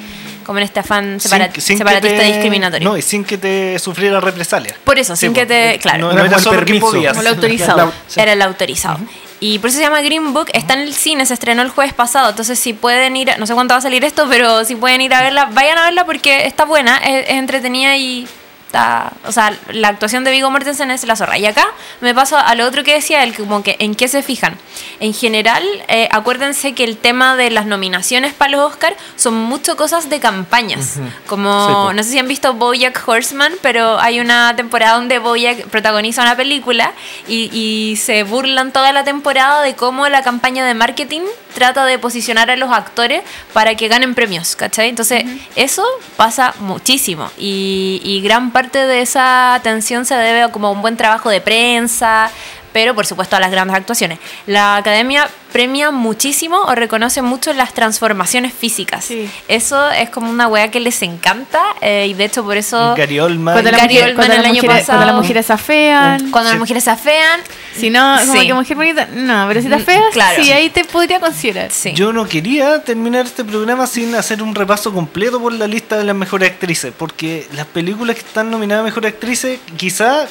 [0.50, 2.90] Como en este afán separa- Sin- sin que separatista te- discriminatorio.
[2.90, 4.76] No, y sin que te sufriera represalias.
[4.84, 5.78] Por eso, sin que te...
[5.80, 6.08] Claro.
[6.08, 6.88] No, Era no era solo que permiso.
[6.88, 7.12] podías.
[7.14, 7.94] Como lo autorizado.
[8.16, 8.98] La- Era el autorizado.
[9.40, 10.48] Y por eso se llama Green Book.
[10.54, 12.32] Está en el cine, se estrenó el jueves pasado.
[12.32, 15.02] Entonces, si pueden ir, a- no sé cuánto va a salir esto, pero si pueden
[15.02, 18.28] ir a verla, vayan a verla porque está buena, es, es entretenida y
[18.70, 19.12] está.
[19.26, 21.38] O sea, la actuación de Vigo Mortensen es la zorra.
[21.40, 21.66] Y acá
[22.02, 24.56] me paso a lo otro que decía él, como que en qué se fijan.
[25.00, 29.76] En general, eh, acuérdense que el tema de las nominaciones para los Oscar son mucho
[29.76, 30.98] cosas de campañas.
[30.98, 31.10] Ujú.
[31.28, 31.94] Como, Sí, po.
[31.94, 36.36] no sé si han visto Bojack Horseman, pero hay una temporada donde Bojack protagoniza una
[36.36, 36.94] película
[37.28, 41.22] y, y se burlan toda la temporada de cómo la campaña de marketing
[41.56, 44.90] trata de posicionar a los actores para que ganen premios, ¿cachai?
[44.90, 45.24] Entonces,
[45.56, 45.84] eso
[46.16, 50.98] pasa muchísimo y, y gran parte de esa atención se debe a como un buen
[50.98, 52.30] trabajo de prensa,
[52.74, 54.20] pero por supuesto a las grandes actuaciones.
[54.48, 59.06] La academia premia muchísimo o reconoce mucho las transformaciones físicas.
[59.06, 59.30] Sí.
[59.48, 63.20] Eso es como una weá que les encanta eh, y de hecho por eso Gary
[63.20, 63.56] Oldman.
[63.56, 65.22] Cuando, las Gary mujeres- Oldman cuando el las año mujeres- cuando las pasado.
[65.22, 66.32] mujeres se afean.
[66.32, 66.54] cuando Sí.
[66.56, 67.40] las mujeres se afean,
[67.76, 68.48] Si no, como Sí.
[68.48, 69.08] que mujer bonita.
[69.14, 70.44] No, pero si te Mm, feas, claro.
[70.44, 71.72] sí, ahí te podría considerar.
[71.72, 71.94] sí.
[71.94, 76.04] Yo no quería terminar este programa sin hacer un repaso completo por la lista de
[76.04, 80.26] las mejores actrices, porque las películas que están nominadas a mejores actrices, quizá,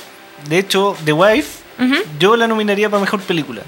[0.48, 1.48] de hecho, The Wife,
[2.18, 3.62] Yo la nominaría para mejor película.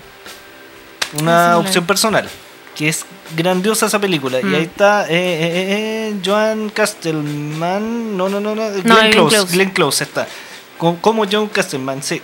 [1.21, 2.29] Una sí, opción personal,
[2.77, 3.05] que es
[3.37, 4.39] grandiosa esa película.
[4.43, 4.53] Mm.
[4.53, 9.53] Y ahí está eh, eh, eh, Joan Castelman, no, no, no, no, Glenn, Close, Close.
[9.55, 10.27] Glenn Close está.
[10.79, 12.21] Co- Como John Castelman, sí.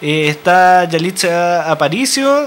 [0.00, 2.46] Está Yalitza Aparicio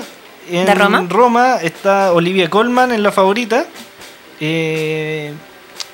[0.49, 0.75] en ¿De
[1.09, 1.57] Roma?
[1.61, 3.65] Está Olivia Colman en La Favorita.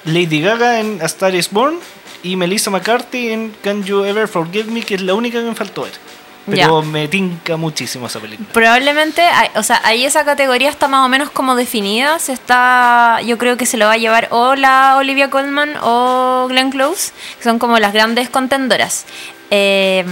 [0.05, 1.77] Lady Gaga en A Star is Born.
[2.23, 5.53] Y Melissa McCarthy en Can You Ever Forgive Me, que es la única que me
[5.55, 5.93] faltó ver.
[6.47, 8.47] Pero me tinca muchísimo esa película.
[8.53, 12.19] Probablemente, hay- o sea, ahí esa categoría está más o menos como definida.
[12.19, 16.45] Se está, yo creo que se lo va a llevar o la Olivia Colman o
[16.47, 19.05] Glenn Close, que son como las grandes contendoras.
[19.51, 20.05] Eh,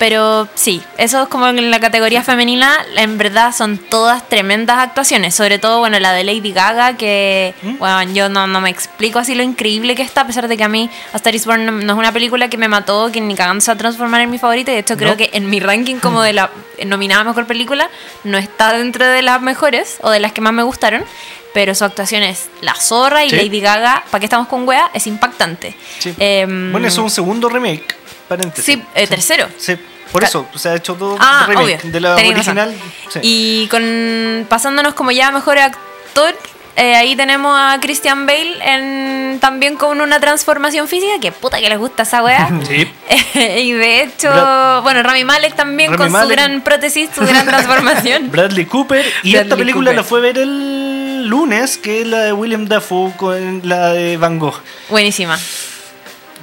[0.00, 5.34] pero sí, eso es como en la categoría femenina, en verdad son todas tremendas actuaciones.
[5.34, 7.76] Sobre todo, bueno, la de Lady Gaga, que, ¿Mm?
[7.76, 10.64] bueno, yo no, no me explico así lo increíble que está, a pesar de que
[10.64, 13.20] a mí A Star is Born no, no es una película que me mató, que
[13.20, 14.70] ni cagando se va a transformar en mi favorita.
[14.70, 15.16] Y de hecho, creo ¿No?
[15.18, 16.50] que en mi ranking como de la
[16.86, 17.90] nominada mejor película
[18.24, 21.04] no está dentro de las mejores o de las que más me gustaron.
[21.52, 23.36] Pero su actuación es La Zorra y Sí.
[23.36, 24.90] Lady Gaga, ¿para qué estamos con wea?
[24.94, 25.74] Es impactante.
[25.98, 26.14] Sí.
[26.18, 27.96] Em, Bueno, eso es un segundo remake,
[28.28, 28.64] paréntesis.
[28.64, 29.46] Sí, eh, tercero.
[29.58, 29.76] Sí,
[30.12, 32.74] por eso, se ha hecho dos Ah, obvio, De la original.
[33.08, 33.18] sí.
[33.22, 36.34] Y con pasándonos como ya mejor actor,
[36.76, 41.68] eh, ahí tenemos a Christian Bale en, también con una transformación física, que puta que
[41.68, 42.48] les gusta esa wea.
[42.66, 42.88] Sí.
[43.38, 47.44] y de hecho, Brad- bueno, Rami Malek también Rami con su gran prótesis, su gran
[47.52, 48.30] transformación.
[48.30, 49.04] Bradley Cooper.
[49.22, 49.96] Y Bradley esta película Cooper.
[49.96, 54.16] la fue a ver el lunes, que es la de William Dafoe con la de
[54.16, 54.60] Van Gogh.
[54.88, 55.38] Buenísima.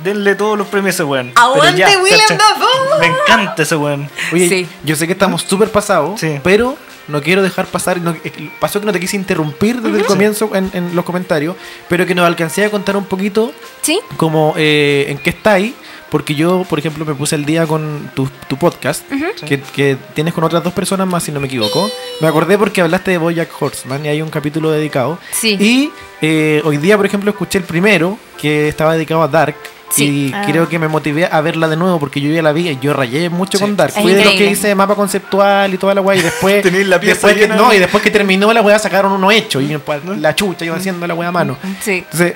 [0.03, 1.31] Denle todos los premios a ese weón.
[1.35, 2.19] ¡Aguante ya, William.
[2.29, 2.99] Dafoe!
[2.99, 4.09] Me encanta ese weón.
[4.33, 4.67] Oye, Sí.
[4.83, 6.39] yo sé que estamos súper pasados, Sí.
[6.43, 6.77] pero
[7.07, 7.99] no quiero dejar pasar.
[8.01, 11.55] no- eh, pasó que no te quise interrumpir desde el comienzo en, en los comentarios,
[11.87, 13.99] pero que nos alcancé a contar un poquito ¿Sí?
[14.17, 15.73] como eh, en qué está ahí.
[16.09, 19.03] Porque yo, por ejemplo, me puse el día con tu, tu podcast,
[19.45, 21.91] que, que tienes con otras dos personas más, si no me equivoco.
[22.21, 25.19] Me acordé porque hablaste de Bojack Horseman y hay un capítulo dedicado.
[25.33, 25.57] Sí.
[25.59, 25.91] Y
[26.21, 29.57] eh, hoy día, por ejemplo, escuché el primero, que estaba dedicado a Dark.
[29.89, 30.29] Sí.
[30.29, 30.43] Y Ah.
[30.45, 32.93] creo que me motivé a verla de nuevo porque yo ya la vi y yo
[32.93, 33.63] rayé mucho Sí.
[33.63, 33.93] con Dark.
[33.93, 36.61] Fui de los que hice mapa conceptual y toda la weá y después.
[36.63, 39.31] Tenéis la pieza después que, No, de- y después que terminó la weá sacaron uno
[39.31, 41.57] hecho y pues, la chucha iban haciendo la weá a mano.
[41.81, 42.03] Sí.
[42.11, 42.33] Entonces,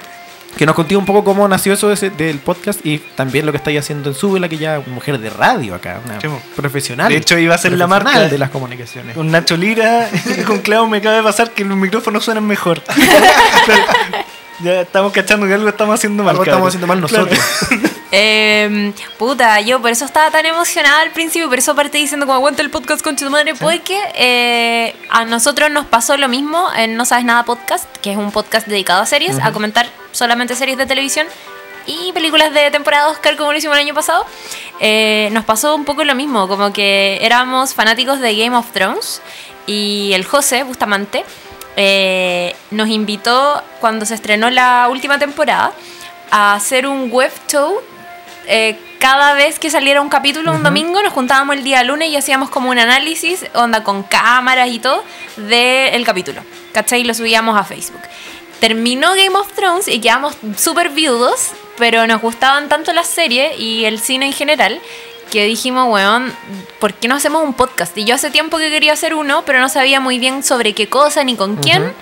[0.58, 3.52] que nos contigo un poco cómo nació eso de ese- del podcast y también lo
[3.54, 6.42] que estáis haciendo en Súbela, que ya mujer de radio acá, una mo.
[6.58, 7.08] profesional.
[7.10, 8.20] De hecho, iba a ser la marca.
[8.28, 9.16] de las comunicaciones.
[9.16, 10.10] Con Nacho Lira
[10.48, 12.82] con Clau me acaba de pasar que los micrófonos suenan mejor.
[14.64, 16.32] ya estamos cachando que algo estamos haciendo mal.
[16.32, 17.26] Algo estamos haciendo mal Claro.
[17.26, 17.92] nosotros.
[18.14, 22.36] Eh, puta, yo por eso estaba tan emocionada al principio, por eso partí diciendo como
[22.36, 26.98] aguanta el podcast con tu madre, porque eh, a nosotros nos pasó lo mismo en
[26.98, 30.78] No Sabes Nada Podcast, que es un podcast dedicado a series, a comentar solamente series
[30.78, 31.26] de televisión
[31.88, 34.26] y películas de temporada Oscar como lo hicimos el año pasado.
[34.82, 39.22] Eh, nos pasó un poco lo mismo, como que éramos fanáticos de Game of Thrones
[39.68, 41.24] y el José Bustamante
[41.76, 45.72] eh, nos invitó cuando se estrenó la última temporada
[46.30, 47.82] a hacer un web show
[48.48, 52.16] eh, cada vez que saliera un capítulo un domingo nos juntábamos el día lunes y
[52.16, 55.04] hacíamos como un análisis, onda con cámaras y todo,
[55.38, 56.42] del capítulo.
[56.74, 57.02] ¿Cachai?
[57.02, 58.02] Y lo subíamos a Facebook.
[58.60, 63.86] Terminó Game of Thrones y quedamos súper viudos, pero nos gustaban tanto las series y
[63.86, 64.80] el cine en general
[65.32, 66.32] que dijimos, weón,
[66.80, 67.98] ¿por qué no hacemos un podcast?
[67.98, 70.88] Y yo hace tiempo que quería hacer uno, pero no sabía muy bien sobre qué
[70.88, 71.94] cosa ni con quién.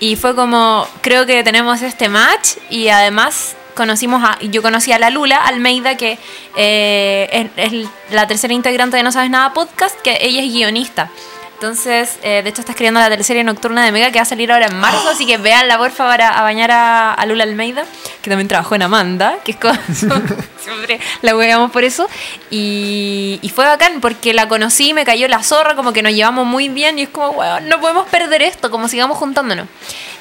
[0.00, 4.98] Y fue como, creo que tenemos este match y además conocimos a, yo conocí a
[4.98, 6.18] la Lula Almeida, que
[6.56, 11.10] eh, es, es la tercera integrante de No Sabes Nada Podcast, que ella es guionista.
[11.56, 14.52] Entonces, eh, de hecho, está escribiendo la teleserie nocturna de Mega que va a salir
[14.52, 17.86] ahora en marzo, así que veanla porfa para bañar a, Lula Almeida,
[18.20, 19.72] que también trabajó en Amanda, que es como
[20.62, 22.08] siempre la hueamos por eso.
[22.50, 26.44] Y, y fue bacán porque la conocí, me cayó la zorra, como que nos llevamos
[26.44, 29.66] muy bien y es como, weón, no podemos perder esto, como sigamos juntándonos.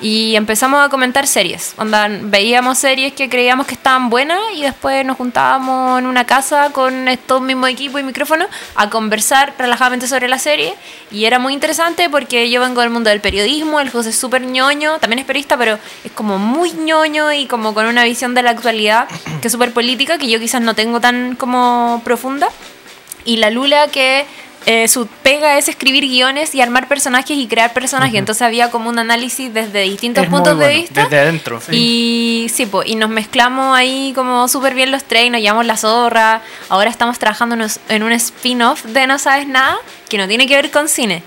[0.02, 1.74] Y empezamos a comentar series.
[1.78, 6.72] Onda, veíamos series que creíamos que estaban buenas y después nos juntábamos en una casa
[6.72, 10.76] con estos mismos equipos y micrófonos a conversar relajadamente sobre la serie.
[11.12, 14.42] Y era muy interesante porque yo vengo del mundo del periodismo, el José es súper
[14.42, 18.42] ñoño, también es periodista, pero es como muy ñoño y como con una visión de
[18.42, 19.08] la actualidad
[19.42, 22.50] que es súper política, que yo quizás no tengo tan como profunda.
[23.24, 24.26] Y la Lula que
[24.66, 28.16] eh, su pega es escribir guiones y armar personajes y crear personajes.
[28.16, 31.04] Entonces había como un análisis desde distintos Es puntos de vista.
[31.04, 31.60] Desde adentro.
[31.72, 35.66] Y sí, po, y nos mezclamos ahí como súper bien los tres, y nos llamamos
[35.68, 36.42] La Zorra.
[36.70, 37.56] Ahora estamos trabajando
[37.90, 39.78] en un spin-off de No Sabes Nada,
[40.10, 41.22] que no tiene que ver con cine.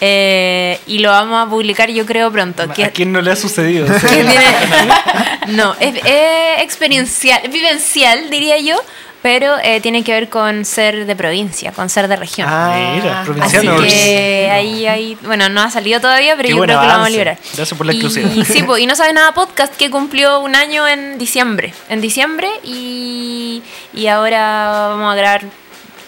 [0.00, 2.68] Eh, y lo vamos a publicar yo creo pronto.
[2.74, 3.86] Que, ¿A quién no le ha sucedido?
[5.48, 8.76] no, es, es experiencial, vivencial diría yo,
[9.22, 12.48] pero eh, tiene que ver con ser de provincia, con ser de región.
[12.48, 13.82] Mira, Así provincianos.
[13.82, 16.92] que ahí, ahí, bueno, no ha salido todavía, pero Qué yo creo que lo vamos
[16.92, 17.10] a avance.
[17.12, 17.38] liberar.
[17.54, 18.30] Gracias por la exclusiva.
[18.34, 21.74] Y, sí, po, y no sabes nada podcast que cumplió un año en diciembre.
[21.88, 23.62] En diciembre y,
[23.92, 25.44] y ahora vamos a grabar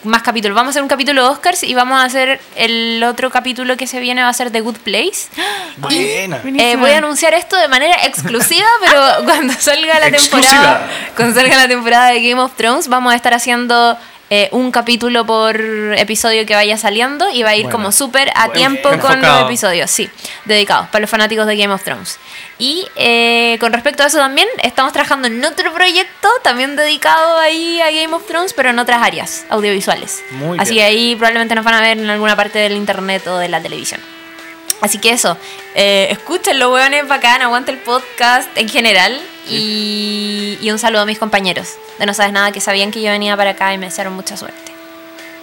[0.04, 0.54] más capítulos.
[0.54, 3.86] Vamos a hacer un capítulo de Oscars y vamos a hacer el otro capítulo que
[3.86, 5.28] se viene va a ser The Good Place.
[5.76, 6.40] Buena.
[6.44, 10.50] Eh, voy a anunciar esto de manera exclusiva, pero cuando salga la Exclusiva.
[10.50, 13.98] temporada, cuando salga la temporada de Game of Thrones, vamos a estar haciendo
[14.30, 15.58] eh, un capítulo por
[15.96, 19.90] episodio que vaya saliendo y va a ir como súper a tiempo con los episodios,
[19.90, 20.10] sí,
[20.44, 22.18] dedicados para los fanáticos de Game of Thrones.
[22.58, 27.80] Y eh, con respecto a eso también, estamos trabajando en otro proyecto también dedicado ahí
[27.80, 30.22] a Game of Thrones, pero en otras áreas audiovisuales.
[30.32, 30.84] Muy Así bien.
[30.84, 33.62] que ahí probablemente nos van a ver en alguna parte del internet o de la
[33.62, 34.00] televisión.
[34.80, 35.36] Así que eso,
[35.74, 39.20] eh, escúchenlo, weones, bacán, aguanta el podcast en general.
[39.50, 43.10] Y, y un saludo a mis compañeros de No Sabes Nada que sabían que yo
[43.10, 44.77] venía para acá y me desearon mucha suerte.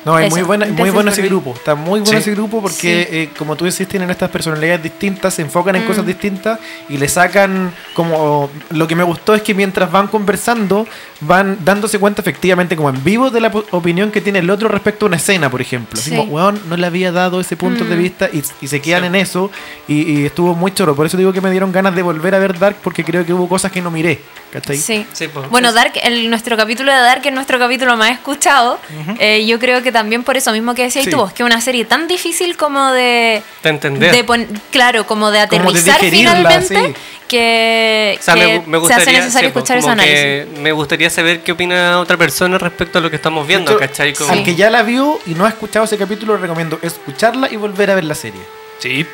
[0.05, 0.35] No, es Eso.
[0.35, 1.53] muy, buena, muy bueno ese grupo.
[1.55, 2.15] Está muy bueno Sí.
[2.17, 5.87] ese grupo porque, eh, como tú decís, tienen estas personalidades distintas, se enfocan en Mm.
[5.87, 6.59] cosas distintas
[6.89, 8.49] y le sacan como...
[8.69, 10.85] Lo que me gustó es que mientras van conversando,
[11.21, 15.05] van dándose cuenta efectivamente como en vivo de la opinión que tiene el otro respecto
[15.05, 15.99] a una escena, por ejemplo.
[15.99, 16.15] Así Sí.
[16.15, 17.99] como, weón, no le había dado ese punto de Mm.
[17.99, 19.49] vista y, y se quedan en eso
[19.87, 20.95] y, y estuvo muy choro.
[20.95, 23.33] Por eso digo que me dieron ganas de volver a ver Dark porque creo que
[23.33, 24.19] hubo cosas que no miré.
[24.51, 24.77] ¿Cachai?
[24.77, 25.05] Sí.
[25.11, 25.49] Sí, pues.
[25.49, 28.79] Bueno, Dark, el, nuestro capítulo de Dark es nuestro capítulo más escuchado.
[29.19, 31.11] Eh, yo creo que también por eso mismo que decías Sí.
[31.11, 33.41] tú, vos, que es una serie tan difícil como de...
[33.63, 34.11] De entender.
[34.11, 36.93] de pon- claro, como de Como de aterrizar finalmente, sí.
[37.27, 40.59] que, O sea, que me, me se gustaría, hace necesario sí, escuchar ese análisis.
[40.59, 44.13] me gustaría saber qué opina otra persona respecto a lo que estamos viendo, hecho, ¿cachai?
[44.13, 47.55] Como- Al que ya la vio y no ha escuchado ese capítulo, recomiendo escucharla y
[47.55, 48.41] volver a ver la serie.
[48.79, 49.05] Sí.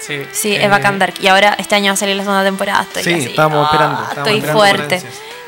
[0.00, 1.14] Sí, Sí, eh, es Dark.
[1.20, 2.82] Y ahora este año va a salir la segunda temporada.
[2.82, 5.02] Estoy Sí, así, estábamos ah, esperando, estábamos Estoy esperando fuerte.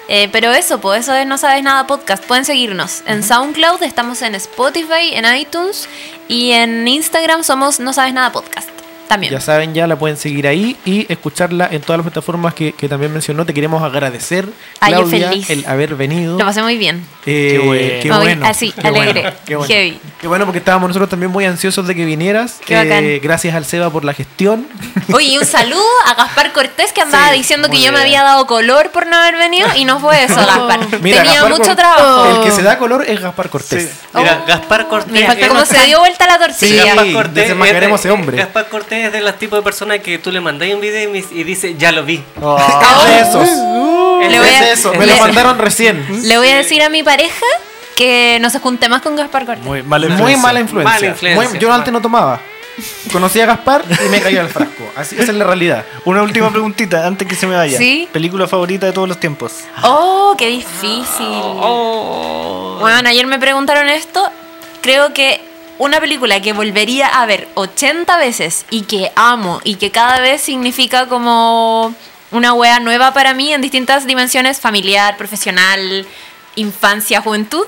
[0.09, 2.25] Eh, pero eso, pues eso es No Sabes Nada Podcast.
[2.25, 5.89] Pueden seguirnos en SoundCloud, estamos en Spotify, en iTunes
[6.29, 8.82] y en Instagram somos No Sabes Nada Podcast.
[9.13, 9.33] También.
[9.33, 12.89] Ya saben, ya la pueden seguir ahí y escucharla en todas las plataformas que, que
[12.89, 13.45] también mencionó.
[13.45, 14.49] Te queremos agradecer,
[14.81, 15.51] Ay, Claudia, feliz.
[15.51, 16.39] el haber venido.
[16.39, 17.05] Lo pasé muy bien.
[17.27, 17.89] Eh, Qué bueno.
[18.03, 19.73] qué Muy- bueno, así, qué alegre, bueno, qué bueno.
[19.75, 19.99] heavy.
[20.21, 22.59] Qué bueno porque estábamos nosotros también muy ansiosos de que vinieras.
[22.65, 23.05] Qué bacán.
[23.05, 24.67] Eh, gracias al Seba por la gestión.
[25.13, 27.99] Oye, y un saludo a Gaspar Cortés que andaba Sí, diciendo que muy yo me
[27.99, 28.07] bien.
[28.07, 30.81] había dado color por no haber venido y no fue eso, Gaspar.
[31.01, 32.37] Mira, Tenía Gaspar mucho Cor- trabajo.
[32.39, 33.91] El que se da color es Gaspar Cortés.
[34.15, 34.47] Mira, Oh.
[34.47, 35.13] Gaspar Cortés.
[35.13, 36.83] Mira, cómo se dio vuelta la tortilla.
[36.83, 36.89] Sí.
[36.89, 38.37] Gaspar Cortés desenmascaremos es de- ese hombre.
[38.39, 41.43] Gaspar Cortés es de los tipos de personas que tú le mandáis un video y,
[41.45, 42.23] dice, ya lo vi.
[43.07, 43.49] Es de esos.
[44.31, 44.97] Le voy Es a- esos.
[44.97, 46.05] Me le- lo mandaron recién.
[46.29, 47.45] Le voy a decir a mi pareja
[47.97, 49.65] que no se junte más con Gaspar Cortés.
[49.65, 50.43] Muy mala Muy influencia.
[50.43, 50.95] mala influencia.
[50.95, 51.51] Mala influencia.
[51.51, 52.41] Muy- yo antes no tomaba.
[53.13, 54.91] Conocí a Gaspar y me cayó al frasco.
[54.97, 55.85] Así esa es la realidad.
[56.07, 57.77] Una última preguntita antes que se me vaya.
[57.77, 58.09] Sí.
[58.13, 59.53] ¿Película favorita de todos los tiempos?
[59.83, 61.27] Oh, qué difícil.
[62.81, 64.27] Bueno, ayer me preguntaron esto.
[64.81, 65.41] Creo que
[65.79, 70.41] una película que volvería a ver 80 veces y que amo y que cada vez
[70.41, 71.95] significa como
[72.31, 76.07] una wea nueva para mí en distintas dimensiones, familiar, profesional,
[76.57, 77.67] infancia, juventud.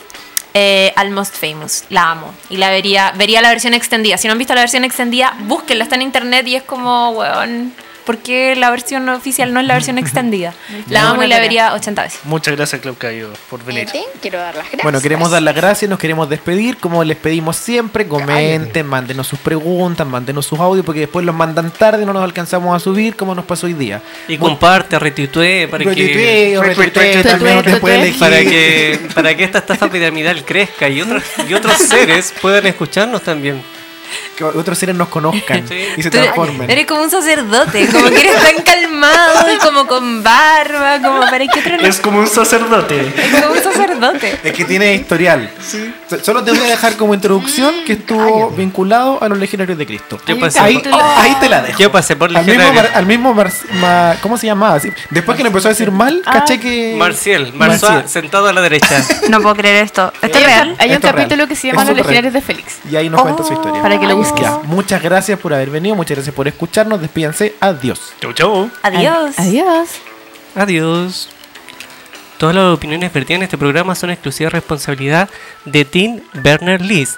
[0.57, 4.17] Eh, Almost Famous, la amo y la vería, vería la versión extendida.
[4.19, 7.75] Si no han visto la versión extendida, búsquenla, está en internet y es como, weón,
[8.05, 10.55] ¿por qué la versión oficial no es la versión extendida?
[10.89, 12.21] La amo y la vería 80 veces.
[12.25, 13.89] Muchas gracias, Clau Cayo, por venir.
[14.21, 14.83] Quiero dar las gracias.
[14.83, 19.39] Bueno, queremos dar las gracias, nos queremos despedir, como les pedimos siempre, comenten, mándenos sus
[19.39, 23.17] preguntas, mándenos sus audios, porque después los mandan tarde y no nos alcanzamos a subir,
[23.17, 24.03] como nos pasó hoy día.
[24.29, 26.59] Y comparte, retuitee para que, te
[28.19, 33.23] para que para que esta estafa piramidal crezca y otros y otros seres puedan escucharnos
[33.23, 33.63] también.
[34.37, 35.87] Que otros seres nos conozcan Sí.
[35.97, 36.71] y se Tú transformen.
[36.71, 41.47] Eres como un sacerdote, como que eres tan calmado y como con barba, como para
[41.47, 43.01] que otro no Es como un sacerdote.
[43.17, 44.39] es como un sacerdote.
[44.43, 45.51] Es que tiene historial.
[46.09, 49.85] So- Solo te voy a dejar como introducción que estuvo vinculado a los legionarios de
[49.87, 50.19] Cristo.
[50.27, 51.79] Yo pasé, Ahí, por, ahí te la dejo.
[51.79, 52.63] yo pasé por al mismo,
[52.95, 53.51] al mismo Mar-
[53.81, 54.79] Ma- ¿cómo se llamaba?
[54.81, 58.09] Sí, Después que le empezó a decir mal, Ah, caché que Marcial, Marcial, Marcial.
[58.09, 59.03] sentado a la derecha.
[59.29, 60.13] No puedo creer esto.
[60.23, 60.77] ¿Esto es Hay un- real?
[60.79, 61.15] Hay un real.
[61.15, 61.97] capítulo que se llama Los real.
[61.99, 62.75] Legionarios de Félix.
[62.91, 63.83] y ahí nos cuenta su historia.
[63.83, 64.43] Para que lo busques.
[64.43, 68.13] Ya, muchas gracias por haber venido, muchas gracias por escucharnos, despídense, adiós.
[68.21, 68.71] Chau, chau.
[68.83, 69.39] Adiós.
[69.39, 69.89] Adiós.
[70.55, 71.29] Adiós.
[72.39, 75.29] Todas las opiniones vertidas en este programa son exclusiva responsabilidad
[75.65, 77.09] de Tim Berners-Lee,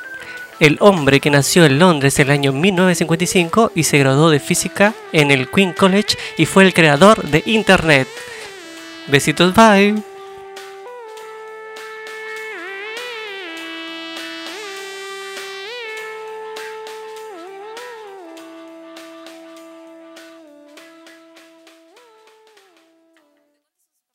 [0.61, 4.95] el hombre que nació en Londres en el año 1955 y se graduó de física
[5.13, 8.09] en el Queen College y fue el creador de Internet.
[9.09, 10.15] Besitos, bye.